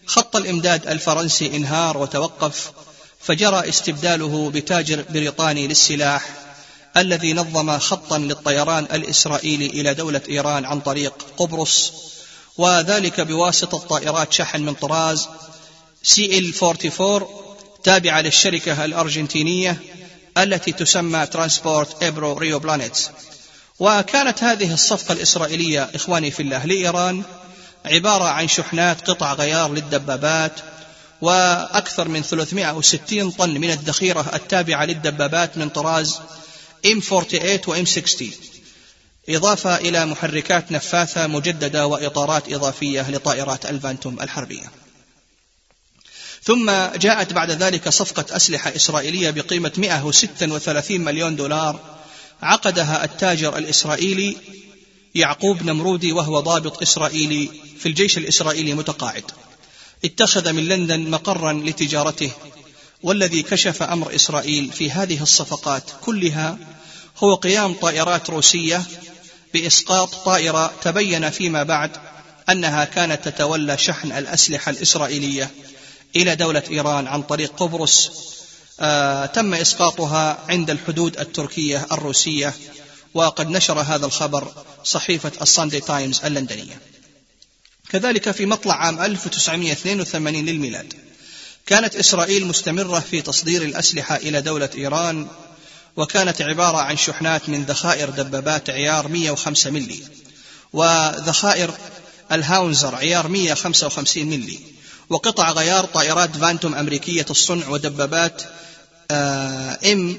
خط 0.06 0.36
الإمداد 0.36 0.88
الفرنسي 0.88 1.56
انهار 1.56 1.98
وتوقف 1.98 2.72
فجرى 3.22 3.70
استبداله 3.70 4.50
بتاجر 4.50 5.06
بريطاني 5.10 5.68
للسلاح 5.68 6.30
الذي 6.98 7.34
نظم 7.34 7.80
خطا 7.80 8.18
للطيران 8.18 8.84
الإسرائيلي 8.84 9.66
إلى 9.66 9.94
دولة 9.94 10.22
إيران 10.30 10.66
عن 10.66 10.80
طريق 10.80 11.14
قبرص 11.38 11.94
وذلك 12.58 13.22
بواسطة 13.22 13.78
طائرات 13.78 14.34
شحن 14.34 14.62
من 14.62 14.74
طراز 14.74 15.28
CL 16.03 16.53
44 16.64 17.28
تابعة 17.84 18.22
للشركة 18.22 18.86
الأرجنتينية 18.86 19.78
التي 20.38 20.72
تسمى 20.72 21.26
ترانسبورت 21.26 22.04
إيرو 22.03 22.38
ريو 22.38 22.60
بلاتنس. 22.59 23.09
وكانت 23.80 24.43
هذه 24.43 24.74
الصفقة 24.74 25.12
الإسرائيلية 25.12 25.89
إخواني 25.95 26.32
في 26.32 26.43
الله 26.43 26.66
لإيران 26.66 27.24
عبارة 27.86 28.24
عن 28.24 28.47
شحنات 28.47 29.10
قطع 29.10 29.34
غيار 29.34 29.74
للدبابات 29.74 30.52
وأكثر 31.22 32.08
من 32.08 32.22
360 32.22 33.32
طن 33.32 33.49
من 33.49 33.72
الذخيرة 33.72 34.32
التابعة 34.34 34.86
للدبابات 34.86 35.58
من 35.58 35.70
طراز 35.70 36.20
M48 36.88 37.68
و 37.68 37.76
M60 37.76 38.24
إضافة 39.30 39.76
إلى 39.76 40.05
محركات 40.05 40.72
نفاثة 40.72 41.28
مجددة 41.28 41.88
وإطارات 41.88 42.53
إضافية 42.53 43.11
لطائرات 43.11 43.65
الفانتوم 43.65 44.22
الحربية. 44.22 44.72
ثم 46.43 46.72
جاءت 46.95 47.34
بعد 47.34 47.51
ذلك 47.51 47.89
صفقة 47.89 48.36
أسلحة 48.36 48.76
إسرائيلية 48.76 49.30
بقيمة 49.30 49.72
136 49.78 51.01
مليون 51.01 51.36
دولار 51.36 51.80
عقدها 52.41 53.03
التاجر 53.03 53.57
الإسرائيلي 53.57 54.38
يعقوب 55.15 55.63
نمرودي 55.63 56.11
وهو 56.11 56.39
ضابط 56.39 56.82
إسرائيلي 56.82 57.49
في 57.80 57.86
الجيش 57.86 58.17
الإسرائيلي 58.17 58.74
متقاعد. 58.74 59.24
اتخذ 60.05 60.53
من 60.53 60.67
لندن 60.67 61.09
مقرا 61.09 61.53
لتجارته 61.53 62.32
والذي 63.03 63.43
كشف 63.43 63.84
أمر 63.84 64.15
إسرائيل 64.15 64.72
في 64.72 64.91
هذه 64.91 65.24
الصفقات 65.24 65.84
كلها 66.01 66.57
هو 67.17 67.36
قيام 67.36 67.74
طائرات 67.74 68.30
روسية 68.30 68.84
بإسقاط 69.54 70.16
طائرة 70.16 70.74
تبين 70.82 71.30
فيما 71.30 71.64
بعد 71.64 71.91
أنها 72.49 72.86
كانت 72.86 73.28
تتولى 73.28 73.78
شحن 73.78 74.12
الأسلحة 74.12 74.70
الإسرائيلية 74.70 75.49
إلى 76.16 76.36
دولة 76.36 76.64
إيران 76.72 77.08
عن 77.08 77.22
طريق 77.22 77.54
قبرص. 77.58 78.12
آه 78.80 79.26
تم 79.26 79.54
إسقاطها 79.54 80.45
عند 80.49 80.70
الحدود 80.70 81.20
التركية 81.20 81.88
الروسية 81.91 82.54
وقد 83.14 83.49
نشر 83.49 83.80
هذا 83.80 84.06
الخبر 84.06 84.52
صحيفة 84.84 85.32
الصندي 85.41 85.80
تايمز 85.80 86.26
اللندنية. 86.26 86.82
كذلك 87.89 88.32
في 88.32 88.45
مطلع 88.45 88.76
عام 88.76 89.02
1982 89.02 90.45
للميلاد 90.45 90.93
كانت 91.66 91.95
إسرائيل 91.95 92.45
مستمرة 92.45 92.99
في 92.99 93.22
تصدير 93.22 93.62
الأسلحة 93.62 94.16
إلى 94.16 94.41
دولة 94.41 94.70
إيران 94.76 95.28
وكانت 95.98 96.42
عبارة 96.42 96.78
عن 96.78 96.98
شحنات 96.98 97.50
من 97.50 97.64
ذخائر 97.64 98.10
دبابات 98.10 98.70
عيار 98.70 99.08
105 99.08 99.70
ملي 99.70 100.00
وذخائر 100.74 101.74
الهاونزر 102.32 102.96
عيار 102.96 103.28
155 103.28 104.26
ملي 104.26 104.60
وقطع 105.10 105.52
غيار 105.52 105.86
طائرات 105.86 106.38
فانتوم 106.38 106.76
أمريكية 106.76 107.26
الصنع 107.30 107.68
ودبابات 107.68 108.42
إم 109.92 110.18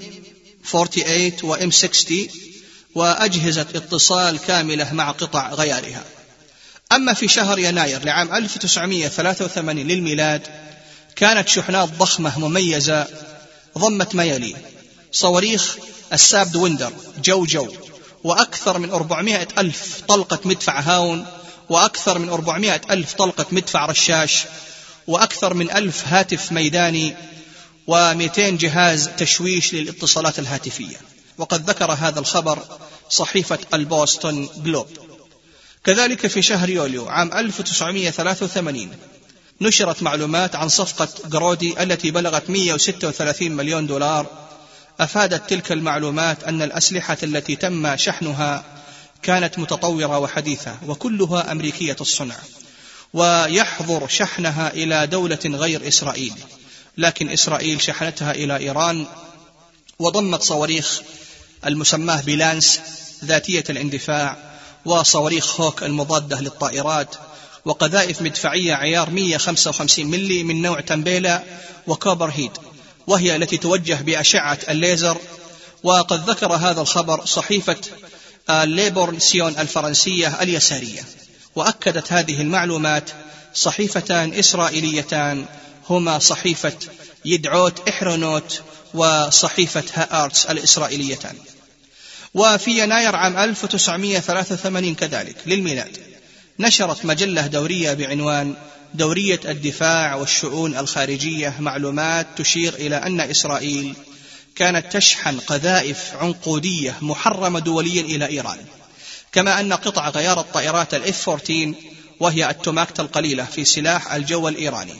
48 0.73 1.33
وام 1.43 1.71
60 1.71 2.29
وأجهزة 2.95 3.67
اتصال 3.75 4.39
كاملة 4.39 4.93
مع 4.93 5.11
قطع 5.11 5.51
غيارها. 5.55 6.05
أما 6.93 7.13
في 7.13 7.29
شهر 7.29 7.59
يناير 7.59 8.05
لعام 8.05 8.35
1983 8.35 9.77
للميلاد 9.77 10.43
كانت 11.17 11.49
شحنات 11.49 11.89
ضخمة 11.89 12.39
مميزة 12.39 13.07
ضمت 13.79 14.15
ما 14.15 14.25
يلي 14.25 14.57
صواريخ 15.13 15.77
السابد 16.13 16.57
ويندر 16.57 16.93
جو 17.25 17.45
جو. 17.45 17.69
وأكثر 18.25 18.79
من 18.79 18.91
400 18.91 19.49
ألف 19.59 20.03
طلقة 20.09 20.39
مدفع 20.45 20.81
هاون 20.81 21.27
وأكثر 21.69 22.19
من 22.19 22.29
400 22.29 22.81
ألف 22.91 23.15
طلقة 23.15 23.47
مدفع 23.51 23.87
رشاش 23.87 24.45
وأكثر 25.07 25.55
من 25.55 25.71
ألف 25.71 26.07
هاتف 26.07 26.53
ميداني 26.53 27.15
و200 27.91 28.39
جهاز 28.39 29.11
تشويش 29.19 29.75
للاتصالات 29.75 30.39
الهاتفية. 30.39 30.97
وقد 31.39 31.71
ذكر 31.71 31.93
هذا 31.93 32.21
الخبر 32.21 32.59
صحيفة 33.11 33.59
البوستون 33.75 34.49
جلوب 34.57 34.87
كذلك 35.85 36.27
في 36.27 36.43
شهر 36.43 36.71
يوليو 36.71 37.09
عام 37.09 37.33
1983 37.33 38.91
نشرت 39.61 40.03
معلومات 40.03 40.57
عن 40.57 40.69
صفقة 40.69 41.09
جرودي 41.29 41.83
التي 41.83 42.11
بلغت 42.11 42.51
136 42.51 43.53
مليون 43.53 43.87
دولار 43.87 44.27
أفادت 45.01 45.51
تلك 45.51 45.73
المعلومات 45.73 46.45
أن 46.45 46.63
الأسلحة 46.63 47.17
التي 47.23 47.57
تم 47.57 47.97
شحنها 47.97 48.65
كانت 49.23 49.59
متطورة 49.59 50.19
وحديثة 50.19 50.77
وكلها 50.87 51.53
أمريكية 51.53 51.97
الصنع 52.01 52.37
ويحظر 53.15 54.09
شحنها 54.09 54.73
إلى 54.73 55.07
دولة 55.07 55.39
غير 55.45 55.89
إسرائيل. 55.89 56.35
لكن 56.99 57.29
إسرائيل 57.29 57.83
شحنتها 57.83 58.33
إلى 58.33 58.57
إيران 58.57 59.07
وضمت 59.99 60.43
صواريخ 60.43 61.01
المسماة 61.67 62.21
بلانس 62.21 62.81
ذاتية 63.25 63.65
الاندفاع 63.71 64.37
وصواريخ 64.85 65.61
هوك 65.61 65.83
المضادة 65.83 66.41
للطائرات 66.41 67.15
وقذائف 67.65 68.23
مدفعية 68.23 68.75
عيار 68.75 69.11
155 69.11 70.07
ملي 70.07 70.45
من 70.45 70.63
نوع 70.63 70.81
تمبيلا 70.81 71.43
وكوبر 71.87 72.29
هيد. 72.29 72.51
وهي 73.07 73.37
التي 73.37 73.57
توجه 73.57 73.95
بأشعة 73.95 74.59
الليزر 74.69 75.19
وقد 75.83 76.31
ذكر 76.31 76.53
هذا 76.53 76.81
الخبر 76.81 77.25
صحيفة 77.27 77.77
ليبراسيون 78.51 79.59
الفرنسية 79.59 80.43
اليسارية. 80.43 81.03
وأكدت 81.57 82.13
هذه 82.13 82.41
المعلومات 82.41 83.11
صحيفتان 83.55 84.35
إسرائيليتان 84.35 85.47
هما 85.91 86.19
صحيفة 86.19 86.77
يديعوت 87.25 87.89
أحرونوت 87.89 88.63
وصحيفة 88.95 89.85
هآرتس 89.95 90.47
الإسرائيليتان. 90.47 91.37
وفي 92.35 92.83
يناير 92.83 93.17
عام 93.17 93.39
1983 93.39 94.95
كذلك 94.95 95.37
للميلاد 95.47 95.99
نشرت 96.59 97.05
مجلة 97.05 97.47
دورية 97.47 97.95
بعنوان 97.95 98.55
دورية 98.95 99.41
الدفاع 99.45 100.15
والشؤون 100.15 100.77
الخارجية 100.77 101.57
معلومات 101.61 102.27
تشير 102.37 102.75
إلى 102.75 102.97
أن 102.97 103.21
إسرائيل 103.21 103.95
كانت 104.57 104.97
تشحن 104.97 105.39
قذائف 105.39 106.13
عنقودية 106.15 106.97
محرمة 107.01 107.59
دوليا 107.59 108.03
إلى 108.03 108.27
إيران. 108.27 108.59
كما 109.33 109.61
أن 109.61 109.73
قطع 109.73 110.09
غيار 110.09 110.41
الطائرات 110.41 110.95
الإف 110.95 111.29
14 111.29 111.75
وهي 112.21 112.51
التوماكت 112.51 113.01
القليلة 113.01 113.45
في 113.45 113.65
سلاح 113.65 114.13
الجو 114.13 114.49
الإيراني. 114.49 114.97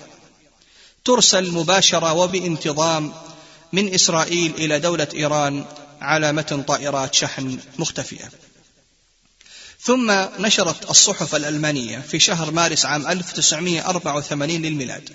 ترسل 1.05 1.51
مباشرة 1.51 2.13
وبانتظام 2.13 3.13
من 3.73 3.95
إسرائيل 3.95 4.53
إلى 4.59 4.79
دولة 4.79 5.09
إيران 5.15 5.65
على 6.01 6.33
متن 6.33 6.63
طائرات 6.63 7.15
شحن 7.15 7.59
مختفية. 7.79 8.31
ثم 9.85 10.11
نشرت 10.39 10.91
الصحف 10.91 11.35
الألمانية 11.35 11.99
في 11.99 12.21
شهر 12.21 12.51
مارس 12.51 12.87
عام 12.87 13.07
1984 13.07 14.63
للميلاد. 14.63 15.11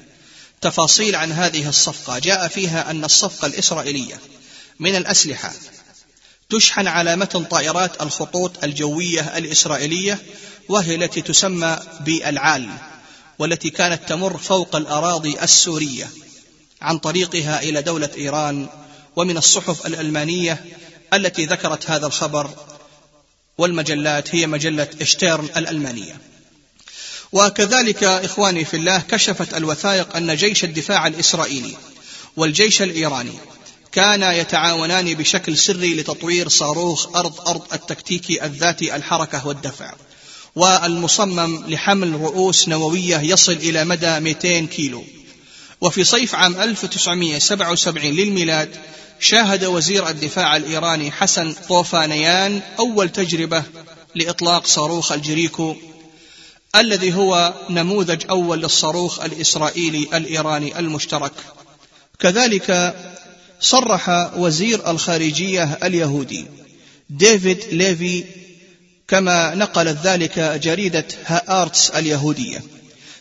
تفاصيل 0.61 1.15
عن 1.15 1.32
هذه 1.32 1.70
الصفقة 1.70 2.20
جاء 2.20 2.47
فيها 2.47 2.91
أن 2.91 3.03
الصفقة 3.03 3.45
الإسرائيلية 3.45 4.20
من 4.80 4.95
الأسلحة 4.95 5.53
تشحن 6.49 6.88
على 6.88 7.15
متن 7.15 7.43
طائرات 7.43 8.01
الخطوط 8.01 8.63
الجوية 8.63 9.38
الإسرائيلية 9.38 10.20
وهي 10.70 10.95
التي 10.95 11.22
تسمى 11.22 11.78
بالعال 11.99 12.70
والتي 13.39 13.70
كانت 13.70 14.09
تمر 14.09 14.38
فوق 14.38 14.76
الأراضي 14.76 15.41
السورية 15.41 16.09
عن 16.82 16.97
طريقها 16.97 17.61
إلى 17.61 17.82
دولة 17.82 18.09
إيران 18.18 18.70
ومن 19.15 19.38
الصحف 19.38 19.86
الألمانية 19.86 20.65
التي 21.13 21.45
ذكرت 21.45 21.89
هذا 21.89 22.07
الخبر 22.07 22.49
والمجلات 23.58 24.36
هي 24.36 24.47
مجلة 24.47 24.88
إشتيرن 25.01 25.49
الألمانية. 25.58 26.18
وكذلك 27.32 28.03
إخواني 28.03 28.66
في 28.66 28.78
الله 28.78 28.99
كشفت 28.99 29.53
الوثائق 29.53 30.16
أن 30.16 30.36
جيش 30.36 30.64
الدفاع 30.64 31.08
الإسرائيلي 31.08 31.76
والجيش 32.36 32.82
الإيراني 32.82 33.34
كانا 33.91 34.34
يتعاونان 34.34 35.14
بشكل 35.14 35.58
سري 35.58 35.95
لتطوير 35.95 36.49
صاروخ 36.49 37.16
أرض 37.16 37.47
أرض 37.47 37.62
التكتيكي 37.74 38.45
الذاتي 38.45 38.95
الحركة 38.95 39.47
والدفع. 39.47 39.93
والمصمم 40.55 41.64
لحمل 41.68 42.14
رؤوس 42.14 42.68
نووية 42.68 43.18
يصل 43.22 43.51
إلى 43.51 43.86
مدى 43.86 44.20
200 44.20 44.66
كيلو. 44.68 45.03
وفي 45.82 46.03
صيف 46.03 46.36
عام 46.36 46.55
1977 46.55 48.11
للميلاد 48.11 48.69
شاهد 49.19 49.65
وزير 49.65 50.09
الدفاع 50.09 50.55
الإيراني 50.55 51.11
حسن 51.11 51.53
طوفانيان 51.53 52.61
أول 52.80 53.09
تجربة 53.09 53.63
لإطلاق 54.15 54.67
صاروخ 54.67 55.11
الجريكو 55.11 55.75
الذي 56.75 57.13
هو 57.13 57.53
نموذج 57.69 58.23
أول 58.30 58.61
للصاروخ 58.61 59.19
الإسرائيلي 59.19 60.07
الإيراني 60.13 60.80
المشترك. 60.80 61.32
كذلك 62.19 62.95
صرح 63.61 64.34
وزير 64.38 64.91
الخارجية 64.91 65.80
اليهودي 65.84 66.45
ديفيد 67.09 67.63
ليفي 67.71 68.23
كما 69.07 69.55
نقلت 69.55 69.97
ذلك 70.03 70.39
جريدة 70.39 71.05
هآرتس 71.25 71.89
اليهودية. 71.89 72.61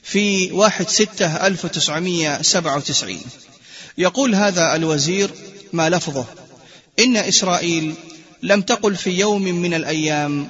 في 0.07 0.53
واحد 0.53 0.89
ستة 0.89 1.47
ألف 1.47 1.65
وتسعمية 1.65 2.43
سبعة 2.43 2.77
وتسعين. 2.77 3.23
يقول 3.99 4.35
هذا 4.35 4.75
الوزير 4.75 5.31
ما 5.73 5.91
لفظه. 5.91 6.25
إن 6.99 7.17
إسرائيل 7.17 7.95
لم 8.43 8.63
تقل 8.63 8.97
في 8.97 9.11
يوم 9.11 9.43
من 9.43 9.75
الأيام 9.75 10.49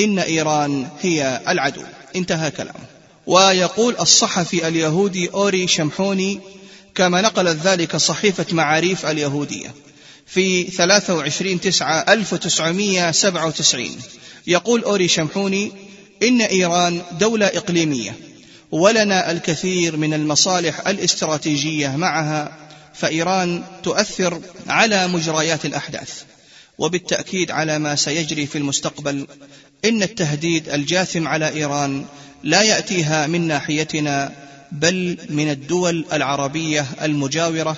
إن 0.00 0.18
إيران 0.18 0.88
هي 1.00 1.40
العدو. 1.48 1.82
انتهى 2.16 2.50
كلامه 2.50 2.98
ويقول 3.26 3.96
الصحفي 4.00 4.68
اليهودي 4.68 5.30
أوري 5.30 5.66
شمحوني 5.66 6.40
كما 6.94 7.20
نقلت 7.20 7.56
ذلك 7.64 7.96
صحيفة 7.96 8.46
معاريف 8.52 9.06
اليهودية 9.06 9.74
في 10.26 10.64
23 10.64 11.60
تسعة 11.60 12.04
1997 12.08 13.96
يقول 14.46 14.82
أوري 14.82 15.08
شمحوني 15.08 15.72
إن 16.22 16.40
إيران 16.40 17.02
دولة 17.20 17.46
إقليمية. 17.46 18.27
ولنا 18.70 19.30
الكثير 19.30 19.96
من 19.96 20.14
المصالح 20.14 20.88
الاستراتيجية 20.88 21.96
معها 21.96 22.56
فإيران 22.94 23.62
تؤثر 23.82 24.40
على 24.66 25.08
مجريات 25.08 25.64
الأحداث. 25.64 26.22
وبالتأكيد 26.78 27.50
على 27.50 27.78
ما 27.78 27.94
سيجري 27.94 28.46
في 28.46 28.58
المستقبل 28.58 29.26
إن 29.84 30.02
التهديد 30.02 30.68
الجاثم 30.68 31.28
على 31.28 31.48
إيران 31.48 32.04
لا 32.42 32.62
يأتيها 32.62 33.26
من 33.26 33.46
ناحيتنا 33.46 34.32
بل 34.72 35.18
من 35.30 35.50
الدول 35.50 36.04
العربية 36.12 36.86
المجاورة 37.02 37.76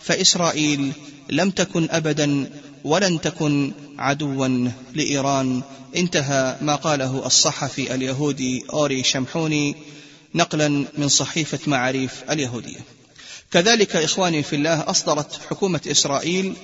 فإسرائيل 0.00 0.92
لم 1.30 1.50
تكن 1.50 1.88
أبدا 1.90 2.50
ولن 2.84 3.20
تكن 3.20 3.72
عدوا 3.98 4.68
لإيران. 4.94 5.62
انتهى 5.96 6.56
ما 6.60 6.74
قاله 6.74 7.26
الصحفي 7.26 7.94
اليهودي 7.94 8.64
أوري 8.72 9.02
شمحوني. 9.04 9.76
نقلا 10.34 10.68
من 10.98 11.08
صحيفة 11.08 11.58
معاريف 11.66 12.12
اليهودية. 12.30 12.80
كذلك 13.50 13.96
إخواني 13.96 14.42
في 14.42 14.56
الله 14.56 14.90
أصدرت 14.90 15.40
حكومة 15.50 15.80
إسرائيل 15.90 16.54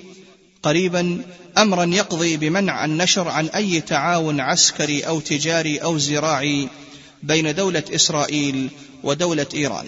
قريبا 0.63 1.21
امرا 1.57 1.85
يقضي 1.85 2.37
بمنع 2.37 2.85
النشر 2.85 3.27
عن 3.27 3.47
أي 3.47 3.81
تعاون 3.81 4.39
عسكري 4.39 5.01
أو 5.01 5.19
تجاري 5.19 5.77
أو 5.77 5.97
زراعي 5.97 6.69
بين 7.23 7.55
دولة 7.55 7.83
إسرائيل 7.95 8.69
ودولة 9.03 9.47
إيران. 9.53 9.85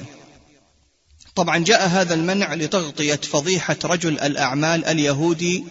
طبعا 1.36 1.58
جاء 1.58 1.88
هذا 1.88 2.14
المنع 2.14 2.54
لتغطية 2.54 3.16
فضيحة 3.16 3.78
رجل 3.84 4.20
الأعمال 4.20 4.86
اليهودي 4.86 5.64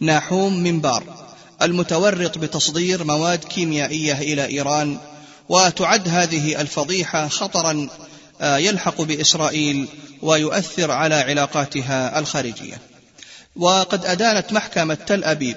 ناحوم 0.00 0.62
منبار 0.62 1.34
المتورط 1.62 2.38
بتصدير 2.38 3.04
مواد 3.04 3.44
كيميائية 3.44 4.20
إلى 4.20 4.46
إيران 4.46 4.98
وتعد 5.52 6.08
هذه 6.08 6.60
الفضيحة 6.60 7.28
خطرا 7.28 7.88
آه، 8.40 8.56
يلحق 8.56 9.02
بإسرائيل 9.02 9.88
ويؤثر 10.22 10.90
على 10.90 11.14
علاقاتها 11.14 12.18
الخارجية. 12.18 12.80
وقد 13.56 14.06
أدانت 14.06 14.52
محكمة 14.52 14.94
تل 14.94 15.24
أبيب 15.24 15.56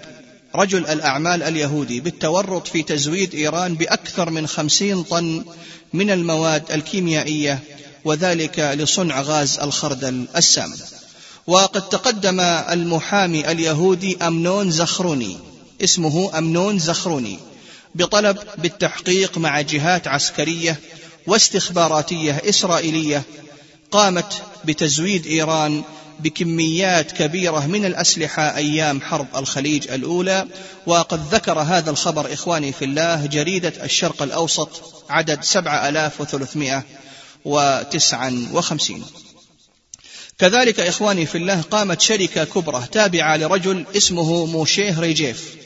رجل 0.56 0.88
الأعمال 0.88 1.44
اليهودي 1.44 2.00
بالتورط 2.00 2.68
في 2.68 2.84
تزويد 2.84 3.36
إيران 3.36 3.76
بأكثر 3.76 4.30
من 4.30 4.48
خمسين 4.48 5.04
طن 5.04 5.46
من 5.94 6.12
المواد 6.12 6.72
الكيميائية 6.72 7.60
وذلك 8.06 8.60
لصنع 8.60 9.22
غاز 9.22 9.60
الخردل 9.60 10.26
السام 10.36 10.74
وقد 11.48 11.90
تقدم 11.90 12.40
المحامي 12.40 13.52
اليهودي 13.52 14.18
أمنون 14.18 14.72
زخروني 14.72 15.38
اسمه 15.84 16.38
أمنون 16.38 16.80
زخروني. 16.80 17.40
بطلب 17.96 18.38
بالتحقيق 18.58 19.38
مع 19.38 19.62
جهات 19.62 20.08
عسكرية 20.08 20.80
واستخباراتية 21.28 22.42
إسرائيلية 22.50 23.24
قامت 23.92 24.44
بتزويد 24.66 25.28
إيران 25.28 25.84
بكميات 26.20 27.12
كبيرة 27.12 27.68
من 27.68 27.86
الأسلحة 27.86 28.56
أيام 28.56 29.02
حرب 29.02 29.28
الخليج 29.36 29.92
الأولى 29.92 30.48
وقد 30.86 31.34
ذكر 31.34 31.60
هذا 31.60 31.92
الخبر 31.92 32.34
إخواني 32.34 32.72
في 32.72 32.86
الله 32.86 33.26
جريدة 33.26 33.74
الشرق 33.84 34.22
الأوسط 34.22 34.70
عدد 35.10 35.44
سبعة 35.44 35.90
ألاف 35.90 36.22
وثلاثمائة 36.22 36.84
وتسعا 37.46 38.48
وخمسين. 38.54 39.06
كذلك 40.38 40.80
إخواني 40.80 41.26
في 41.26 41.38
الله 41.38 41.62
قامت 41.62 42.02
شركة 42.02 42.44
كبرى 42.44 42.84
تابعة 42.92 43.38
لرجل 43.38 43.86
اسمه 43.98 44.46
موشيه 44.46 45.00
ريجيف. 45.00 45.65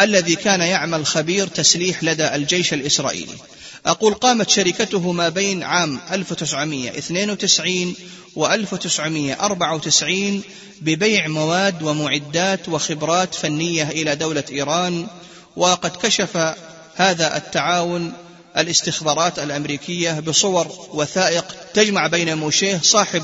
الذي 0.00 0.34
كان 0.34 0.60
يعمل 0.60 1.06
خبير 1.06 1.46
تسليح 1.46 2.04
لدى 2.04 2.34
الجيش 2.34 2.74
الإسرائيلي. 2.74 3.34
أقول 3.86 4.14
قامت 4.14 4.50
شركته 4.50 5.12
ما 5.12 5.28
بين 5.28 5.62
عام 5.62 6.00
1992 6.12 7.94
و 8.36 8.46
1994 8.46 10.42
ببيع 10.80 11.28
مواد 11.28 11.82
ومعدات 11.82 12.68
وخبرات 12.68 13.34
فنية 13.34 13.90
إلى 13.90 14.16
دولة 14.16 14.44
إيران 14.52 15.06
وقد 15.56 15.96
كشف 15.96 16.54
هذا 16.96 17.36
التعاون 17.36 18.12
الاستخبارات 18.56 19.38
الأمريكية 19.38 20.20
بصور 20.20 20.88
وثائق 20.92 21.56
تجمع 21.74 22.06
بين 22.06 22.36
موشيه 22.38 22.80
صاحب 22.82 23.22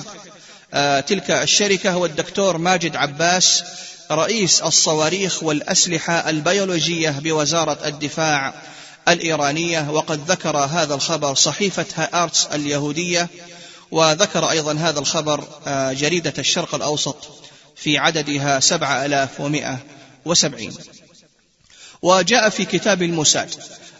آه، 0.74 1.00
تلك 1.00 1.30
الشركة 1.30 1.90
هو 1.90 2.06
الدكتور 2.06 2.58
ماجد 2.58 2.96
عباس 2.96 3.64
رئيس 4.10 4.62
الصواريخ 4.62 5.42
والأسلحة 5.42 6.30
البيولوجية 6.30 7.10
بوزارة 7.10 7.78
الدفاع 7.86 8.54
الإيرانية 9.08 9.90
وقد 9.90 10.30
ذكر 10.30 10.56
هذا 10.56 10.94
الخبر 10.94 11.34
صحيفة 11.34 11.86
هارتس 11.94 12.46
اليهودية 12.46 13.28
وذكر 13.90 14.50
أيضا 14.50 14.72
هذا 14.72 14.98
الخبر 14.98 15.44
آه، 15.66 15.92
جريدة 15.92 16.34
الشرق 16.38 16.74
الأوسط 16.74 17.16
في 17.76 17.98
عددها 17.98 18.60
سبعة 18.60 19.06
ألاف 19.06 19.40
ومئة 19.40 19.78
وسبعين. 20.24 20.74
وجاء 22.02 22.48
في 22.48 22.64
كتاب 22.64 23.02
الموساد 23.02 23.54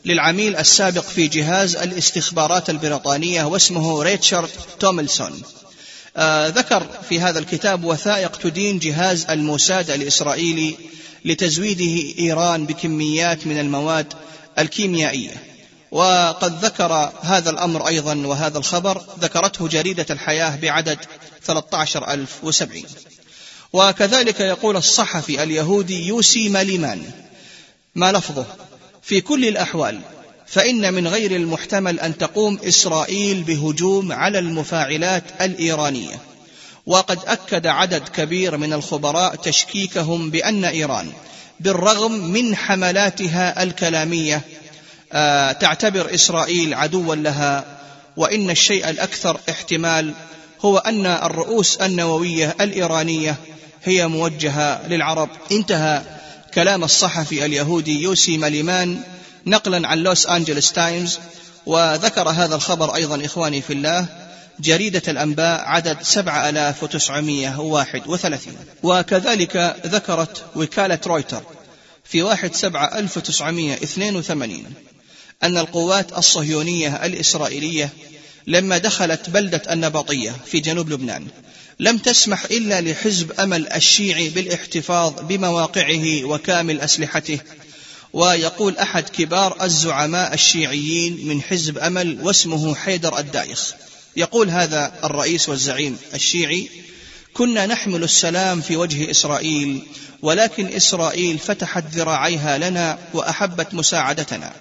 للعميل 0.05 0.57
السابق 0.57 1.03
في 1.03 1.29
جهاز 1.29 1.77
الاستخبارات 1.77 2.71
البريطانية 2.71 3.45
واسمه 3.45 4.03
ريتشارد 4.03 4.51
توملسون. 4.81 5.43
ذكر 6.49 6.87
في 7.09 7.21
هذا 7.21 7.39
الكتاب 7.39 7.85
وثائق 7.85 8.37
تدين 8.37 8.79
جهاز 8.79 9.27
الموساد 9.31 9.91
الإسرائيلي 9.91 10.77
لتزويده 11.25 12.19
إيران 12.19 12.67
بكميات 12.67 13.47
من 13.47 13.61
المواد 13.61 14.13
الكيميائية. 14.59 15.57
وقد 15.91 16.65
ذكر 16.65 17.13
هذا 17.23 17.51
الأمر 17.51 17.87
أيضا 17.87 18.15
وهذا 18.15 18.59
الخبر 18.59 19.03
ذكرته 19.21 19.69
جريدة 19.69 20.07
الحياة 20.11 20.57
بعدد 20.57 20.99
13070 21.43 22.83
وكذلك 23.73 24.41
يقول 24.41 24.77
الصحفي 24.77 25.43
اليهودي 25.43 26.07
يوسي 26.07 26.49
ماليمان 26.49 27.03
ما 27.95 28.13
لفظه 28.13 28.47
في 29.03 29.21
كل 29.21 29.49
الأحوال 29.49 30.01
فإن 30.47 30.95
من 30.95 31.09
غير 31.09 31.37
المحتمل 31.37 32.01
أن 32.01 32.19
تقوم 32.19 32.59
إسرائيل 32.65 33.43
بهجوم 33.43 34.13
على 34.13 34.39
المفاعلات 34.39 35.25
الإيرانية. 35.41 36.21
وقد 36.87 37.19
أكد 37.27 37.67
عدد 37.67 38.09
كبير 38.09 38.57
من 38.57 38.73
الخبراء 38.73 39.35
تشكيكهم 39.35 40.31
بأن 40.31 40.65
إيران 40.65 41.13
بالرغم 41.61 42.13
من 42.13 42.57
حملاتها 42.57 43.63
الكلامية 43.63 44.41
آه، 45.13 45.53
تعتبر 45.53 46.15
إسرائيل 46.15 46.75
عدوا 46.75 47.15
لها 47.15 47.65
وإن 48.17 48.51
الشيء 48.51 48.91
الأكثر 48.91 49.41
احتمال 49.51 50.15
هو 50.61 50.79
أن 50.79 51.07
الرؤوس 51.07 51.77
النووية 51.77 52.57
الإيرانية 52.61 53.37
هي 53.85 54.07
موجهة 54.07 54.89
للعرب. 54.89 55.29
انتهى 55.53 56.03
كلام 56.55 56.85
الصحفي 56.85 57.45
اليهودي 57.45 58.03
يوسي 58.03 58.39
ماليمان 58.39 59.01
نقلا 59.47 59.89
عن 59.89 59.99
لوس 59.99 60.27
أنجلس 60.27 60.73
تايمز 60.73 61.19
وذكر 61.67 62.29
هذا 62.29 62.55
الخبر 62.55 62.95
أيضا 62.95 63.25
إخواني 63.25 63.63
في 63.63 63.73
الله 63.73 64.07
جريدة 64.61 65.03
الأنباء 65.09 65.61
عدد 65.61 66.03
7931 66.03 68.55
وكذلك 68.83 69.77
ذكرت 69.87 70.45
وكالة 70.57 70.99
رويتر 71.07 71.43
في 72.05 72.23
واحد 72.23 72.55
سبعة 72.55 72.99
ألف 72.99 73.17
وتسعمائة 73.17 73.75
اثنين 73.75 74.17
وثمانين 74.17 74.65
أن 75.43 75.59
القوات 75.59 76.19
الصهيونية 76.19 77.07
الإسرائيلية 77.07 77.91
لما 78.47 78.79
دخلت 78.79 79.31
بلدة 79.31 79.63
النبطية 79.71 80.35
في 80.47 80.61
جنوب 80.61 80.91
لبنان 80.91 81.27
لم 81.81 81.99
تسمح 81.99 82.45
إلا 82.45 82.81
لحزب 82.81 83.41
أمل 83.41 83.73
الشيعي 83.73 84.29
بالاحتفاظ 84.29 85.13
بمواقعه 85.21 86.25
وكامل 86.25 86.81
أسلحته 86.81 87.39
ويقول 88.17 88.79
أحد 88.79 89.09
كبار 89.09 89.65
الزعماء 89.65 90.35
الشيعيين 90.35 91.29
من 91.29 91.43
حزب 91.43 91.79
أمل 91.79 92.19
واسمه 92.23 92.75
حيدر 92.75 93.19
الدايخ. 93.19 93.75
يقول 94.17 94.51
هذا 94.51 94.93
الرئيس 95.05 95.49
والزعيم 95.49 95.99
الشيعي 96.15 96.71
كنا 97.35 97.67
نحمل 97.67 98.05
السلام 98.05 98.61
في 98.61 98.77
وجه 98.77 99.11
إسرائيل 99.11 99.83
ولكن 100.23 100.67
إسرائيل 100.67 101.39
فتحت 101.39 101.85
ذراعيها 101.93 102.59
لنا 102.59 102.99
وأحبت 103.15 103.75
مساعدتنا. 103.75 104.53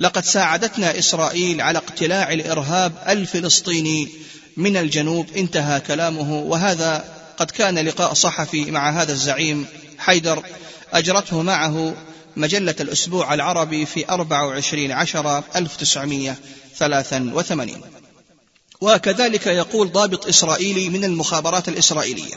لقد 0.00 0.24
ساعدتنا 0.24 0.98
إسرائيل 0.98 1.60
على 1.60 1.78
اقتلاع 1.78 2.32
الإرهاب 2.32 2.92
الفلسطيني. 3.08 4.08
من 4.56 4.76
الجنوب 4.76 5.26
انتهى 5.36 5.80
كلامه 5.80 6.38
وهذا 6.38 7.04
قد 7.36 7.50
كان 7.50 7.78
لقاء 7.78 8.14
صحفي 8.14 8.70
مع 8.70 8.90
هذا 8.90 9.12
الزعيم 9.12 9.66
حيدر. 9.98 10.42
أجرته 10.92 11.42
معه 11.42 11.94
مجلة 12.36 12.74
الأسبوع 12.80 13.34
العربي 13.34 13.86
في 13.86 14.08
24 14.10 14.92
عشر 14.92 15.42
1983 15.56 17.80
وكذلك 18.80 19.46
يقول 19.46 19.92
ضابط 19.92 20.26
إسرائيلي 20.26 20.88
من 20.88 21.04
المخابرات 21.04 21.68
الإسرائيلية 21.68 22.34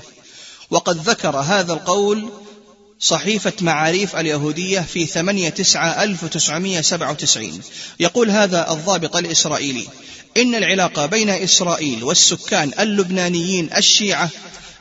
وقد 0.69 1.09
ذكر 1.09 1.37
هذا 1.37 1.73
القول 1.73 2.29
صحيفة 2.99 3.53
معاريف 3.61 4.15
اليهودية 4.15 4.79
في 4.79 5.05
8 5.05 5.49
9 5.49 6.03
1997 6.03 7.61
يقول 7.99 8.29
هذا 8.29 8.71
الضابط 8.71 9.15
الإسرائيلي 9.15 9.87
إن 10.37 10.55
العلاقة 10.55 11.05
بين 11.05 11.29
إسرائيل 11.29 12.03
والسكان 12.03 12.71
اللبنانيين 12.79 13.69
الشيعة 13.77 14.29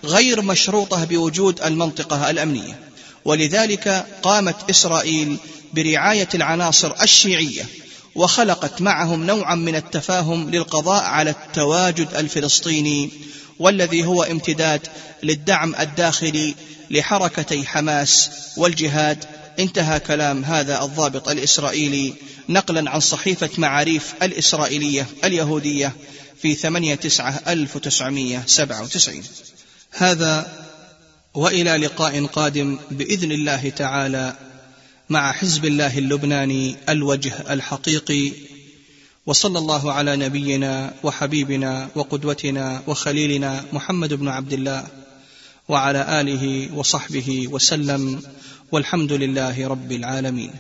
غير 0.05 0.43
مشروطة 0.43 1.05
بوجود 1.05 1.63
المنطقة 1.63 2.31
الأمنية. 2.31 2.88
ولذلك 3.29 4.07
قامت 4.23 4.71
إسرائيل 4.71 5.37
برعاية 5.73 6.29
العناصر 6.35 6.95
الشيعية 7.03 7.67
وخلقت 8.15 8.83
معهم 8.83 9.25
نوعا 9.25 9.55
من 9.55 9.77
التفاهم 9.77 10.51
للقضاء 10.51 11.05
على 11.05 11.31
التواجد 11.31 12.15
الفلسطيني 12.15 13.11
والذي 13.59 14.05
هو 14.05 14.23
امتداد 14.23 14.81
للدعم 15.23 15.75
الداخلي 15.75 16.55
لحركتي 16.91 17.67
حماس 17.67 18.31
والجهاد. 18.57 19.25
انتهى 19.59 20.01
كلام 20.01 20.45
هذا 20.45 20.85
الضابط 20.85 21.29
الإسرائيلي 21.29 22.15
نقلا 22.49 22.91
عن 22.91 23.01
صحيفة 23.01 23.51
معاريف 23.59 24.15
الإسرائيلية 24.23 25.07
اليهودية 25.25 25.93
في 26.43 26.55
8 26.55 26.95
9 26.95 27.41
1997 27.49 29.23
هذا 29.91 30.68
وإلى 31.39 31.77
لقاء 31.77 32.27
قادم 32.27 32.79
بإذن 32.91 33.33
الله 33.33 33.71
تعالى 33.71 34.37
مع 35.09 35.33
حزب 35.33 35.65
الله 35.65 35.99
اللبناني 35.99 36.77
الوجه 36.89 37.33
الحقيقي 37.51 38.33
وصلى 39.27 39.59
الله 39.59 39.93
على 39.93 40.17
نبينا 40.17 40.95
وحبيبنا 41.03 41.89
وقدوتنا 41.95 42.83
وخليلنا 42.87 43.65
محمد 43.73 44.15
بن 44.15 44.29
عبد 44.29 44.53
الله 44.53 44.87
وعلى 45.69 46.21
آله 46.21 46.75
وصحبه 46.75 47.49
وسلم 47.49 48.23
والحمد 48.73 49.13
لله 49.13 49.69
رب 49.69 49.93
العالمين. 49.93 50.51